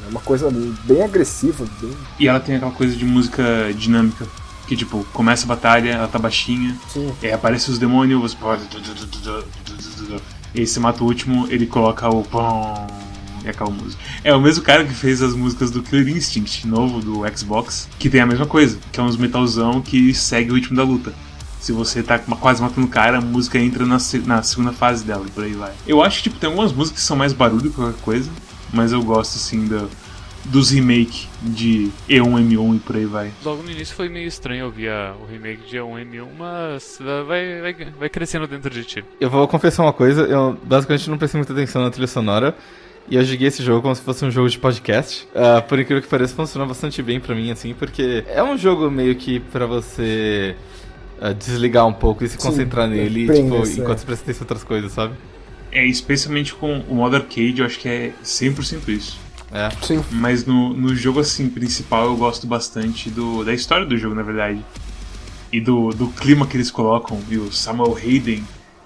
É 0.06 0.10
uma 0.10 0.20
coisa 0.20 0.50
bem 0.86 1.04
agressiva. 1.04 1.66
Bem... 1.80 1.96
E 2.20 2.28
ela 2.28 2.40
tem 2.40 2.56
aquela 2.56 2.72
coisa 2.72 2.96
de 2.96 3.06
música 3.06 3.72
dinâmica. 3.76 4.26
Que 4.68 4.76
tipo, 4.76 5.04
começa 5.14 5.46
a 5.46 5.48
batalha, 5.48 5.92
ela 5.92 6.08
tá 6.08 6.20
baixinha, 6.20 6.78
Sim. 6.94 7.12
e 7.24 7.26
aí 7.26 7.34
aparecem 7.34 7.74
os 7.74 7.80
demônios, 7.80 8.22
você 8.22 8.38
pode. 8.38 8.62
E 10.54 10.62
aí 10.62 10.68
você 10.68 10.80
mata 10.80 11.04
o 11.04 11.08
último, 11.08 11.48
ele 11.50 11.66
coloca 11.66 12.10
o. 12.10 12.24
E 13.44 13.50
aquela 13.50 13.70
música. 13.70 14.02
É 14.24 14.34
o 14.34 14.42
mesmo 14.42 14.64
cara 14.64 14.84
que 14.84 14.94
fez 14.94 15.22
as 15.22 15.34
músicas 15.34 15.72
do 15.72 15.82
Killer 15.82 16.10
Instinct, 16.10 16.68
novo 16.68 17.00
do 17.00 17.22
Xbox, 17.38 17.88
que 17.98 18.10
tem 18.10 18.20
a 18.20 18.26
mesma 18.26 18.46
coisa, 18.46 18.78
que 18.92 19.00
é 19.00 19.04
uns 19.04 19.16
metalzão 19.16 19.82
que 19.82 20.14
segue 20.14 20.52
o 20.52 20.56
ritmo 20.56 20.76
da 20.76 20.84
luta. 20.84 21.14
Se 21.60 21.72
você 21.72 22.04
tá 22.04 22.20
quase 22.20 22.62
matando 22.62 22.88
o 22.88 22.90
cara, 22.90 23.18
a 23.18 23.22
música 23.22 23.58
entra 23.58 23.86
na, 23.86 23.98
na 24.26 24.44
segunda 24.44 24.74
fase 24.74 25.06
dela 25.06 25.26
e 25.26 25.32
por 25.32 25.44
aí 25.44 25.54
vai. 25.54 25.72
Eu 25.88 26.04
acho 26.04 26.18
que 26.18 26.24
tipo, 26.24 26.38
tem 26.38 26.50
algumas 26.50 26.74
músicas 26.74 27.02
que 27.02 27.08
são 27.08 27.16
mais 27.16 27.32
barulho 27.32 27.70
que 27.70 27.76
qualquer 27.76 28.02
coisa, 28.02 28.30
mas 28.74 28.92
eu 28.92 29.02
gosto 29.02 29.36
assim 29.36 29.66
do, 29.66 29.90
dos 30.46 30.72
remake 30.72 31.28
de 31.42 31.92
E1M1 32.10 32.76
e 32.76 32.80
por 32.80 32.96
aí 32.96 33.06
vai. 33.06 33.32
Logo 33.44 33.64
no 33.64 33.72
início 33.72 33.96
foi 33.96 34.10
meio 34.10 34.28
estranho 34.28 34.66
ouvir 34.66 34.90
o 35.22 35.26
remake 35.26 35.68
de 35.68 35.78
1M1, 35.78 36.28
mas 36.38 37.00
vai, 37.28 37.62
vai, 37.62 37.74
vai 37.98 38.10
crescendo 38.10 38.48
dentro 38.48 38.70
de 38.70 38.84
ti. 38.84 39.06
Eu 39.20 39.30
vou 39.30 39.48
confessar 39.48 39.84
uma 39.84 39.94
coisa, 39.94 40.22
eu 40.22 40.58
basicamente 40.64 41.10
não 41.10 41.18
prestei 41.18 41.40
muita 41.40 41.54
atenção 41.54 41.82
na 41.82 41.90
trilha 41.90 42.08
sonora. 42.08 42.56
E 43.12 43.16
eu 43.16 43.24
joguei 43.24 43.48
esse 43.48 43.64
jogo 43.64 43.82
como 43.82 43.96
se 43.96 44.04
fosse 44.04 44.24
um 44.24 44.30
jogo 44.30 44.48
de 44.48 44.60
podcast. 44.60 45.28
Ah, 45.34 45.62
por 45.62 45.80
incrível 45.80 46.02
que 46.02 46.08
pareça, 46.08 46.36
funcionou 46.36 46.68
bastante 46.68 47.02
bem 47.02 47.20
pra 47.20 47.34
mim, 47.34 47.50
assim, 47.50 47.74
porque 47.74 48.24
é 48.28 48.44
um 48.44 48.56
jogo 48.56 48.92
meio 48.92 49.16
que 49.16 49.40
pra 49.40 49.66
você 49.66 50.56
ah, 51.20 51.34
desligar 51.34 51.88
um 51.88 51.94
pouco 51.94 52.24
e 52.24 52.28
se 52.28 52.38
Sim, 52.38 52.48
concentrar 52.50 52.86
é, 52.86 52.90
nele, 52.90 53.22
tipo, 53.22 53.56
é. 53.56 53.70
enquanto 53.70 53.98
você 53.98 54.06
presta 54.06 54.24
atenção 54.24 54.42
em 54.42 54.44
outras 54.44 54.64
coisas, 54.64 54.92
sabe? 54.92 55.16
É, 55.72 55.86
especialmente 55.86 56.54
com 56.54 56.80
o 56.88 56.96
modo 56.96 57.16
arcade, 57.16 57.60
eu 57.60 57.66
acho 57.66 57.80
que 57.80 57.90
é 57.90 58.12
100% 58.24 58.88
isso. 58.90 59.18
É. 59.52 59.70
Sim. 59.82 60.04
Mas 60.12 60.46
no, 60.46 60.74
no 60.74 60.96
jogo 60.96 61.20
assim 61.20 61.50
principal 61.50 62.06
eu 62.06 62.16
gosto 62.16 62.46
bastante 62.46 63.10
do, 63.10 63.44
da 63.44 63.54
história 63.54 63.86
do 63.86 63.98
jogo, 63.98 64.16
na 64.16 64.22
verdade. 64.24 64.64
E 65.52 65.60
do, 65.60 65.90
do 65.90 66.08
clima 66.10 66.46
que 66.46 66.56
eles 66.58 66.70
colocam. 66.70 67.20
E 67.30 67.38
o 67.38 67.52
Samuel 67.52 67.96
Hayden 67.98 68.44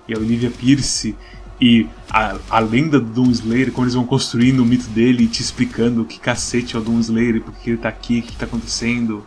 e 0.07 0.13
a 0.13 0.17
Olivia 0.17 0.49
Pierce. 0.49 1.15
E 1.61 1.87
a, 2.09 2.37
a 2.49 2.59
lenda 2.59 2.99
do 2.99 3.05
Doom 3.23 3.31
Slayer, 3.31 3.71
como 3.71 3.85
eles 3.85 3.93
vão 3.93 4.05
construindo 4.05 4.61
o 4.61 4.65
mito 4.65 4.87
dele 4.89 5.23
e 5.23 5.27
te 5.27 5.41
explicando 5.41 6.03
que 6.03 6.19
cacete 6.19 6.75
é 6.75 6.79
o 6.79 6.81
Doom 6.81 6.99
Slayer, 6.99 7.41
por 7.41 7.53
que 7.53 7.69
ele 7.71 7.77
tá 7.77 7.89
aqui, 7.89 8.19
o 8.19 8.21
que 8.23 8.35
tá 8.35 8.45
acontecendo. 8.45 9.23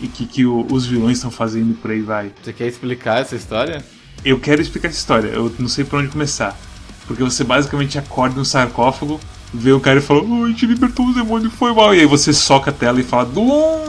E 0.00 0.06
o 0.06 0.08
que, 0.08 0.26
que 0.26 0.44
o- 0.44 0.66
os 0.70 0.84
vilões 0.86 1.18
estão 1.18 1.30
fazendo 1.30 1.74
por 1.74 1.90
aí 1.90 2.00
vai. 2.02 2.32
Você 2.42 2.52
quer 2.52 2.66
explicar 2.66 3.20
essa 3.20 3.36
história? 3.36 3.84
Eu 4.24 4.38
quero 4.40 4.60
explicar 4.60 4.88
essa 4.88 4.98
história, 4.98 5.28
eu 5.28 5.54
não 5.58 5.68
sei 5.68 5.84
por 5.84 5.98
onde 6.00 6.08
começar. 6.08 6.58
Porque 7.06 7.22
você 7.22 7.44
basicamente 7.44 7.98
acorda 7.98 8.36
no 8.36 8.44
sarcófago, 8.44 9.20
vê 9.52 9.72
o 9.72 9.80
cara 9.80 9.98
e 9.98 10.02
fala, 10.02 10.22
oh, 10.22 10.44
a 10.44 10.48
gente 10.48 10.64
libertou 10.66 11.06
os 11.06 11.14
demônios, 11.14 11.52
foi 11.52 11.74
mal. 11.74 11.94
E 11.94 12.00
aí 12.00 12.06
você 12.06 12.32
soca 12.32 12.70
a 12.70 12.74
tela 12.74 13.00
e 13.00 13.04
fala, 13.04 13.26
Doom! 13.26 13.82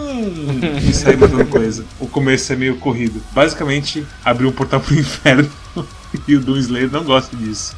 E 0.88 0.94
sai 0.94 1.16
matando 1.16 1.46
coisa. 1.46 1.86
O 2.00 2.08
começo 2.08 2.52
é 2.52 2.56
meio 2.56 2.78
corrido. 2.78 3.22
Basicamente, 3.32 4.06
abriu 4.24 4.50
um 4.50 4.52
portal 4.52 4.80
pro 4.80 4.98
inferno 4.98 5.50
e 6.28 6.36
o 6.36 6.42
Doom 6.42 6.58
Slayer 6.58 6.92
não 6.92 7.04
gosta 7.04 7.36
disso. 7.36 7.76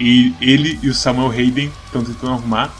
E 0.00 0.34
ele 0.40 0.78
e 0.82 0.88
o 0.88 0.94
Samuel 0.94 1.30
Hayden 1.30 1.72
estão 1.86 2.04
tentando 2.04 2.34
arrumar. 2.34 2.72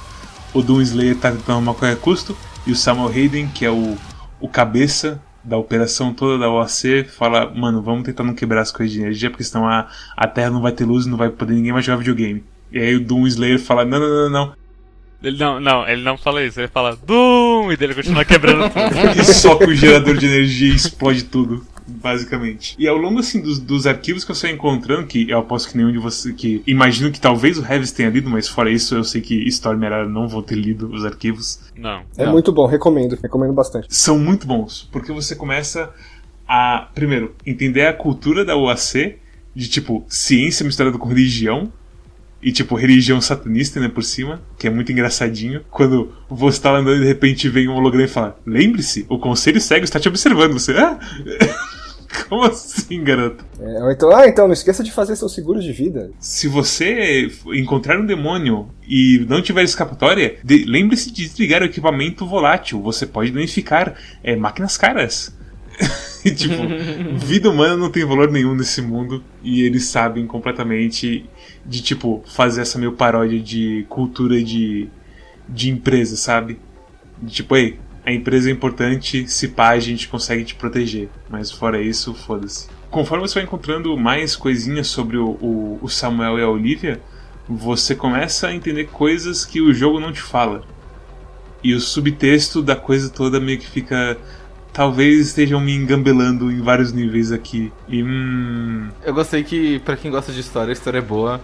O 0.52 0.62
Doom 0.62 0.80
Slayer 0.82 1.16
tá 1.16 1.30
tentando 1.30 1.52
arrumar 1.52 1.74
qualquer 1.74 1.96
custo. 1.96 2.36
E 2.66 2.72
o 2.72 2.76
Samuel 2.76 3.08
Hayden, 3.08 3.48
que 3.48 3.64
é 3.64 3.70
o, 3.70 3.96
o 4.40 4.48
cabeça 4.48 5.20
da 5.42 5.56
operação 5.56 6.12
toda 6.12 6.38
da 6.38 6.50
OAC, 6.50 7.04
fala: 7.04 7.52
Mano, 7.54 7.82
vamos 7.82 8.04
tentar 8.04 8.22
não 8.22 8.34
quebrar 8.34 8.60
as 8.60 8.70
coisas 8.70 8.92
de 8.92 9.00
energia, 9.00 9.30
porque 9.30 9.44
senão 9.44 9.66
a, 9.66 9.88
a 10.16 10.26
Terra 10.28 10.50
não 10.50 10.60
vai 10.60 10.72
ter 10.72 10.84
luz 10.84 11.06
e 11.06 11.08
não 11.08 11.16
vai 11.16 11.30
poder 11.30 11.54
ninguém 11.54 11.72
mais 11.72 11.84
jogar 11.84 11.98
videogame. 11.98 12.44
E 12.72 12.78
aí 12.78 12.94
o 12.96 13.00
Doom 13.00 13.26
Slayer 13.26 13.58
fala: 13.58 13.84
Não, 13.84 13.98
não, 13.98 14.08
não, 14.08 14.30
não. 14.30 14.52
Ele 15.22 15.36
não, 15.36 15.58
não, 15.58 15.88
ele 15.88 16.02
não 16.02 16.16
fala 16.16 16.44
isso, 16.44 16.60
ele 16.60 16.68
fala 16.68 16.96
Doom! 16.96 17.72
E 17.72 17.76
dele 17.76 17.92
continua 17.92 18.24
quebrando 18.24 18.70
tudo. 18.70 19.20
E 19.20 19.24
soca 19.24 19.66
o 19.66 19.74
gerador 19.74 20.16
de 20.16 20.26
energia 20.26 20.72
e 20.72 20.76
explode 20.76 21.24
tudo. 21.24 21.66
Basicamente. 21.88 22.76
E 22.78 22.86
ao 22.86 22.96
longo 22.96 23.18
assim 23.18 23.40
dos, 23.40 23.58
dos 23.58 23.86
arquivos 23.86 24.22
que 24.22 24.30
eu 24.30 24.34
saio 24.34 24.54
encontrando, 24.54 25.06
que 25.06 25.28
eu 25.28 25.38
aposto 25.38 25.70
que 25.70 25.76
nenhum 25.76 25.90
de 25.90 25.98
vocês. 25.98 26.34
que 26.36 26.62
Imagino 26.66 27.10
que 27.10 27.18
talvez 27.18 27.58
o 27.58 27.62
Revis 27.62 27.90
tenha 27.90 28.10
lido, 28.10 28.28
mas 28.28 28.46
fora 28.46 28.70
isso, 28.70 28.94
eu 28.94 29.02
sei 29.02 29.20
que 29.20 29.34
Storm 29.48 29.82
e 29.82 29.86
Arara 29.86 30.08
não 30.08 30.28
vão 30.28 30.42
ter 30.42 30.54
lido 30.54 30.88
os 30.92 31.04
arquivos. 31.04 31.60
Não. 31.74 32.02
É 32.16 32.26
Não. 32.26 32.32
muito 32.32 32.52
bom, 32.52 32.66
recomendo. 32.66 33.18
Recomendo 33.20 33.54
bastante. 33.54 33.86
são 33.88 34.18
muito 34.18 34.46
bons, 34.46 34.88
porque 34.92 35.10
você 35.10 35.34
começa 35.34 35.90
a, 36.46 36.88
primeiro, 36.94 37.34
entender 37.44 37.86
a 37.86 37.92
cultura 37.92 38.44
da 38.44 38.56
UAC, 38.56 39.16
de 39.54 39.68
tipo, 39.68 40.04
ciência 40.08 40.64
misturada 40.64 40.96
com 40.98 41.08
religião, 41.08 41.72
e 42.40 42.52
tipo, 42.52 42.76
religião 42.76 43.20
satanista, 43.20 43.80
né, 43.80 43.88
por 43.88 44.04
cima, 44.04 44.40
que 44.58 44.66
é 44.66 44.70
muito 44.70 44.92
engraçadinho. 44.92 45.62
Quando 45.70 46.12
você 46.28 46.60
tá 46.60 46.70
andando 46.70 46.96
e 46.96 47.00
de 47.00 47.06
repente 47.06 47.48
vem 47.48 47.68
um 47.68 47.74
holograma 47.74 48.04
e 48.04 48.08
fala: 48.08 48.38
Lembre-se, 48.46 49.04
o 49.08 49.18
conselho 49.18 49.60
cego 49.60 49.84
está 49.84 49.98
te 49.98 50.08
observando. 50.08 50.52
Você, 50.52 50.72
ah? 50.72 50.98
Como 52.28 52.44
assim, 52.44 53.04
garoto? 53.04 53.44
É, 53.60 53.82
ou 53.82 53.92
então, 53.92 54.14
ah, 54.16 54.26
então, 54.26 54.46
não 54.46 54.54
esqueça 54.54 54.82
de 54.82 54.90
fazer 54.90 55.14
seu 55.14 55.28
seguro 55.28 55.60
de 55.60 55.72
vida. 55.72 56.10
Se 56.18 56.48
você 56.48 57.30
encontrar 57.54 58.00
um 58.00 58.06
demônio 58.06 58.70
e 58.86 59.24
não 59.28 59.42
tiver 59.42 59.62
escapatória, 59.62 60.38
lembre-se 60.66 61.12
de 61.12 61.26
desligar 61.26 61.62
o 61.62 61.66
equipamento 61.66 62.26
volátil. 62.26 62.80
Você 62.82 63.06
pode 63.06 63.30
danificar 63.30 63.94
é, 64.22 64.34
máquinas 64.34 64.76
caras. 64.78 65.36
E, 66.24 66.30
tipo, 66.34 66.54
vida 67.16 67.50
humana 67.50 67.76
não 67.76 67.90
tem 67.90 68.04
valor 68.04 68.30
nenhum 68.30 68.54
nesse 68.54 68.80
mundo 68.80 69.22
e 69.42 69.62
eles 69.62 69.84
sabem 69.84 70.26
completamente 70.26 71.28
de 71.68 71.82
tipo 71.82 72.24
fazer 72.26 72.62
essa 72.62 72.78
meio 72.78 72.92
paródia 72.92 73.38
de 73.38 73.84
cultura 73.88 74.42
de 74.42 74.88
de 75.48 75.70
empresa, 75.70 76.16
sabe? 76.16 76.58
De, 77.20 77.32
tipo, 77.32 77.56
ei, 77.56 77.78
a 78.04 78.12
empresa 78.12 78.48
é 78.48 78.52
importante, 78.52 79.26
se 79.28 79.48
pá, 79.48 79.70
a 79.70 79.78
gente 79.78 80.08
consegue 80.08 80.44
te 80.44 80.54
proteger. 80.54 81.08
Mas 81.28 81.50
fora 81.50 81.80
isso, 81.80 82.14
foda-se. 82.14 82.68
Conforme 82.90 83.26
você 83.26 83.34
vai 83.34 83.44
encontrando 83.44 83.96
mais 83.96 84.36
coisinhas 84.36 84.86
sobre 84.86 85.16
o, 85.16 85.30
o, 85.40 85.78
o 85.82 85.88
Samuel 85.88 86.38
e 86.38 86.42
a 86.42 86.48
Olivia, 86.48 87.00
você 87.48 87.94
começa 87.94 88.48
a 88.48 88.54
entender 88.54 88.86
coisas 88.86 89.44
que 89.44 89.60
o 89.60 89.72
jogo 89.72 90.00
não 90.00 90.12
te 90.12 90.22
fala. 90.22 90.62
E 91.62 91.74
o 91.74 91.80
subtexto 91.80 92.62
da 92.62 92.76
coisa 92.76 93.10
toda 93.10 93.40
meio 93.40 93.58
que 93.58 93.68
fica. 93.68 94.16
Talvez 94.72 95.28
estejam 95.28 95.60
me 95.60 95.74
engambelando 95.74 96.52
em 96.52 96.60
vários 96.60 96.92
níveis 96.92 97.32
aqui. 97.32 97.72
E 97.88 98.02
hum. 98.02 98.88
Eu 99.02 99.12
gostei 99.12 99.42
que, 99.42 99.80
pra 99.80 99.96
quem 99.96 100.10
gosta 100.10 100.30
de 100.30 100.38
história, 100.38 100.70
a 100.70 100.72
história 100.72 100.98
é 100.98 101.02
boa. 101.02 101.40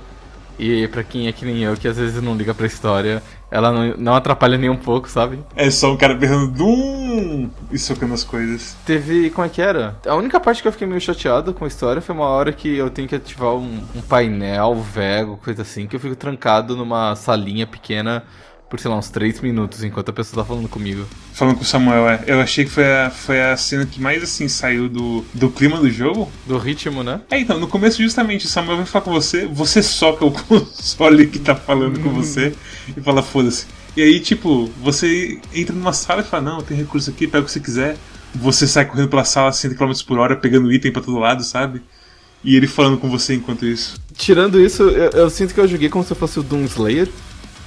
E 0.59 0.87
pra 0.88 1.03
quem 1.03 1.27
é 1.29 1.33
que 1.33 1.45
nem 1.45 1.62
eu, 1.62 1.77
que 1.77 1.88
às 1.88 1.97
vezes 1.97 2.23
não 2.23 2.37
liga 2.37 2.55
pra 2.55 2.67
história, 2.67 3.23
ela 3.51 3.73
não, 3.73 3.97
não 3.97 4.14
atrapalha 4.14 4.57
nem 4.57 4.71
um 4.71 4.77
pouco, 4.77 5.09
sabe? 5.09 5.38
É 5.55 5.71
só 5.71 5.93
um 5.93 5.97
cara 5.97 6.14
berrando 6.14 6.53
Dum! 6.53 7.51
e 7.71 7.79
socando 7.79 8.14
as 8.14 8.25
coisas. 8.25 8.77
Teve. 8.85 9.31
Como 9.31 9.47
é 9.47 9.51
que 9.51 9.62
era? 9.62 9.97
A 10.07 10.14
única 10.14 10.40
parte 10.40 10.62
que 10.62 10.69
eu 10.69 10.73
fiquei 10.73 10.87
meio 10.87 11.01
chateado 11.01 11.53
com 11.55 11.64
a 11.64 11.69
história 11.69 12.03
foi 12.03 12.14
uma 12.14 12.27
hora 12.27 12.53
que 12.53 12.77
eu 12.77 12.90
tenho 12.90 13.09
que 13.09 13.14
ativar 13.14 13.55
um, 13.55 13.83
um 13.95 14.01
painel, 14.03 14.75
Vego, 14.77 15.37
coisa 15.38 15.62
assim, 15.62 15.87
que 15.87 15.97
eu 15.97 16.01
fico 16.01 16.17
trancado 16.17 16.77
numa 16.77 17.14
salinha 17.17 17.67
pequena 17.67 18.25
por, 18.75 18.81
sei 18.81 18.91
lá, 18.91 18.97
uns 18.97 19.09
3 19.09 19.41
minutos 19.41 19.85
enquanto 19.85 20.09
a 20.09 20.13
pessoa 20.13 20.43
tá 20.43 20.49
falando 20.49 20.69
comigo. 20.69 21.07
Falando 21.33 21.55
com 21.55 21.63
o 21.63 21.65
Samuel, 21.65 22.09
é. 22.09 22.25
Eu 22.27 22.41
achei 22.41 22.65
que 22.65 22.73
foi 22.73 22.85
a, 22.85 23.09
foi 23.09 23.41
a 23.41 23.57
cena 23.57 23.87
que 23.87 24.01
mais 24.01 24.21
assim 24.21 24.49
saiu 24.49 24.89
do, 24.89 25.25
do 25.33 25.49
clima 25.49 25.79
do 25.79 25.89
jogo. 25.89 26.29
Do 26.45 26.59
ritmo, 26.59 27.05
né? 27.05 27.21
É, 27.31 27.39
então, 27.39 27.61
no 27.61 27.69
começo, 27.69 28.03
justamente, 28.03 28.47
o 28.47 28.49
Samuel 28.49 28.79
vai 28.79 28.87
falar 28.87 29.05
com 29.05 29.13
você, 29.13 29.47
você 29.47 29.81
soca 29.81 30.25
o 30.25 30.33
console 30.49 31.29
que 31.29 31.39
tá 31.39 31.55
falando 31.55 32.01
com 32.01 32.11
você 32.11 32.53
e 32.97 33.01
fala, 33.01 33.23
foda-se. 33.23 33.67
E 33.97 34.03
aí, 34.03 34.19
tipo, 34.19 34.69
você 34.83 35.41
entra 35.55 35.73
numa 35.73 35.93
sala 35.93 36.23
e 36.23 36.25
fala, 36.25 36.43
não, 36.43 36.61
tem 36.61 36.77
recurso 36.77 37.11
aqui, 37.11 37.29
pega 37.29 37.43
o 37.43 37.47
que 37.47 37.53
você 37.53 37.61
quiser. 37.61 37.97
Você 38.35 38.67
sai 38.67 38.87
correndo 38.87 39.09
pela 39.09 39.25
sala 39.25 39.51
a 39.51 39.53
100 39.53 39.75
km 39.75 39.93
por 40.05 40.19
hora, 40.19 40.35
pegando 40.35 40.73
item 40.73 40.91
pra 40.91 41.01
todo 41.01 41.17
lado, 41.21 41.45
sabe? 41.45 41.81
E 42.43 42.57
ele 42.57 42.67
falando 42.67 42.99
com 42.99 43.09
você 43.09 43.35
enquanto 43.35 43.65
isso. 43.65 44.01
Tirando 44.17 44.61
isso, 44.61 44.83
eu, 44.83 45.11
eu 45.11 45.31
sinto 45.31 45.55
que 45.55 45.61
eu 45.61 45.69
joguei 45.69 45.89
como 45.89 46.05
se 46.05 46.11
eu 46.11 46.17
fosse 46.17 46.41
o 46.41 46.43
Doom 46.43 46.65
Slayer, 46.65 47.09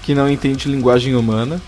que 0.07 0.15
não 0.15 0.31
entende 0.31 0.69
linguagem 0.69 1.15
humana. 1.15 1.61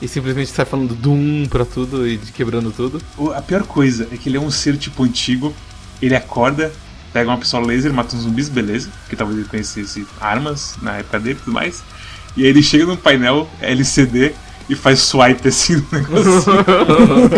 E 0.00 0.06
simplesmente 0.06 0.50
sai 0.50 0.66
falando 0.66 0.94
Doom 0.94 1.46
pra 1.46 1.64
tudo 1.64 2.06
e 2.06 2.18
quebrando 2.18 2.70
tudo. 2.70 3.00
A 3.34 3.40
pior 3.40 3.62
coisa 3.62 4.06
é 4.12 4.16
que 4.18 4.28
ele 4.28 4.36
é 4.36 4.40
um 4.40 4.50
ser 4.50 4.76
tipo 4.76 5.02
antigo, 5.02 5.54
ele 6.00 6.14
acorda, 6.14 6.70
pega 7.14 7.30
uma 7.30 7.38
pistola 7.38 7.66
laser, 7.66 7.90
mata 7.92 8.14
uns 8.14 8.24
zumbis, 8.24 8.50
beleza, 8.50 8.90
que 9.08 9.16
talvez 9.16 9.38
ele 9.38 9.48
conhecesse 9.48 10.06
armas 10.20 10.76
na 10.82 10.98
época 10.98 11.18
dele 11.18 11.38
e 11.40 11.42
tudo 11.42 11.52
mais. 11.54 11.82
E 12.36 12.44
aí 12.44 12.48
ele 12.50 12.62
chega 12.62 12.84
num 12.84 12.94
painel 12.94 13.48
LCD 13.58 14.34
e 14.68 14.74
faz 14.74 15.00
swipe 15.00 15.48
assim 15.48 15.76
no 15.76 15.86
negocinho. 15.90 16.64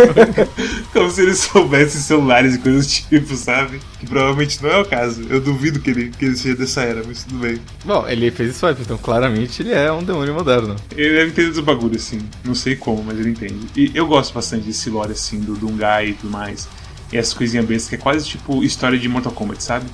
Como 0.92 1.10
se 1.10 1.22
ele 1.22 1.34
soubesse 1.34 2.02
celulares 2.02 2.56
e 2.56 2.58
coisas 2.58 2.86
do 2.86 2.90
tipo, 2.90 3.36
sabe? 3.36 3.80
Que 4.00 4.06
provavelmente 4.06 4.60
não 4.62 4.70
é 4.70 4.78
o 4.80 4.84
caso. 4.84 5.22
Eu 5.30 5.40
duvido 5.40 5.78
que 5.78 5.90
ele, 5.90 6.10
que 6.10 6.24
ele 6.24 6.36
seja 6.36 6.56
dessa 6.56 6.82
era, 6.82 7.02
mas 7.06 7.22
tudo 7.22 7.38
bem. 7.38 7.60
Bom, 7.84 8.06
ele 8.08 8.30
fez 8.30 8.56
isso, 8.56 8.66
então 8.68 8.98
claramente 8.98 9.62
ele 9.62 9.72
é 9.72 9.92
um 9.92 10.02
demônio 10.02 10.34
moderno. 10.34 10.74
Ele 10.96 11.14
deve 11.14 11.30
entender 11.30 11.52
do 11.52 11.62
bagulho, 11.62 11.96
assim. 11.96 12.18
Não 12.44 12.54
sei 12.54 12.74
como, 12.74 13.04
mas 13.04 13.18
ele 13.18 13.30
entende. 13.30 13.66
E 13.76 13.92
eu 13.94 14.06
gosto 14.06 14.34
bastante 14.34 14.66
desse 14.66 14.90
lore, 14.90 15.12
assim, 15.12 15.38
do 15.38 15.54
Dungai 15.54 16.08
e 16.08 16.14
tudo 16.14 16.30
mais. 16.30 16.68
E 17.12 17.16
essas 17.16 17.34
coisinhas 17.34 17.64
bestas, 17.66 17.88
que 17.88 17.94
é 17.94 17.98
quase 17.98 18.26
tipo 18.26 18.64
história 18.64 18.98
de 18.98 19.08
Mortal 19.08 19.32
Kombat, 19.32 19.62
sabe? 19.62 19.86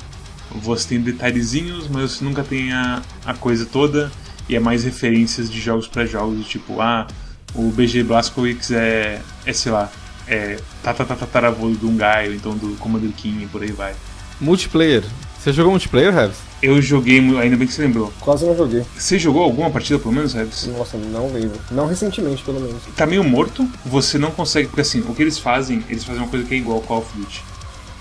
Você 0.63 0.89
tem 0.91 1.01
detalhezinhos, 1.01 1.89
mas 1.89 2.13
você 2.13 2.25
nunca 2.25 2.43
tem 2.43 2.73
a, 2.73 3.03
a 3.27 3.35
coisa 3.35 3.67
toda. 3.67 4.11
E 4.49 4.55
é 4.55 4.61
mais 4.61 4.85
referências 4.85 5.51
de 5.51 5.61
jogos 5.61 5.89
pra 5.89 6.07
jogos, 6.07 6.47
tipo, 6.47 6.81
ah, 6.81 7.07
o 7.57 7.71
BG 7.71 8.03
Blazkowicz 8.03 8.71
é, 8.71 9.21
é 9.45 9.53
sei 9.53 9.73
lá, 9.73 9.91
é 10.29 10.59
tatatatataravô 10.83 11.69
do 11.69 11.77
Dungai, 11.77 12.29
ou 12.29 12.35
então 12.35 12.57
do 12.57 12.77
Commander 12.77 13.11
King, 13.13 13.45
e 13.45 13.47
por 13.47 13.63
aí 13.63 13.73
vai. 13.73 13.95
Multiplayer. 14.41 15.03
Você 15.39 15.53
jogou 15.53 15.71
multiplayer, 15.71 16.13
Revs? 16.13 16.37
Eu 16.61 16.83
joguei, 16.83 17.19
ainda 17.19 17.57
bem 17.57 17.69
que 17.69 17.73
você 17.73 17.83
lembrou. 17.83 18.13
Quase 18.19 18.45
não 18.45 18.57
joguei. 18.57 18.85
Você 18.97 19.19
jogou 19.19 19.43
alguma 19.43 19.71
partida, 19.71 19.99
pelo 19.99 20.13
menos, 20.13 20.33
Revis? 20.33 20.67
Nossa, 20.67 20.97
não 20.97 21.33
lembro. 21.33 21.61
Não 21.71 21.87
recentemente, 21.87 22.43
pelo 22.43 22.61
menos. 22.61 22.83
tá 22.97 23.07
meio 23.07 23.23
morto, 23.23 23.69
você 23.85 24.19
não 24.19 24.31
consegue. 24.31 24.67
Porque 24.69 24.81
assim, 24.81 25.01
o 25.01 25.15
que 25.15 25.23
eles 25.23 25.39
fazem, 25.39 25.85
eles 25.89 26.03
fazem 26.03 26.23
uma 26.23 26.29
coisa 26.29 26.45
que 26.45 26.55
é 26.55 26.59
igual 26.59 26.79
ao 26.79 26.83
Call 26.83 26.99
of 26.99 27.17
Duty. 27.17 27.45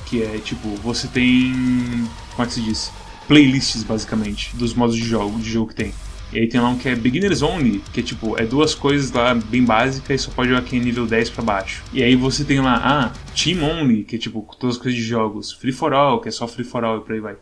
Que 0.05 0.23
é 0.23 0.39
tipo, 0.43 0.69
você 0.81 1.07
tem. 1.07 2.09
Como 2.31 2.43
é 2.43 2.45
que 2.47 2.53
se 2.53 2.61
diz? 2.61 2.91
Playlists, 3.27 3.83
basicamente, 3.83 4.55
dos 4.55 4.73
modos 4.73 4.95
de 4.95 5.03
jogo, 5.03 5.37
de 5.39 5.51
jogo 5.51 5.67
que 5.67 5.75
tem. 5.75 5.93
E 6.33 6.39
aí 6.39 6.47
tem 6.47 6.59
lá 6.59 6.69
um 6.69 6.77
que 6.77 6.89
é 6.89 6.95
Beginners 6.95 7.41
Only, 7.41 7.81
que 7.93 7.99
é 7.99 8.03
tipo, 8.03 8.37
é 8.37 8.45
duas 8.45 8.73
coisas 8.75 9.11
lá 9.11 9.33
bem 9.33 9.63
básicas 9.63 10.21
e 10.21 10.23
só 10.23 10.31
pode 10.31 10.49
jogar 10.49 10.61
aqui 10.61 10.75
em 10.75 10.79
nível 10.79 11.05
10 11.05 11.29
para 11.29 11.43
baixo. 11.43 11.83
E 11.93 12.03
aí 12.03 12.15
você 12.15 12.43
tem 12.43 12.59
lá, 12.59 12.81
ah, 12.83 13.13
Team 13.35 13.63
Only, 13.63 14.03
que 14.03 14.15
é 14.15 14.19
tipo, 14.19 14.45
todas 14.59 14.75
as 14.75 14.81
coisas 14.81 14.99
de 14.99 15.05
jogos. 15.05 15.53
Free 15.53 15.71
for 15.71 15.93
All, 15.93 16.19
que 16.19 16.27
é 16.27 16.31
só 16.31 16.47
Free 16.47 16.65
for 16.65 16.83
All 16.83 16.97
e 16.97 17.01
por 17.01 17.13
aí 17.13 17.19
vai. 17.19 17.35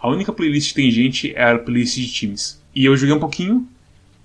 A 0.00 0.08
única 0.10 0.32
playlist 0.32 0.70
que 0.70 0.82
tem 0.82 0.90
gente 0.90 1.32
é 1.34 1.52
a 1.52 1.58
playlist 1.58 1.96
de 1.96 2.12
times. 2.12 2.62
E 2.74 2.84
eu 2.84 2.96
joguei 2.96 3.14
um 3.14 3.20
pouquinho, 3.20 3.66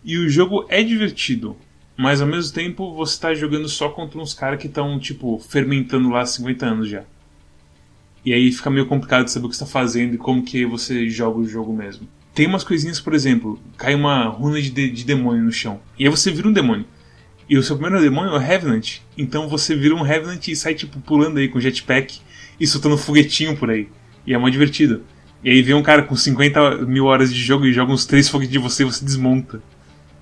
e 0.04 0.18
o 0.18 0.30
jogo 0.30 0.66
é 0.68 0.84
divertido. 0.84 1.56
Mas 1.96 2.22
ao 2.22 2.28
mesmo 2.28 2.54
tempo 2.54 2.94
você 2.96 3.20
tá 3.20 3.34
jogando 3.34 3.70
só 3.70 3.90
contra 3.90 4.20
uns 4.20 4.34
caras 4.34 4.60
que 4.60 4.68
estão, 4.68 5.00
tipo, 5.00 5.40
fermentando 5.40 6.10
lá 6.10 6.22
há 6.22 6.26
50 6.26 6.66
anos 6.66 6.90
já. 6.90 7.04
E 8.26 8.34
aí 8.34 8.52
fica 8.52 8.70
meio 8.70 8.88
complicado 8.88 9.26
de 9.26 9.32
saber 9.32 9.46
o 9.46 9.50
que 9.50 9.56
você 9.56 9.64
tá 9.64 9.70
fazendo 9.70 10.16
e 10.16 10.18
como 10.18 10.44
que 10.44 10.66
você 10.66 11.10
joga 11.10 11.40
o 11.40 11.48
jogo 11.48 11.74
mesmo. 11.74 12.08
Tem 12.34 12.48
umas 12.48 12.64
coisinhas, 12.64 13.00
por 13.00 13.14
exemplo, 13.14 13.60
cai 13.78 13.94
uma 13.94 14.26
runa 14.26 14.62
de, 14.62 14.70
de, 14.70 14.90
de 14.90 15.04
demônio 15.04 15.44
no 15.44 15.52
chão. 15.52 15.82
E 16.00 16.06
aí 16.06 16.10
você 16.10 16.32
vira 16.32 16.48
um 16.48 16.54
demônio. 16.54 16.86
E 17.50 17.58
o 17.58 17.64
seu 17.64 17.78
primeiro 17.78 18.02
demônio 18.02 18.32
é 18.32 18.36
o 18.36 18.40
Revenant. 18.40 19.00
Então 19.18 19.50
você 19.50 19.76
vira 19.76 19.94
um 19.94 20.02
Revenant 20.02 20.48
e 20.48 20.56
sai, 20.56 20.74
tipo, 20.74 21.00
pulando 21.02 21.38
aí 21.38 21.50
com 21.50 21.60
jetpack 21.60 22.22
e 22.60 22.66
soltando 22.66 22.98
foguetinho 22.98 23.58
por 23.58 23.70
aí. 23.70 23.90
E 24.26 24.34
é 24.34 24.38
mó 24.38 24.48
divertido. 24.48 25.04
E 25.44 25.50
aí 25.50 25.62
vem 25.62 25.76
um 25.76 25.84
cara 25.84 26.04
com 26.04 26.16
50 26.16 26.86
mil 26.86 27.06
horas 27.06 27.34
de 27.34 27.42
jogo 27.42 27.66
e 27.66 27.74
joga 27.74 27.92
uns 27.92 28.06
três 28.06 28.30
foguetes 28.30 28.54
de 28.54 28.60
você 28.60 28.84
e 28.84 28.86
você 28.86 29.04
desmonta. 29.04 29.62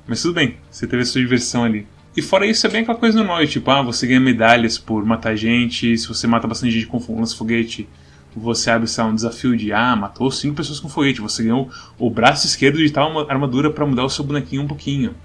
Mas 0.07 0.21
tudo 0.21 0.33
bem, 0.33 0.57
você 0.71 0.87
teve 0.87 1.03
a 1.03 1.05
sua 1.05 1.21
diversão 1.21 1.63
ali. 1.63 1.85
E 2.17 2.21
fora 2.21 2.47
isso, 2.47 2.65
é 2.65 2.69
bem 2.69 2.81
aquela 2.81 2.97
coisa 2.97 3.17
normal, 3.17 3.45
tipo, 3.45 3.69
ah, 3.69 3.83
você 3.83 4.07
ganha 4.07 4.19
medalhas 4.19 4.77
por 4.79 5.05
matar 5.05 5.35
gente, 5.35 5.95
se 5.97 6.07
você 6.07 6.25
mata 6.25 6.47
bastante 6.47 6.71
gente 6.71 6.87
com 6.87 6.97
um 6.97 7.19
lance-foguete, 7.19 7.87
você 8.35 8.69
abre 8.69 8.87
sei 8.87 9.03
lá, 9.03 9.09
um 9.09 9.15
desafio 9.15 9.57
de, 9.57 9.73
ah, 9.73 9.95
matou 9.95 10.29
cinco 10.31 10.55
pessoas 10.55 10.79
com 10.79 10.89
foguete, 10.89 11.21
você 11.21 11.43
ganhou 11.43 11.69
o 11.97 12.09
braço 12.09 12.45
esquerdo 12.45 12.77
de 12.77 12.89
tal 12.91 13.29
armadura 13.29 13.71
para 13.71 13.85
mudar 13.85 14.05
o 14.05 14.09
seu 14.09 14.23
bonequinho 14.23 14.63
um 14.63 14.67
pouquinho. 14.67 15.15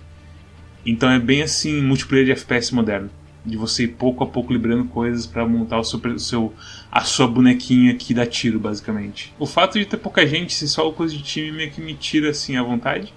Então 0.87 1.11
é 1.11 1.19
bem 1.19 1.43
assim, 1.43 1.81
multiplayer 1.81 2.27
de 2.27 2.33
FPS 2.33 2.75
moderno. 2.75 3.11
De 3.45 3.57
você 3.59 3.85
ir 3.85 3.89
pouco 3.89 4.25
a 4.25 4.27
pouco 4.27 4.53
liberando 4.53 4.85
coisas 4.87 5.27
para 5.27 5.47
montar 5.47 5.79
o 5.79 5.85
seu, 5.85 5.99
o 5.99 6.19
seu, 6.19 6.55
a 6.91 7.03
sua 7.03 7.27
bonequinha 7.27 7.95
que 7.95 8.15
dá 8.15 8.25
tiro, 8.25 8.59
basicamente. 8.59 9.35
O 9.39 9.47
fato 9.47 9.79
de 9.79 9.85
ter 9.85 9.99
pouca 9.99 10.27
gente, 10.27 10.55
se 10.55 10.67
só 10.67 10.91
coisa 10.91 11.15
de 11.15 11.23
time, 11.23 11.53
meio 11.53 11.71
que 11.71 11.81
me 11.81 11.95
tira 11.95 12.31
assim 12.31 12.57
à 12.57 12.63
vontade. 12.63 13.13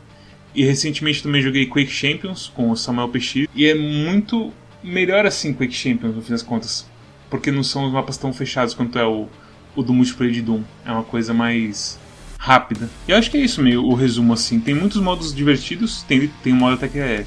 E 0.54 0.66
recentemente 0.66 1.24
também 1.24 1.42
joguei 1.42 1.66
Quake 1.66 1.92
Champions 1.92 2.52
com 2.54 2.72
o 2.72 2.76
Samuel 2.76 3.08
Peixir. 3.08 3.50
E 3.56 3.66
é 3.66 3.76
muito 3.76 4.52
melhor 4.84 5.26
assim 5.26 5.54
Quake 5.54 5.74
Champions, 5.74 6.16
no 6.16 6.22
fim 6.22 6.32
das 6.32 6.44
contas. 6.44 6.90
Porque 7.30 7.52
não 7.52 7.64
são 7.64 7.86
os 7.86 7.94
mapas 7.94 8.18
tão 8.18 8.34
fechados 8.34 8.74
quanto 8.74 9.00
é 9.00 9.06
o, 9.06 9.30
o 9.78 9.84
do 9.84 9.94
multiplayer 9.94 10.34
de 10.34 10.42
Doom. 10.42 10.64
É 10.84 10.92
uma 10.92 11.04
coisa 11.04 11.34
mais 11.34 12.00
rápida. 12.38 12.90
E 13.08 13.12
eu 13.12 13.18
acho 13.18 13.30
que 13.32 13.38
é 13.38 13.42
isso 13.42 13.62
meio 13.62 13.86
o 13.86 13.94
resumo 13.94 14.34
assim. 14.34 14.60
Tem 14.60 14.74
muitos 14.74 15.00
modos 15.00 15.34
divertidos. 15.34 16.04
Tem, 16.04 16.30
tem 16.44 16.52
um 16.52 16.58
modo 16.58 16.74
até 16.74 16.88
que 16.88 17.00
é. 17.00 17.26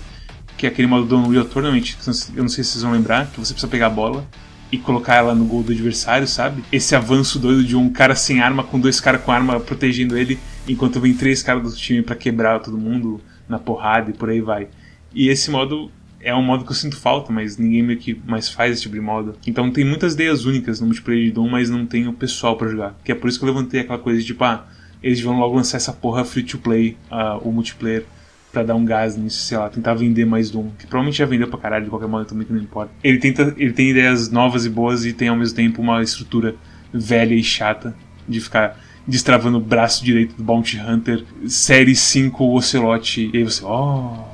Que 0.57 0.67
é 0.67 0.69
aquele 0.69 0.89
modo 0.89 1.07
do 1.07 1.17
Unreal 1.17 1.47
Tournament, 1.47 1.83
que 1.83 2.09
eu 2.37 2.43
não 2.43 2.49
sei 2.49 2.63
se 2.63 2.73
vocês 2.73 2.83
vão 2.83 2.93
lembrar, 2.93 3.29
que 3.29 3.41
você 3.41 3.55
precisa 3.55 3.71
pegar 3.71 3.87
a 3.87 3.91
bola 3.91 4.27
e 4.71 4.77
colocar 4.77 5.15
ela 5.15 5.35
no 5.35 5.45
gol 5.45 5.63
do 5.63 5.73
adversário, 5.73 6.27
sabe? 6.29 6.63
Esse 6.71 6.95
avanço 6.95 7.39
doido 7.39 7.65
de 7.65 7.75
um 7.75 7.89
cara 7.89 8.15
sem 8.15 8.41
arma 8.41 8.63
com 8.63 8.79
dois 8.79 9.01
caras 9.01 9.23
com 9.23 9.33
arma 9.33 9.59
protegendo 9.59 10.19
ele, 10.19 10.39
enquanto 10.69 11.01
vem 11.01 11.15
três 11.15 11.43
caras 11.43 11.63
do 11.63 11.75
time 11.75 12.03
para 12.03 12.15
quebrar 12.15 12.61
todo 12.61 12.77
mundo 12.77 13.21
na 13.49 13.59
porrada 13.59 14.11
e 14.11 14.13
por 14.13 14.29
aí 14.29 14.41
vai. 14.41 14.69
E 15.15 15.29
esse 15.29 15.51
modo 15.51 15.91
é 16.23 16.35
um 16.35 16.43
modo 16.43 16.64
que 16.64 16.71
eu 16.71 16.77
sinto 16.77 16.97
falta, 16.97 17.33
mas 17.33 17.57
ninguém 17.57 17.83
meio 17.83 17.99
que 17.99 18.21
mais 18.27 18.49
faz 18.49 18.73
esse 18.73 18.83
tipo 18.83 18.95
de 18.95 19.01
modo. 19.01 19.35
Então 19.47 19.71
tem 19.71 19.85
muitas 19.85 20.14
ideias 20.14 20.45
únicas 20.45 20.81
no 20.81 20.87
multiplayer 20.87 21.25
de 21.27 21.33
Doom, 21.33 21.49
mas 21.49 21.71
não 21.71 21.87
tem 21.87 22.07
o 22.07 22.12
pessoal 22.12 22.57
para 22.57 22.68
jogar. 22.68 22.95
Que 23.05 23.12
é 23.12 23.14
por 23.14 23.29
isso 23.29 23.39
que 23.39 23.45
eu 23.45 23.49
levantei 23.49 23.81
aquela 23.81 23.99
coisa 23.99 24.21
de 24.21 24.27
tipo, 24.27 24.45
ah, 24.45 24.66
eles 25.03 25.21
vão 25.21 25.39
logo 25.39 25.57
lançar 25.57 25.79
essa 25.79 25.93
porra 25.93 26.25
free 26.25 26.43
to 26.43 26.59
play, 26.59 26.97
uh, 27.11 27.39
o 27.47 27.51
multiplayer 27.51 28.05
para 28.53 28.64
dar 28.64 28.75
um 28.75 28.85
gás 28.85 29.16
nisso, 29.16 29.39
sei 29.45 29.57
lá, 29.57 29.68
tentar 29.68 29.95
vender 29.95 30.27
mais 30.27 30.51
Doom, 30.51 30.71
que 30.79 30.87
provavelmente 30.87 31.18
já 31.18 31.27
vendeu 31.27 31.47
pra 31.47 31.59
caralho 31.59 31.85
de 31.85 31.91
qualquer 31.91 32.09
modo, 32.09 32.25
também 32.27 32.47
que 32.47 32.53
não 32.53 32.61
importa. 32.61 32.93
Ele 33.03 33.18
tenta, 33.18 33.55
ele 33.57 33.73
tem 33.73 33.91
ideias 33.91 34.29
novas 34.31 34.66
e 34.66 34.68
boas 34.68 35.07
e 35.07 35.12
tem 35.12 35.29
ao 35.29 35.37
mesmo 35.37 35.55
tempo 35.55 35.81
uma 35.81 36.03
estrutura 36.03 36.57
velha 36.93 37.35
e 37.35 37.43
chata 37.43 37.95
de 38.29 38.41
ficar 38.41 38.79
destravando 39.07 39.59
o 39.59 39.61
braço 39.61 40.05
direito 40.05 40.35
do 40.37 40.43
Bounty 40.43 40.79
Hunter, 40.79 41.25
série 41.47 41.95
5 41.95 42.45
Ocelote, 42.55 43.31
e 43.33 43.39
aí 43.39 43.45
você, 43.45 43.64
oh, 43.64 44.25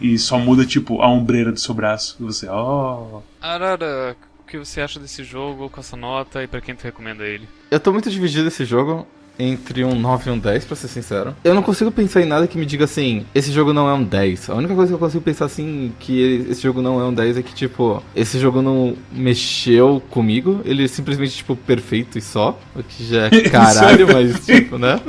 e 0.00 0.18
só 0.18 0.38
muda 0.38 0.64
tipo 0.64 1.02
a 1.02 1.08
ombreira 1.08 1.52
do 1.52 1.60
seu 1.60 1.74
braço, 1.74 2.16
e 2.18 2.22
você, 2.22 2.48
ó. 2.48 3.18
Oh. 3.18 3.22
Arara, 3.40 4.16
o 4.40 4.44
que 4.44 4.58
você 4.58 4.80
acha 4.80 4.98
desse 4.98 5.22
jogo, 5.22 5.68
com 5.68 5.80
essa 5.80 5.96
nota 5.96 6.42
e 6.42 6.46
para 6.46 6.60
quem 6.60 6.74
tu 6.74 6.82
recomenda 6.82 7.24
ele? 7.24 7.48
Eu 7.70 7.78
tô 7.78 7.92
muito 7.92 8.10
dividido 8.10 8.44
desse 8.44 8.64
jogo 8.64 9.06
entre 9.40 9.82
um 9.84 9.94
9 9.94 10.28
e 10.28 10.32
um 10.32 10.38
10, 10.38 10.64
pra 10.64 10.76
ser 10.76 10.88
sincero. 10.88 11.34
Eu 11.42 11.54
não 11.54 11.62
consigo 11.62 11.90
pensar 11.90 12.20
em 12.20 12.26
nada 12.26 12.46
que 12.46 12.58
me 12.58 12.66
diga 12.66 12.84
assim, 12.84 13.24
esse 13.34 13.50
jogo 13.50 13.72
não 13.72 13.88
é 13.88 13.94
um 13.94 14.02
10. 14.02 14.50
A 14.50 14.54
única 14.54 14.74
coisa 14.74 14.90
que 14.90 14.94
eu 14.94 14.98
consigo 14.98 15.22
pensar 15.22 15.46
assim, 15.46 15.92
que 15.98 16.46
esse 16.48 16.62
jogo 16.62 16.82
não 16.82 17.00
é 17.00 17.04
um 17.04 17.14
10 17.14 17.38
é 17.38 17.42
que, 17.42 17.54
tipo, 17.54 18.02
esse 18.14 18.38
jogo 18.38 18.60
não 18.60 18.94
mexeu 19.10 20.02
comigo, 20.10 20.60
ele 20.64 20.84
é 20.84 20.88
simplesmente, 20.88 21.36
tipo, 21.36 21.56
perfeito 21.56 22.18
e 22.18 22.20
só. 22.20 22.58
O 22.76 22.82
que 22.82 23.04
já 23.04 23.26
é 23.26 23.30
caralho, 23.48 24.06
mas, 24.12 24.44
tipo, 24.44 24.76
né? 24.78 25.00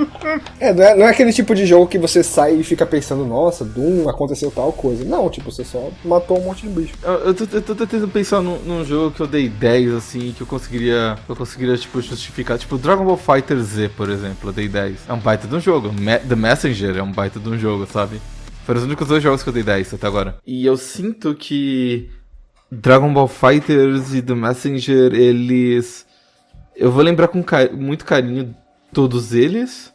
É 0.60 0.74
não, 0.74 0.84
é, 0.84 0.96
não 0.96 1.06
é 1.06 1.10
aquele 1.10 1.34
tipo 1.34 1.54
de 1.54 1.66
jogo 1.66 1.88
que 1.88 1.98
você 1.98 2.24
sai 2.24 2.56
e 2.56 2.64
fica 2.64 2.86
pensando, 2.86 3.26
nossa, 3.26 3.66
Doom, 3.66 4.08
aconteceu 4.08 4.50
tal 4.52 4.72
coisa. 4.72 5.04
Não, 5.04 5.30
tipo, 5.30 5.52
você 5.52 5.66
só 5.66 5.90
matou 6.06 6.40
um 6.40 6.46
monte 6.46 6.68
de 6.68 6.70
bicho. 6.70 6.94
Eu, 7.04 7.14
eu, 7.14 7.34
tô, 7.34 7.46
eu 7.52 7.62
tô 7.62 7.76
tentando 7.76 8.08
pensar 8.08 8.42
num, 8.42 8.60
num, 8.60 8.86
jogo 8.86 9.12
que 9.12 9.22
eu 9.22 9.28
dei 9.28 9.50
10, 9.50 9.94
assim, 9.94 10.34
que 10.36 10.42
eu 10.42 10.48
conseguiria, 10.48 11.18
eu 11.28 11.36
conseguiria, 11.36 11.78
tipo, 11.78 12.02
justificar. 12.02 12.58
Tipo, 12.58 12.78
Dragon 12.78 13.04
Ball 13.04 13.18
Fighter 13.18 13.60
Z, 13.60 13.90
por 13.90 14.10
exemplo 14.10 14.21
exemplo, 14.24 14.50
eu 14.50 14.54
dei 14.54 14.68
10. 14.68 15.10
É 15.10 15.14
um 15.14 15.20
baita 15.20 15.48
de 15.48 15.56
um 15.56 15.60
jogo. 15.60 15.90
The 16.28 16.36
Messenger 16.36 16.98
é 16.98 17.04
um 17.04 17.12
baita 17.12 17.40
de 17.40 17.50
um 17.50 17.58
jogo, 17.58 17.86
sabe? 17.86 18.22
Foram 18.66 18.80
os 18.80 18.86
únicos 18.86 19.08
dois 19.08 19.22
jogos 19.22 19.44
que 19.44 19.50
eu 19.50 19.54
dei 19.54 19.64
10 19.64 19.94
até 19.94 20.08
agora. 20.08 20.38
E 20.46 20.66
eu 20.66 20.78
sinto 20.78 21.34
que 21.36 22.10
Dragon 22.72 23.12
Ball 23.14 23.28
Fighters 23.28 24.14
e 24.14 24.22
The 24.22 24.36
Messenger, 24.36 25.14
eles. 25.14 26.06
Eu 26.76 26.92
vou 26.92 27.04
lembrar 27.04 27.28
com 27.28 27.44
car... 27.44 27.72
muito 27.74 28.06
carinho 28.06 28.56
todos 28.94 29.34
eles. 29.34 29.94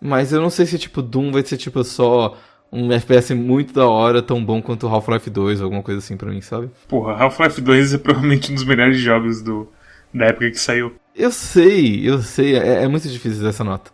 Mas 0.00 0.32
eu 0.32 0.40
não 0.40 0.48
sei 0.48 0.64
se 0.64 0.78
tipo 0.78 1.02
Doom 1.02 1.30
vai 1.30 1.44
ser 1.44 1.58
tipo 1.58 1.84
só 1.84 2.38
um 2.72 2.90
FPS 2.92 3.34
muito 3.34 3.74
da 3.74 3.86
hora, 3.86 4.22
tão 4.22 4.42
bom 4.42 4.62
quanto 4.62 4.86
Half-Life 4.86 5.28
2 5.28 5.60
ou 5.60 5.64
alguma 5.64 5.82
coisa 5.82 5.98
assim 5.98 6.16
pra 6.16 6.30
mim, 6.30 6.40
sabe? 6.40 6.70
Porra, 6.88 7.12
Half-Life 7.14 7.60
2 7.60 7.94
é 7.94 7.98
provavelmente 7.98 8.50
um 8.50 8.54
dos 8.54 8.64
melhores 8.64 8.98
jogos 8.98 9.42
do, 9.42 9.68
da 10.14 10.26
época 10.26 10.50
que 10.50 10.58
saiu. 10.58 10.94
Eu 11.20 11.30
sei, 11.30 12.08
eu 12.08 12.22
sei, 12.22 12.56
é, 12.56 12.84
é 12.84 12.88
muito 12.88 13.08
difícil 13.08 13.46
essa 13.46 13.62
nota. 13.62 13.90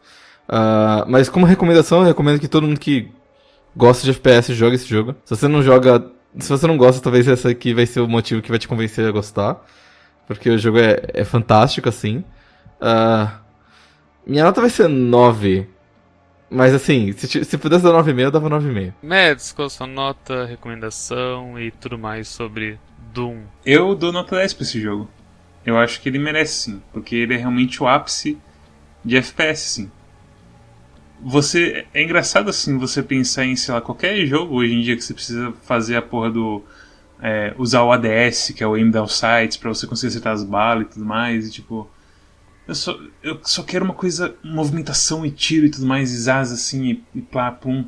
Uh, 0.48 1.08
mas 1.08 1.28
como 1.28 1.44
recomendação, 1.44 1.98
eu 1.98 2.04
recomendo 2.04 2.38
que 2.38 2.46
todo 2.46 2.66
mundo 2.66 2.78
que 2.78 3.10
gosta 3.74 4.04
de 4.04 4.10
FPS 4.10 4.54
jogue 4.54 4.76
esse 4.76 4.86
jogo. 4.86 5.14
Se 5.24 5.34
você 5.34 5.48
não 5.48 5.62
joga. 5.62 6.10
Se 6.38 6.48
você 6.48 6.66
não 6.66 6.76
gosta, 6.76 7.02
talvez 7.02 7.26
essa 7.26 7.48
aqui 7.48 7.74
vai 7.74 7.86
ser 7.86 8.00
o 8.00 8.08
motivo 8.08 8.42
que 8.42 8.50
vai 8.50 8.58
te 8.58 8.68
convencer 8.68 9.08
a 9.08 9.10
gostar. 9.10 9.64
Porque 10.26 10.50
o 10.50 10.58
jogo 10.58 10.78
é, 10.78 11.02
é 11.14 11.24
fantástico, 11.24 11.88
assim. 11.88 12.24
Uh, 12.80 13.28
minha 14.26 14.44
nota 14.44 14.60
vai 14.60 14.70
ser 14.70 14.88
9. 14.88 15.68
Mas 16.48 16.74
assim, 16.74 17.10
se, 17.12 17.44
se 17.44 17.58
pudesse 17.58 17.82
dar 17.82 17.92
9,5, 17.92 18.20
eu 18.20 18.30
dava 18.30 18.50
9,5. 18.50 18.92
Mads, 19.02 19.52
qual 19.52 19.66
a 19.66 19.70
sua 19.70 19.86
nota, 19.86 20.44
recomendação 20.44 21.58
e 21.58 21.72
tudo 21.72 21.98
mais 21.98 22.28
sobre 22.28 22.78
Doom? 23.12 23.42
Eu 23.64 23.96
dou 23.96 24.12
nota 24.12 24.36
10 24.36 24.54
pra 24.54 24.62
esse 24.62 24.80
jogo. 24.80 25.08
Eu 25.66 25.76
acho 25.76 26.00
que 26.00 26.08
ele 26.08 26.18
merece 26.18 26.70
sim, 26.70 26.82
porque 26.92 27.16
ele 27.16 27.34
é 27.34 27.36
realmente 27.36 27.82
o 27.82 27.88
ápice 27.88 28.38
de 29.04 29.16
FPS, 29.16 29.60
sim. 29.62 29.90
Você 31.20 31.86
é 31.92 32.02
engraçado 32.02 32.48
assim 32.48 32.78
você 32.78 33.02
pensar 33.02 33.44
em, 33.44 33.56
sei 33.56 33.74
lá, 33.74 33.80
qualquer 33.80 34.24
jogo 34.26 34.54
hoje 34.54 34.74
em 34.74 34.82
dia 34.82 34.94
que 34.96 35.02
você 35.02 35.12
precisa 35.12 35.52
fazer 35.64 35.96
a 35.96 36.02
porra 36.02 36.30
do 36.30 36.62
é, 37.20 37.52
usar 37.58 37.82
o 37.82 37.90
ADS, 37.90 38.52
que 38.54 38.62
é 38.62 38.66
o 38.66 38.74
aim 38.74 38.90
down 38.90 39.08
sights, 39.08 39.56
para 39.56 39.70
você 39.70 39.86
conseguir 39.88 40.08
acertar 40.08 40.34
as 40.34 40.44
balas 40.44 40.86
e 40.86 40.90
tudo 40.90 41.04
mais, 41.04 41.48
e 41.48 41.50
tipo, 41.50 41.90
eu 42.68 42.74
só, 42.74 42.98
eu 43.22 43.40
só 43.42 43.62
quero 43.62 43.84
uma 43.84 43.94
coisa, 43.94 44.36
movimentação 44.44 45.26
e 45.26 45.30
tiro 45.30 45.66
e 45.66 45.70
tudo 45.70 45.86
mais, 45.86 46.12
e 46.12 46.18
zaz 46.18 46.52
assim, 46.52 46.90
e, 46.90 47.04
e 47.18 47.22
plá, 47.22 47.50
pum. 47.50 47.84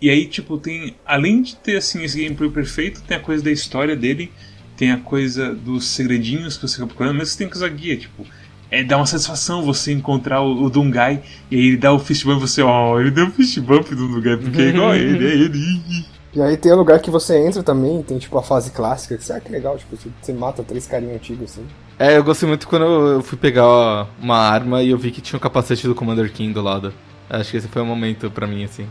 E 0.00 0.10
aí, 0.10 0.26
tipo, 0.26 0.58
tem. 0.58 0.96
Além 1.04 1.42
de 1.42 1.56
ter 1.56 1.76
assim 1.76 2.02
esse 2.02 2.22
gameplay 2.22 2.50
perfeito, 2.50 3.02
tem 3.02 3.16
a 3.16 3.20
coisa 3.20 3.44
da 3.44 3.50
história 3.50 3.94
dele 3.94 4.32
tem 4.80 4.92
a 4.92 4.96
coisa 4.96 5.54
dos 5.54 5.88
segredinhos 5.88 6.56
que 6.56 6.66
você 6.66 6.76
fica 6.76 6.86
procurando, 6.86 7.18
mas 7.18 7.28
você 7.28 7.38
tem 7.38 7.50
que 7.50 7.54
usar 7.54 7.68
guia, 7.68 7.98
tipo. 7.98 8.24
É, 8.70 8.82
dá 8.82 8.96
uma 8.96 9.04
satisfação 9.04 9.62
você 9.62 9.92
encontrar 9.92 10.40
o, 10.40 10.62
o 10.62 10.70
Dungai 10.70 11.22
e 11.50 11.56
aí 11.56 11.66
ele 11.66 11.76
dá 11.76 11.92
o 11.92 11.98
fist 11.98 12.24
bump 12.24 12.38
e 12.38 12.48
você, 12.48 12.62
ó, 12.62 12.94
oh, 12.94 13.00
ele 13.00 13.10
deu 13.10 13.26
o 13.26 13.30
fist 13.30 13.60
bump 13.60 13.90
do 13.90 14.08
Dungai, 14.08 14.38
porque 14.38 14.58
é 14.58 14.68
igual 14.68 14.88
a 14.88 14.96
ele, 14.96 15.26
é 15.26 15.34
ele. 15.34 16.06
E 16.32 16.40
aí 16.40 16.56
tem 16.56 16.72
o 16.72 16.76
lugar 16.76 16.98
que 17.00 17.10
você 17.10 17.36
entra 17.46 17.62
também, 17.62 18.02
tem 18.02 18.16
tipo 18.16 18.38
a 18.38 18.42
fase 18.42 18.70
clássica, 18.70 19.18
que 19.18 19.24
sabe 19.24 19.42
que 19.42 19.52
legal, 19.52 19.76
tipo, 19.76 19.98
você 20.22 20.32
mata 20.32 20.62
três 20.62 20.86
carinhos 20.86 21.16
antigos 21.16 21.50
assim. 21.50 21.66
É, 21.98 22.16
eu 22.16 22.24
gostei 22.24 22.48
muito 22.48 22.66
quando 22.66 22.86
eu 22.86 23.22
fui 23.22 23.36
pegar 23.36 24.06
uma 24.18 24.38
arma 24.38 24.82
e 24.82 24.88
eu 24.88 24.96
vi 24.96 25.10
que 25.10 25.20
tinha 25.20 25.36
o 25.36 25.40
capacete 25.40 25.86
do 25.86 25.94
Commander 25.94 26.32
King 26.32 26.54
do 26.54 26.62
lado. 26.62 26.94
Acho 27.28 27.50
que 27.50 27.58
esse 27.58 27.68
foi 27.68 27.82
um 27.82 27.86
momento 27.86 28.30
pra 28.30 28.46
mim, 28.46 28.64
assim. 28.64 28.86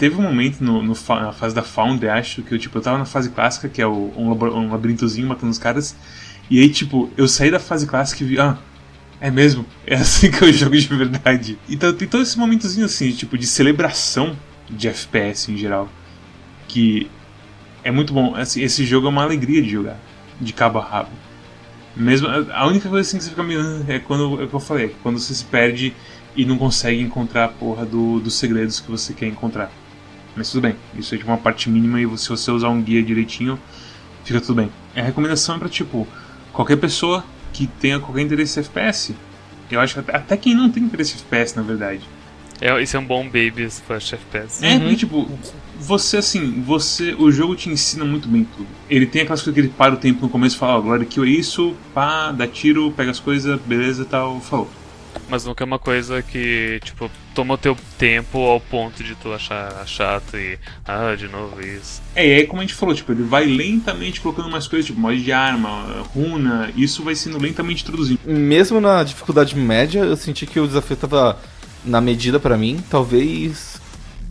Teve 0.00 0.16
um 0.16 0.22
momento 0.22 0.64
no, 0.64 0.82
no, 0.82 0.94
na 1.10 1.30
fase 1.30 1.54
da 1.54 1.62
Founder, 1.62 2.10
acho, 2.10 2.42
que 2.42 2.54
eu, 2.54 2.58
tipo, 2.58 2.78
eu 2.78 2.80
tava 2.80 2.96
na 2.96 3.04
fase 3.04 3.28
clássica, 3.28 3.68
que 3.68 3.82
é 3.82 3.86
o, 3.86 4.10
um, 4.16 4.30
um 4.30 4.70
labirintozinho 4.70 5.28
matando 5.28 5.52
os 5.52 5.58
caras. 5.58 5.94
E 6.48 6.58
aí, 6.58 6.70
tipo, 6.70 7.10
eu 7.18 7.28
saí 7.28 7.50
da 7.50 7.60
fase 7.60 7.86
clássica 7.86 8.24
e 8.24 8.26
vi, 8.26 8.40
ah, 8.40 8.56
é 9.20 9.30
mesmo? 9.30 9.66
É 9.86 9.96
assim 9.96 10.30
que 10.30 10.42
eu 10.42 10.50
jogo 10.54 10.74
de 10.74 10.86
verdade. 10.86 11.58
Então 11.68 11.92
tem 11.92 12.08
todo 12.08 12.22
esse 12.22 12.38
momentozinho 12.38 12.86
assim, 12.86 13.12
tipo, 13.12 13.36
de 13.36 13.46
celebração 13.46 14.34
de 14.70 14.88
FPS 14.88 15.52
em 15.52 15.58
geral. 15.58 15.86
Que 16.66 17.10
é 17.84 17.90
muito 17.90 18.14
bom. 18.14 18.34
Assim, 18.34 18.62
esse 18.62 18.86
jogo 18.86 19.06
é 19.06 19.10
uma 19.10 19.22
alegria 19.22 19.60
de 19.60 19.68
jogar, 19.68 19.98
de 20.40 20.54
cabo 20.54 20.78
a 20.78 20.82
rabo. 20.82 21.10
Mesmo, 21.94 22.26
a 22.26 22.66
única 22.66 22.88
coisa 22.88 23.06
assim 23.06 23.18
que 23.18 23.24
você 23.24 23.30
fica 23.30 23.42
meio. 23.42 23.84
É 23.86 23.98
quando 23.98 24.40
é 24.40 24.44
o 24.44 24.48
que 24.48 24.54
eu 24.54 24.60
falei, 24.60 24.86
é 24.86 24.92
quando 25.02 25.18
você 25.18 25.34
se 25.34 25.44
perde 25.44 25.92
e 26.34 26.46
não 26.46 26.56
consegue 26.56 27.02
encontrar 27.02 27.44
a 27.44 27.48
porra 27.48 27.84
do, 27.84 28.18
dos 28.18 28.32
segredos 28.32 28.80
que 28.80 28.90
você 28.90 29.12
quer 29.12 29.26
encontrar. 29.26 29.70
Mas 30.40 30.50
tudo 30.50 30.62
bem, 30.62 30.74
isso 30.96 31.14
é 31.14 31.18
de 31.18 31.24
uma 31.24 31.36
parte 31.36 31.68
mínima 31.68 32.00
e 32.00 32.16
se 32.16 32.30
você 32.30 32.50
usar 32.50 32.70
um 32.70 32.80
guia 32.80 33.02
direitinho, 33.02 33.58
fica 34.24 34.40
tudo 34.40 34.54
bem. 34.54 34.70
A 34.96 35.02
recomendação 35.02 35.56
é 35.56 35.58
pra 35.58 35.68
tipo, 35.68 36.08
qualquer 36.50 36.76
pessoa 36.76 37.22
que 37.52 37.66
tenha 37.66 38.00
qualquer 38.00 38.22
interesse 38.22 38.58
em 38.58 38.62
FPS. 38.62 39.14
Eu 39.70 39.80
acho 39.80 39.92
que 39.92 40.00
até, 40.00 40.16
até 40.16 40.36
quem 40.38 40.54
não 40.54 40.70
tem 40.70 40.82
interesse 40.82 41.12
em 41.12 41.18
FPS, 41.18 41.54
na 41.54 41.60
verdade. 41.60 42.00
É, 42.58 42.82
isso 42.82 42.96
é 42.96 43.00
um 43.00 43.04
bom 43.04 43.22
Babies 43.26 43.82
First 43.86 44.14
FPS. 44.14 44.64
É, 44.64 44.78
porque, 44.78 44.96
tipo, 44.96 45.30
você 45.78 46.16
assim, 46.16 46.62
você. 46.62 47.14
O 47.18 47.30
jogo 47.30 47.54
te 47.54 47.68
ensina 47.68 48.06
muito 48.06 48.26
bem 48.26 48.44
tudo. 48.56 48.68
Ele 48.88 49.04
tem 49.04 49.20
aquelas 49.20 49.42
coisas 49.42 49.52
que 49.52 49.60
ele 49.60 49.74
para 49.76 49.92
o 49.92 49.98
tempo 49.98 50.22
no 50.22 50.30
começo 50.30 50.56
e 50.56 50.58
fala, 50.58 50.76
ó, 50.76 50.78
oh, 50.78 50.82
Glória 50.84 51.04
Kill 51.04 51.24
é 51.24 51.28
isso, 51.28 51.76
pá, 51.92 52.32
dá 52.32 52.46
tiro, 52.46 52.90
pega 52.92 53.10
as 53.10 53.20
coisas, 53.20 53.60
beleza 53.60 54.06
tal, 54.06 54.40
falou. 54.40 54.70
Mas 55.28 55.44
nunca 55.44 55.62
é 55.62 55.66
uma 55.66 55.78
coisa 55.78 56.22
que, 56.22 56.80
tipo, 56.82 57.10
toma 57.34 57.54
o 57.54 57.58
teu 57.58 57.76
tempo 57.98 58.38
ao 58.38 58.60
ponto 58.60 59.02
de 59.02 59.14
tu 59.14 59.32
achar 59.32 59.86
chato 59.86 60.36
e. 60.36 60.58
Ah, 60.84 61.14
de 61.14 61.28
novo 61.28 61.60
isso. 61.60 62.02
É, 62.14 62.26
e 62.26 62.34
aí 62.34 62.46
como 62.46 62.60
a 62.60 62.64
gente 62.64 62.74
falou, 62.74 62.94
tipo, 62.94 63.12
ele 63.12 63.22
vai 63.22 63.44
lentamente 63.44 64.20
colocando 64.20 64.50
mais 64.50 64.66
coisas, 64.66 64.86
tipo, 64.86 65.00
mod 65.00 65.22
de 65.22 65.32
arma, 65.32 66.02
runa, 66.14 66.72
isso 66.76 67.02
vai 67.02 67.14
sendo 67.14 67.38
lentamente 67.38 67.82
introduzido. 67.82 68.20
Mesmo 68.24 68.80
na 68.80 69.04
dificuldade 69.04 69.56
média, 69.56 70.00
eu 70.00 70.16
senti 70.16 70.46
que 70.46 70.58
o 70.58 70.66
desafio 70.66 70.96
tava 70.96 71.38
na 71.84 72.00
medida 72.00 72.40
para 72.40 72.56
mim. 72.56 72.82
Talvez 72.90 73.80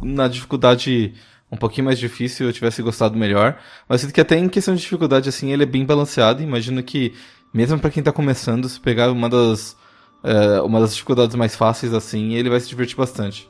na 0.01 0.27
dificuldade 0.27 1.13
um 1.51 1.57
pouquinho 1.57 1.85
mais 1.85 1.97
difícil 1.97 2.47
eu 2.47 2.53
tivesse 2.53 2.81
gostado 2.81 3.17
melhor. 3.17 3.57
Mas 3.87 4.01
sinto 4.01 4.13
que 4.13 4.21
até 4.21 4.37
em 4.37 4.47
questão 4.47 4.75
de 4.75 4.81
dificuldade, 4.81 5.29
assim, 5.29 5.51
ele 5.51 5.63
é 5.63 5.65
bem 5.65 5.85
balanceado. 5.85 6.43
Imagino 6.43 6.83
que, 6.83 7.13
mesmo 7.53 7.79
para 7.79 7.89
quem 7.89 8.03
tá 8.03 8.11
começando, 8.11 8.69
se 8.69 8.79
pegar 8.79 9.11
uma 9.11 9.29
das, 9.29 9.75
é, 10.23 10.61
uma 10.61 10.79
das 10.79 10.93
dificuldades 10.93 11.35
mais 11.35 11.55
fáceis, 11.55 11.93
assim, 11.93 12.33
ele 12.33 12.49
vai 12.49 12.59
se 12.59 12.69
divertir 12.69 12.95
bastante. 12.95 13.47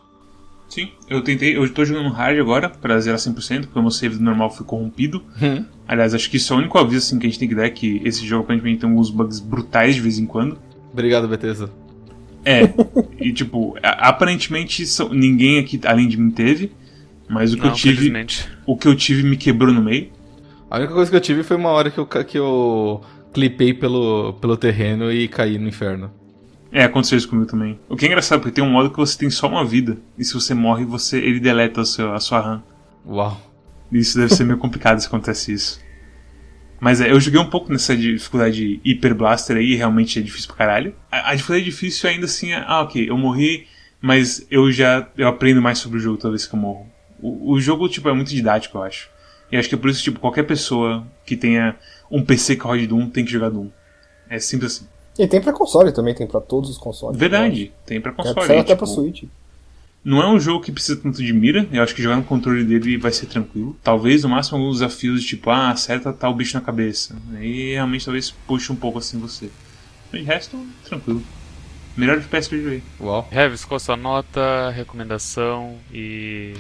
Sim, 0.68 0.92
eu 1.10 1.24
tentei, 1.24 1.58
eu 1.58 1.68
tô 1.74 1.84
jogando 1.84 2.10
hard 2.10 2.40
agora 2.40 2.70
pra 2.70 3.00
zerar 3.00 3.20
100%, 3.20 3.62
porque 3.62 3.80
o 3.80 3.82
meu 3.82 3.90
save 3.90 4.22
normal 4.22 4.52
foi 4.52 4.66
corrompido. 4.66 5.24
Hum. 5.42 5.66
Aliás, 5.88 6.14
acho 6.14 6.30
que 6.30 6.38
isso 6.38 6.54
é 6.54 6.56
o 6.56 6.60
único 6.60 6.78
aviso 6.78 7.08
assim, 7.08 7.18
que 7.18 7.26
a 7.26 7.30
gente 7.30 7.40
tem 7.40 7.50
que 7.50 7.56
dar, 7.56 7.66
é 7.66 7.70
que 7.72 8.00
esse 8.06 8.26
jogo 8.26 8.44
aparentemente 8.44 8.82
tem 8.82 8.90
alguns 8.90 9.10
bugs 9.10 9.40
brutais 9.40 9.96
de 9.96 10.02
vez 10.02 10.20
em 10.20 10.28
quando. 10.28 10.60
Obrigado, 10.94 11.28
Bethesda. 11.28 11.72
É, 12.46 12.72
e 13.20 13.34
tipo, 13.34 13.76
aparentemente 13.82 14.86
ninguém 15.12 15.60
aqui 15.60 15.80
além 15.86 16.08
de 16.08 16.18
mim 16.18 16.30
teve, 16.30 16.72
mas 17.28 17.52
o 17.52 17.58
que 17.58 17.64
Não, 17.64 17.70
eu 17.70 17.76
tive, 17.76 18.14
o 18.66 18.78
que 18.78 18.88
eu 18.88 18.96
tive 18.96 19.24
me 19.24 19.38
quebrou 19.38 19.74
no 19.74 19.82
meio. 19.82 20.10
A 20.70 20.78
única 20.78 20.94
coisa 20.94 21.10
que 21.10 21.18
eu 21.18 21.22
tive 21.22 21.42
foi 21.42 21.58
uma 21.58 21.70
hora 21.70 21.90
que 21.90 21.98
eu, 21.98 22.06
que 22.06 22.38
eu 22.38 23.02
clipei 23.34 23.74
pelo, 23.74 24.34
pelo 24.34 24.56
terreno 24.56 25.12
e 25.12 25.28
caí 25.28 25.58
no 25.58 25.68
inferno. 25.68 26.12
É, 26.72 26.84
aconteceu 26.84 27.18
isso 27.18 27.28
comigo 27.28 27.50
também. 27.50 27.80
O 27.90 27.96
que 27.96 28.06
é 28.06 28.08
engraçado, 28.08 28.40
porque 28.40 28.56
tem 28.56 28.64
um 28.64 28.70
modo 28.70 28.92
que 28.92 28.98
você 28.98 29.18
tem 29.18 29.30
só 29.30 29.48
uma 29.48 29.66
vida, 29.66 29.98
e 30.18 30.24
se 30.24 30.34
você 30.34 30.54
morre, 30.54 30.86
você 30.86 31.18
ele 31.18 31.40
deleta 31.40 31.82
o 31.82 31.86
seu, 31.86 32.14
a 32.14 32.20
sua 32.20 32.40
RAM. 32.40 32.64
Uau. 33.06 33.42
Isso 33.92 34.18
deve 34.18 34.34
ser 34.34 34.44
meio 34.44 34.60
complicado 34.60 35.00
se 35.00 35.08
acontece 35.08 35.52
isso. 35.52 35.82
Mas 36.80 37.02
é, 37.02 37.12
eu 37.12 37.20
joguei 37.20 37.40
um 37.40 37.50
pouco 37.50 37.72
nessa 37.72 37.96
dificuldade 37.98 38.80
Hyper 38.86 39.16
Blaster 39.16 39.58
aí, 39.58 39.76
realmente 39.76 40.20
é 40.20 40.22
difícil 40.22 40.48
pra 40.48 40.58
caralho. 40.58 40.96
A, 41.12 41.32
a 41.32 41.36
dificuldade 41.36 41.66
difícil 41.66 42.10
ainda 42.10 42.26
assim 42.26 42.52
é, 42.52 42.64
ah, 42.66 42.82
ok, 42.82 43.10
eu 43.10 43.18
morri, 43.18 43.68
mas 44.00 44.46
eu 44.50 44.72
já 44.72 45.08
eu 45.18 45.28
aprendo 45.28 45.62
mais 45.62 45.80
sobre 45.80 45.98
o 45.98 46.02
jogo 46.02 46.18
toda 46.18 46.32
vez 46.32 46.46
que 46.46 46.54
eu 46.54 46.60
morro. 46.60 46.88
O, 47.20 47.54
o 47.54 47.60
jogo, 47.60 47.90
tipo, 47.90 48.08
é 48.08 48.14
muito 48.14 48.30
didático, 48.30 48.78
eu 48.78 48.84
acho. 48.84 49.10
E 49.52 49.58
acho 49.58 49.68
que 49.68 49.76
é 49.76 49.78
por 49.78 49.90
isso, 49.90 50.04
tipo, 50.04 50.20
qualquer 50.20 50.44
pessoa 50.44 51.06
que 51.26 51.36
tenha 51.36 51.76
um 52.10 52.24
PC 52.24 52.56
que 52.56 52.64
rode 52.64 52.88
Doom 52.88 53.10
tem 53.10 53.26
que 53.26 53.32
jogar 53.32 53.50
Doom. 53.50 53.70
É 54.30 54.40
simples 54.40 54.76
assim. 54.76 54.88
E 55.20 55.28
tem 55.28 55.42
pra 55.42 55.52
console 55.52 55.92
também, 55.92 56.16
tem 56.16 56.26
pra 56.26 56.40
todos 56.40 56.70
os 56.70 56.78
consoles. 56.78 57.20
Verdade, 57.20 57.74
tem 57.86 58.00
pra 58.00 58.12
acho. 58.12 58.24
console. 58.24 58.48
Saiu 58.48 58.58
e, 58.58 58.62
até 58.62 58.74
pra 58.74 58.88
tipo, 58.88 59.02
Switch. 59.02 59.24
Não 60.02 60.24
é 60.24 60.30
um 60.30 60.40
jogo 60.40 60.64
que 60.64 60.72
precisa 60.72 60.98
tanto 60.98 61.22
de 61.22 61.34
mira, 61.34 61.68
eu 61.74 61.84
acho 61.84 61.94
que 61.94 62.02
jogar 62.02 62.16
no 62.16 62.24
controle 62.24 62.64
dele 62.64 62.98
vai 62.98 63.12
ser 63.12 63.26
tranquilo. 63.26 63.76
Talvez, 63.84 64.24
no 64.24 64.30
máximo, 64.30 64.58
alguns 64.58 64.80
desafios, 64.80 65.26
tipo, 65.26 65.50
ah, 65.50 65.72
acerta 65.72 66.14
tal 66.14 66.34
bicho 66.34 66.58
na 66.58 66.62
cabeça. 66.62 67.18
Aí 67.36 67.74
realmente 67.74 68.06
talvez 68.06 68.32
puxe 68.48 68.72
um 68.72 68.78
pouco 68.78 68.98
assim 68.98 69.20
você. 69.20 69.50
Mas 70.10 70.22
de 70.22 70.28
resto, 70.28 70.66
tranquilo. 70.86 71.22
Melhor 71.98 72.18
FPS 72.18 72.48
que 72.48 72.56
eu 72.56 72.64
joguei. 72.64 72.84
Uau. 73.02 73.28
Revis, 73.30 73.66
qual 73.66 73.76
a 73.76 73.80
sua 73.80 73.98
nota, 73.98 74.70
recomendação 74.70 75.76
e 75.94 76.54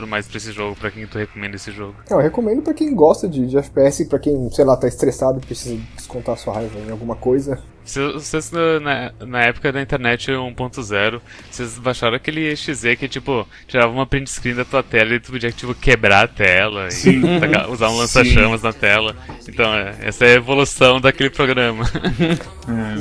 tudo 0.00 0.06
mais 0.10 0.26
pra 0.26 0.36
esse 0.38 0.52
jogo? 0.52 0.74
Pra 0.76 0.90
quem 0.90 1.06
tu 1.06 1.18
recomenda 1.18 1.56
esse 1.56 1.70
jogo? 1.70 1.94
Não, 2.08 2.16
eu 2.18 2.22
recomendo 2.22 2.62
pra 2.62 2.72
quem 2.74 2.94
gosta 2.94 3.28
de, 3.28 3.46
de 3.46 3.56
FPS, 3.58 4.06
pra 4.06 4.18
quem, 4.18 4.50
sei 4.50 4.64
lá, 4.64 4.76
tá 4.76 4.88
estressado 4.88 5.38
e 5.38 5.46
precisa 5.46 5.78
descontar 5.96 6.36
sua 6.38 6.54
raiva 6.54 6.78
em 6.78 6.90
alguma 6.90 7.14
coisa. 7.14 7.58
Se- 7.84 8.12
Vocês, 8.12 8.50
na, 8.52 9.12
na 9.26 9.42
época 9.42 9.72
da 9.72 9.80
internet 9.82 10.30
1.0, 10.30 11.20
vocês 11.50 11.78
baixaram 11.78 12.14
aquele 12.14 12.54
XZ 12.54 12.94
que, 12.98 13.08
tipo, 13.08 13.46
tirava 13.66 13.92
uma 13.92 14.06
print 14.06 14.30
screen 14.30 14.54
da 14.54 14.64
tua 14.64 14.82
tela 14.82 15.14
e 15.14 15.20
tu 15.20 15.32
podia, 15.32 15.50
tipo, 15.50 15.74
quebrar 15.74 16.24
a 16.24 16.28
tela 16.28 16.90
Sim. 16.90 17.20
e 17.36 17.40
tacar- 17.40 17.70
usar 17.70 17.88
um 17.90 17.96
lança-chamas 17.96 18.62
na 18.62 18.72
tela. 18.72 19.16
Então, 19.48 19.72
é, 19.74 19.96
essa 20.02 20.24
é 20.24 20.32
a 20.32 20.36
evolução 20.36 21.00
daquele 21.00 21.30
programa. 21.30 21.84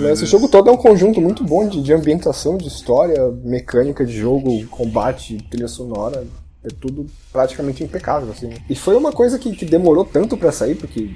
É, 0.01 0.11
esse 0.13 0.25
jogo 0.25 0.47
todo 0.47 0.67
é 0.69 0.73
um 0.73 0.77
conjunto 0.77 1.21
muito 1.21 1.43
bom 1.43 1.67
de, 1.67 1.83
de 1.83 1.93
ambientação, 1.93 2.57
de 2.57 2.67
história, 2.67 3.29
mecânica 3.43 4.03
de 4.03 4.17
jogo, 4.17 4.65
combate, 4.67 5.37
trilha 5.49 5.67
sonora. 5.67 6.25
É 6.69 6.75
tudo 6.79 7.05
praticamente 7.31 7.83
impecável, 7.83 8.31
assim. 8.31 8.49
E 8.69 8.75
foi 8.75 8.95
uma 8.95 9.11
coisa 9.11 9.37
que, 9.39 9.55
que 9.55 9.65
demorou 9.65 10.05
tanto 10.05 10.37
pra 10.37 10.51
sair, 10.51 10.75
porque 10.75 11.09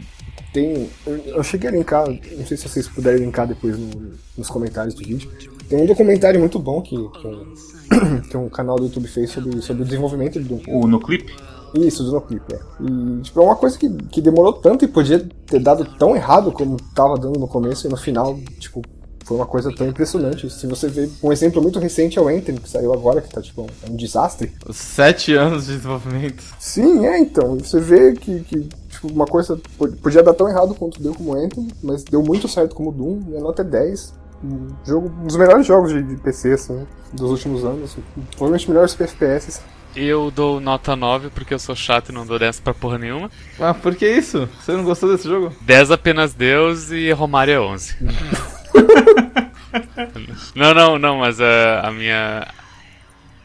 tem. 0.51 0.89
Eu, 1.06 1.16
eu 1.26 1.43
cheguei 1.43 1.70
a 1.70 1.72
linkar, 1.74 2.08
não 2.08 2.45
sei 2.45 2.58
se 2.58 2.68
vocês 2.68 2.88
puderem 2.88 3.22
linkar 3.26 3.47
depois 3.47 3.78
no- 3.78 4.12
nos 4.38 4.49
comentários 4.49 4.93
do 4.95 5.04
vídeo. 5.06 5.30
Tem 5.70 5.82
um 5.82 5.86
documentário 5.86 6.39
muito 6.39 6.60
bom 6.60 6.82
que, 6.82 6.95
que, 6.95 7.28
um, 7.28 8.22
que 8.30 8.38
um 8.38 8.49
canal 8.49 8.76
do 8.78 8.84
YouTube 8.86 9.08
fez 9.08 9.32
sobre, 9.32 9.62
sobre 9.62 9.84
o 9.84 9.86
desenvolvimento 9.86 10.39
do, 10.39 10.62
O 10.70 10.88
no 10.88 10.99
clip? 10.99 11.34
isso, 11.76 12.04
do 12.04 12.12
Noclip, 12.12 12.43
é. 12.54 12.60
E, 12.82 13.22
tipo, 13.24 13.41
é 13.41 13.43
uma 13.43 13.56
coisa 13.56 13.76
que, 13.80 13.89
que 13.89 14.22
demorou 14.22 14.54
tanto 14.54 14.86
e 14.86 14.88
podia 14.88 15.28
ter 15.47 15.60
dado 15.60 15.84
tão 15.97 16.16
errado 16.16 16.51
como 16.51 16.78
tava 16.93 17.18
dando 17.18 17.39
no 17.39 17.47
começo 17.47 17.88
e 17.88 17.89
no 17.89 17.97
final, 17.97 18.38
tipo, 18.60 18.80
foi 19.24 19.38
uma 19.38 19.46
coisa 19.46 19.74
tão 19.76 19.88
impressionante. 19.88 20.50
Se 20.50 20.68
você 20.68 20.88
vê, 20.88 21.10
um 21.22 21.32
exemplo 21.32 21.62
muito 21.62 21.80
recente 21.80 22.18
é 22.20 22.22
o 22.22 22.28
Anthem, 22.28 22.56
que 22.56 22.70
saiu 22.70 22.94
agora, 22.94 23.22
que 23.22 23.30
tá, 23.30 23.42
tipo, 23.42 23.62
um, 23.62 23.92
um 23.92 23.96
desastre. 23.96 24.52
Sete 24.72 25.34
anos 25.34 25.66
de 25.66 25.76
desenvolvimento. 25.78 26.44
Sim, 26.60 27.06
é, 27.06 27.20
então. 27.20 27.58
Você 27.58 27.80
vê 27.80 28.14
que, 28.14 28.42
que 28.42 28.70
tipo, 28.90 29.08
uma 29.08 29.26
coisa 29.26 29.60
po- 29.78 29.92
podia 29.94 30.22
dar 30.24 30.34
tão 30.34 30.48
errado 30.50 30.76
quanto 30.76 31.02
deu 31.02 31.14
como 31.14 31.34
Anthem, 31.34 31.68
mas 31.82 32.04
deu 32.04 32.22
muito 32.22 32.48
certo 32.48 32.76
como 32.76 32.92
Doom, 32.92 33.22
e 33.30 33.38
a 33.38 33.40
nota 33.40 33.62
é 33.62 33.66
10. 33.66 34.14
Um 34.44 34.68
jogo, 34.86 35.10
um 35.22 35.26
dos 35.28 35.38
melhores 35.38 35.66
jogos 35.66 35.92
de, 35.94 36.04
de 36.04 36.18
PC, 36.18 36.52
assim, 36.54 36.86
dos 37.14 37.32
últimos 37.32 37.64
anos. 37.64 37.96
Provavelmente 38.32 38.70
melhores 38.70 38.94
FPS. 39.00 39.62
Eu 39.96 40.32
dou 40.32 40.60
nota 40.60 40.96
9 40.96 41.30
porque 41.30 41.54
eu 41.54 41.60
sou 41.60 41.76
chato 41.76 42.10
e 42.10 42.12
não 42.12 42.26
dou 42.26 42.39
10 42.39 42.60
pra 42.60 42.74
porra 42.74 42.98
nenhuma. 42.98 43.30
Ah, 43.60 43.74
por 43.74 43.96
que 43.96 44.10
isso? 44.10 44.50
Você 44.60 44.72
não 44.72 44.84
gostou 44.84 45.12
desse 45.12 45.28
jogo? 45.28 45.56
10 45.62 45.91
apenas 45.91 46.34
Deus 46.34 46.91
e 46.91 47.12
Romário 47.12 47.54
é 47.54 47.60
11. 47.60 47.98
não, 50.56 50.74
não, 50.74 50.98
não, 50.98 51.20
mas 51.20 51.39
a, 51.39 51.88
a 51.88 51.91
minha. 51.91 52.48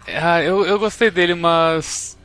Ah, 0.06 0.42
eu, 0.42 0.64
eu 0.64 0.78
gostei 0.78 1.10
dele, 1.10 1.34
mas. 1.34 2.16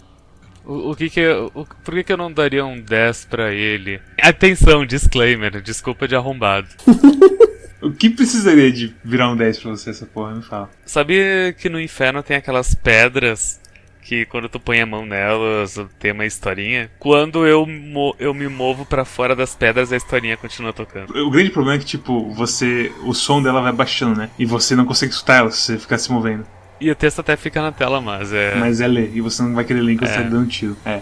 O, 0.66 0.92
o 0.92 0.96
que 0.96 1.10
que 1.10 1.20
eu, 1.20 1.52
o, 1.54 1.66
por 1.66 1.94
que 1.94 2.06
que 2.06 2.14
eu 2.14 2.18
não 2.18 2.32
daria 2.32 2.66
um 2.66 2.80
10 2.80 3.26
pra 3.26 3.52
ele? 3.52 4.00
Atenção, 4.22 4.86
disclaimer, 4.86 5.62
desculpa 5.62 6.08
de 6.08 6.16
arrombado. 6.16 6.70
O 7.84 7.92
que 7.92 8.10
precisaria 8.10 8.72
de 8.72 8.96
virar 9.04 9.30
um 9.30 9.36
10 9.36 9.60
pra 9.60 9.72
você 9.72 9.90
essa 9.90 10.06
porra? 10.06 10.34
Me 10.34 10.42
fala. 10.42 10.70
Sabia 10.86 11.52
que 11.52 11.68
no 11.68 11.82
inferno 11.82 12.24
tem 12.24 12.38
aquelas 12.38 12.74
pedras 12.74 13.60
que 14.04 14.26
quando 14.26 14.50
tu 14.50 14.60
põe 14.60 14.80
a 14.82 14.86
mão 14.86 15.06
nelas 15.06 15.80
tem 16.00 16.12
uma 16.12 16.26
historinha? 16.26 16.90
Quando 17.00 17.46
eu, 17.48 17.66
mo- 17.66 18.16
eu 18.20 18.34
me 18.34 18.48
movo 18.48 18.86
pra 18.86 19.06
fora 19.06 19.36
das 19.36 19.56
pedras, 19.56 19.92
a 19.92 19.98
historinha 19.98 20.38
continua 20.38 20.74
tocando. 20.74 21.16
O 21.26 21.30
grande 21.32 21.50
problema 21.50 21.78
é 21.78 21.80
que, 21.80 21.86
tipo, 21.86 22.30
você. 22.34 22.92
O 23.04 23.14
som 23.14 23.42
dela 23.42 23.62
vai 23.62 23.72
baixando, 23.72 24.18
né? 24.20 24.30
E 24.38 24.46
você 24.46 24.76
não 24.76 24.86
consegue 24.86 25.14
escutar 25.14 25.38
ela 25.38 25.52
se 25.52 25.60
você 25.60 25.78
ficar 25.80 25.98
se 25.98 26.12
movendo. 26.12 26.46
E 26.82 26.92
o 26.92 26.96
texto 26.96 27.20
até 27.20 27.38
fica 27.38 27.62
na 27.62 27.72
tela, 27.72 28.02
mas 28.02 28.34
é. 28.34 28.56
Mas 28.56 28.82
é 28.82 28.88
ler, 28.88 29.12
e 29.16 29.22
você 29.22 29.42
não 29.42 29.54
vai 29.54 29.64
querer 29.64 29.82
ler 29.82 29.94
enquanto 29.94 30.10
É. 30.10 30.14
você 30.14 30.24
tá 30.24 30.30
dando 30.30 30.48
tiro. 30.50 30.78
É. 30.86 31.00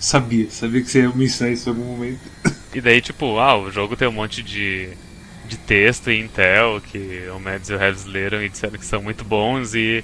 Sabia, 0.00 0.50
sabia 0.50 0.80
que 0.82 0.88
você 0.90 1.02
ia 1.02 1.08
me 1.10 1.26
ensinar 1.26 1.50
isso 1.50 1.68
em 1.68 1.72
algum 1.72 1.84
momento. 1.84 2.20
E 2.74 2.80
daí, 2.80 3.00
tipo, 3.00 3.38
ah, 3.38 3.56
o 3.56 3.70
jogo 3.70 3.94
tem 3.94 4.08
um 4.08 4.12
monte 4.12 4.42
de, 4.42 4.88
de 5.46 5.56
texto 5.58 6.08
em 6.10 6.22
Intel 6.22 6.80
que 6.80 7.24
o 7.34 7.38
Mads 7.38 7.68
e 7.68 7.74
o 7.74 7.78
Revis 7.78 8.04
leram 8.06 8.42
e 8.42 8.48
disseram 8.48 8.78
que 8.78 8.84
são 8.86 9.02
muito 9.02 9.22
bons 9.24 9.74
e 9.74 10.02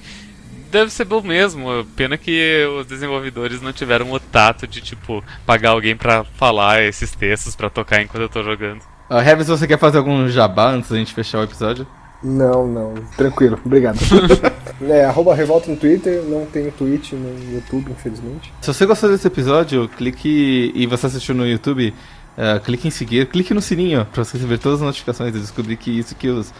deve 0.70 0.90
ser 0.90 1.04
bom 1.04 1.20
mesmo. 1.22 1.84
Pena 1.96 2.16
que 2.16 2.66
os 2.78 2.86
desenvolvedores 2.86 3.60
não 3.60 3.72
tiveram 3.72 4.10
o 4.12 4.20
tato 4.20 4.66
de, 4.66 4.80
tipo, 4.80 5.22
pagar 5.44 5.70
alguém 5.70 5.96
pra 5.96 6.24
falar 6.24 6.82
esses 6.82 7.10
textos 7.12 7.56
pra 7.56 7.70
tocar 7.70 8.02
enquanto 8.02 8.22
eu 8.22 8.28
tô 8.28 8.42
jogando. 8.42 8.82
Uh, 9.10 9.16
Heavis, 9.16 9.48
você 9.48 9.66
quer 9.66 9.78
fazer 9.78 9.98
algum 9.98 10.28
jabá 10.28 10.70
antes 10.70 10.90
da 10.90 10.96
gente 10.96 11.14
fechar 11.14 11.40
o 11.40 11.44
episódio? 11.44 11.86
Não, 12.22 12.66
não. 12.66 12.94
Tranquilo, 13.16 13.58
obrigado. 13.64 13.98
é, 14.82 15.04
arroba 15.04 15.34
revolta 15.34 15.70
no 15.70 15.76
Twitter, 15.76 16.22
não 16.24 16.44
tenho 16.46 16.72
Twitch 16.72 17.12
no 17.12 17.54
YouTube, 17.54 17.92
infelizmente. 17.92 18.52
Se 18.60 18.72
você 18.72 18.84
gostou 18.84 19.08
desse 19.08 19.26
episódio, 19.26 19.88
clique 19.88 20.72
e 20.74 20.86
você 20.86 21.06
assistiu 21.06 21.34
no 21.34 21.46
YouTube, 21.46 21.94
uh, 22.36 22.60
clique 22.60 22.88
em 22.88 22.90
seguir, 22.90 23.26
clique 23.26 23.54
no 23.54 23.62
sininho 23.62 24.06
pra 24.12 24.24
você 24.24 24.36
receber 24.36 24.58
todas 24.58 24.80
as 24.80 24.86
notificações 24.86 25.34
e 25.34 25.38
descobrir 25.38 25.76
que 25.76 25.96
isso 25.96 26.14
que 26.16 26.28
os, 26.28 26.52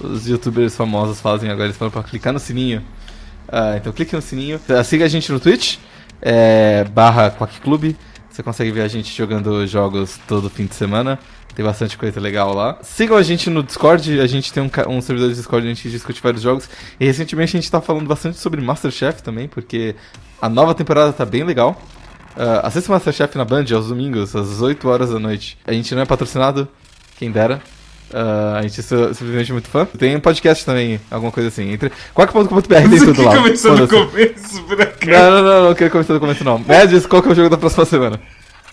os 0.00 0.28
youtubers 0.28 0.76
famosos 0.76 1.20
fazem 1.20 1.50
agora, 1.50 1.66
eles 1.66 1.76
falam 1.76 1.90
pra 1.90 2.02
clicar 2.02 2.32
no 2.32 2.38
sininho. 2.38 2.82
Uh, 3.48 3.76
então 3.76 3.92
clique 3.92 4.14
no 4.14 4.22
sininho. 4.22 4.60
Uh, 4.68 4.84
siga 4.84 5.04
a 5.04 5.08
gente 5.08 5.30
no 5.30 5.40
Twitch, 5.40 5.78
é, 6.20 6.84
barra 6.84 7.30
Quack 7.30 7.60
Clube. 7.60 7.96
Você 8.30 8.42
consegue 8.42 8.70
ver 8.70 8.82
a 8.82 8.88
gente 8.88 9.16
jogando 9.16 9.66
jogos 9.66 10.20
todo 10.26 10.50
fim 10.50 10.66
de 10.66 10.74
semana. 10.74 11.18
Tem 11.54 11.64
bastante 11.64 11.96
coisa 11.96 12.20
legal 12.20 12.52
lá. 12.52 12.78
Sigam 12.82 13.16
a 13.16 13.22
gente 13.22 13.48
no 13.48 13.62
Discord, 13.62 14.20
a 14.20 14.26
gente 14.26 14.52
tem 14.52 14.62
um, 14.62 14.70
um 14.88 15.00
servidor 15.00 15.30
de 15.30 15.36
Discord 15.36 15.64
onde 15.66 15.72
a 15.72 15.74
gente 15.74 15.90
discute 15.90 16.20
vários 16.20 16.42
jogos. 16.42 16.68
E 17.00 17.06
recentemente 17.06 17.56
a 17.56 17.60
gente 17.60 17.70
tá 17.70 17.80
falando 17.80 18.06
bastante 18.06 18.36
sobre 18.36 18.60
Masterchef 18.60 19.22
também, 19.22 19.48
porque 19.48 19.94
a 20.40 20.50
nova 20.50 20.74
temporada 20.74 21.14
tá 21.14 21.24
bem 21.24 21.44
legal. 21.44 21.80
Uh, 22.36 22.60
assista 22.66 22.92
Masterchef 22.92 23.38
na 23.38 23.44
Band 23.46 23.64
aos 23.74 23.88
domingos, 23.88 24.36
às 24.36 24.60
8 24.60 24.86
horas 24.86 25.10
da 25.10 25.18
noite. 25.18 25.56
A 25.66 25.72
gente 25.72 25.94
não 25.94 26.02
é 26.02 26.04
patrocinado, 26.04 26.68
quem 27.18 27.30
dera. 27.30 27.62
Uh, 28.10 28.56
a 28.56 28.62
gente 28.62 28.78
é 28.78 28.82
simplesmente 28.82 29.52
muito 29.52 29.68
fã. 29.68 29.84
Tem 29.84 30.14
um 30.14 30.20
podcast 30.20 30.64
também, 30.64 31.00
alguma 31.10 31.32
coisa 31.32 31.48
assim. 31.48 31.72
Entre... 31.72 31.90
Quack.com.br 32.14 32.62
tem 32.66 32.98
tudo 32.98 33.22
lá. 33.22 33.36
começou 33.36 33.76
no 33.76 33.88
começo, 33.88 34.62
por 34.62 34.80
acaso. 34.80 35.10
Não, 35.10 35.30
não, 35.30 35.42
não, 35.42 35.68
não 35.68 35.74
queria 35.74 35.90
começar 35.90 36.14
no 36.14 36.20
começo 36.20 36.44
não. 36.44 36.58
Médios, 36.58 37.06
qual 37.06 37.20
que 37.20 37.28
é 37.28 37.32
o 37.32 37.34
jogo 37.34 37.50
da 37.50 37.58
próxima 37.58 37.84
semana? 37.84 38.20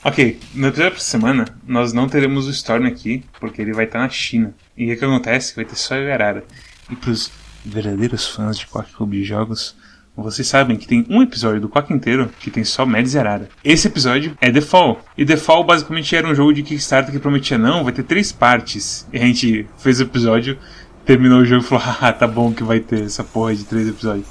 Ok, 0.06 0.38
episódio 0.54 0.92
da 0.92 1.00
semana, 1.00 1.46
nós 1.66 1.94
não 1.94 2.10
teremos 2.10 2.46
o 2.46 2.52
Storm 2.52 2.86
aqui, 2.86 3.24
porque 3.40 3.62
ele 3.62 3.72
vai 3.72 3.86
estar 3.86 4.00
na 4.00 4.10
China. 4.10 4.54
E 4.78 4.92
o 4.92 4.98
que 4.98 5.06
acontece? 5.06 5.56
Vai 5.56 5.64
ter 5.64 5.76
só 5.76 5.96
eu 5.96 6.04
e 6.04 6.12
Arara. 6.12 6.44
E 6.90 6.96
pros 6.96 7.32
verdadeiros 7.64 8.28
fãs 8.28 8.60
de 8.60 8.68
Quack 8.68 8.94
Club 8.94 9.12
de 9.12 9.24
Jogos, 9.24 9.76
vocês 10.22 10.48
sabem 10.48 10.78
que 10.78 10.88
tem 10.88 11.06
um 11.10 11.24
episódio 11.24 11.60
do 11.60 11.70
Quack 11.70 11.92
inteiro 11.92 12.30
que 12.40 12.52
tem 12.52 12.64
só 12.64 12.86
Mads 12.86 13.16
e 13.16 13.20
Arara. 13.20 13.50
Esse 13.64 13.88
episódio 13.88 14.38
é 14.40 14.52
The 14.52 14.62
Fall. 14.62 15.04
E 15.18 15.26
The 15.26 15.38
Fall 15.38 15.64
basicamente 15.64 16.16
era 16.16 16.28
um 16.28 16.36
jogo 16.36 16.54
de 16.54 16.62
Kickstarter 16.62 17.12
que 17.12 17.20
prometia, 17.20 17.58
não, 17.58 17.84
vai 17.84 17.92
ter 17.92 18.04
três 18.04 18.32
partes. 18.32 19.08
E 19.12 19.18
a 19.18 19.22
gente 19.22 19.66
fez 19.78 20.00
o 20.00 20.04
episódio, 20.04 20.58
terminou 21.04 21.40
o 21.40 21.46
jogo 21.46 21.64
e 21.64 21.68
falou, 21.68 21.84
ah, 22.00 22.14
tá 22.14 22.28
bom 22.28 22.54
que 22.54 22.64
vai 22.64 22.80
ter 22.80 23.04
essa 23.04 23.24
porra 23.24 23.56
de 23.56 23.64
três 23.64 23.88
episódios. 23.88 24.28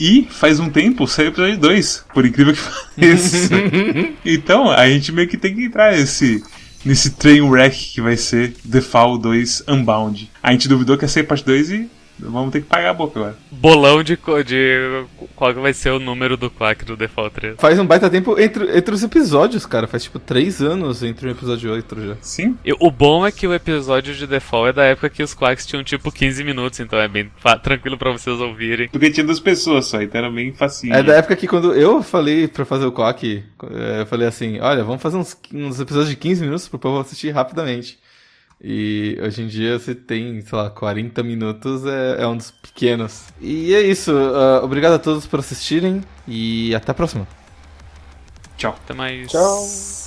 E 0.00 0.26
faz 0.30 0.58
um 0.58 0.70
tempo 0.70 1.06
saiu 1.06 1.28
o 1.28 1.32
episódio 1.32 1.58
2, 1.58 2.06
por 2.14 2.24
incrível 2.24 2.54
que 2.54 2.60
pareça. 2.96 3.54
então, 4.24 4.70
a 4.70 4.88
gente 4.88 5.12
meio 5.12 5.28
que 5.28 5.36
tem 5.36 5.54
que 5.54 5.66
entrar 5.66 5.92
nesse, 5.92 6.42
nesse 6.84 7.10
train 7.10 7.42
wreck 7.42 7.92
que 7.92 8.00
vai 8.00 8.16
ser 8.16 8.54
The 8.68 8.80
Fall 8.80 9.18
2 9.18 9.64
Unbound. 9.68 10.30
A 10.42 10.52
gente 10.52 10.68
duvidou 10.68 10.96
que 10.96 11.04
ia 11.04 11.08
ser 11.08 11.24
parte 11.24 11.44
2 11.44 11.70
e 11.70 11.90
Vamos 12.18 12.52
ter 12.52 12.60
que 12.60 12.66
pagar 12.66 12.90
a 12.90 12.94
boca 12.94 13.18
agora. 13.18 13.36
Bolão 13.50 14.02
de, 14.02 14.18
de 14.46 15.04
qual 15.34 15.54
vai 15.54 15.72
ser 15.72 15.90
o 15.90 15.98
número 15.98 16.36
do 16.36 16.50
Quack 16.50 16.84
do 16.84 16.96
Default 16.96 17.34
3. 17.34 17.56
Faz 17.58 17.78
um 17.78 17.86
baita 17.86 18.08
tempo 18.08 18.38
entre, 18.38 18.76
entre 18.76 18.94
os 18.94 19.02
episódios, 19.02 19.66
cara. 19.66 19.86
Faz 19.86 20.04
tipo 20.04 20.18
3 20.18 20.62
anos 20.62 21.02
entre 21.02 21.28
um 21.28 21.30
episódio 21.30 21.68
e 21.68 21.76
outro 21.76 22.06
já. 22.06 22.16
Sim. 22.20 22.56
E 22.64 22.72
o 22.78 22.90
bom 22.90 23.26
é 23.26 23.32
que 23.32 23.46
o 23.46 23.54
episódio 23.54 24.14
de 24.14 24.26
Default 24.26 24.70
é 24.70 24.72
da 24.72 24.84
época 24.84 25.10
que 25.10 25.22
os 25.22 25.34
Quacks 25.34 25.66
tinham 25.66 25.82
tipo 25.82 26.10
15 26.12 26.44
minutos, 26.44 26.80
então 26.80 26.98
é 26.98 27.08
bem 27.08 27.30
tranquilo 27.62 27.98
pra 27.98 28.12
vocês 28.12 28.40
ouvirem. 28.40 28.88
Porque 28.88 29.10
tinha 29.10 29.26
duas 29.26 29.40
pessoas 29.40 29.86
só, 29.86 30.00
então 30.00 30.18
era 30.18 30.30
bem 30.30 30.52
facinho. 30.52 30.94
É 30.94 31.02
da 31.02 31.14
época 31.14 31.36
que 31.36 31.46
quando 31.46 31.74
eu 31.74 32.02
falei 32.02 32.46
pra 32.46 32.64
fazer 32.64 32.86
o 32.86 32.92
Quack, 32.92 33.42
é, 33.70 34.00
eu 34.02 34.06
falei 34.06 34.28
assim: 34.28 34.60
olha, 34.60 34.84
vamos 34.84 35.02
fazer 35.02 35.16
uns, 35.16 35.36
uns 35.52 35.80
episódios 35.80 36.10
de 36.10 36.16
15 36.16 36.42
minutos 36.42 36.68
pro 36.68 36.78
povo 36.78 37.00
assistir 37.00 37.30
rapidamente. 37.30 37.98
E 38.64 39.18
hoje 39.20 39.42
em 39.42 39.48
dia 39.48 39.76
você 39.76 39.92
tem, 39.92 40.40
sei 40.40 40.56
lá, 40.56 40.70
40 40.70 41.20
minutos, 41.24 41.84
é, 41.84 42.22
é 42.22 42.26
um 42.28 42.36
dos 42.36 42.52
pequenos. 42.52 43.24
E 43.40 43.74
é 43.74 43.80
isso. 43.80 44.12
Uh, 44.12 44.62
obrigado 44.62 44.92
a 44.92 44.98
todos 45.00 45.26
por 45.26 45.40
assistirem 45.40 46.02
e 46.28 46.72
até 46.72 46.92
a 46.92 46.94
próxima. 46.94 47.26
Tchau. 48.56 48.78
Até 48.84 48.94
mais. 48.94 49.28
Tchau. 49.28 50.01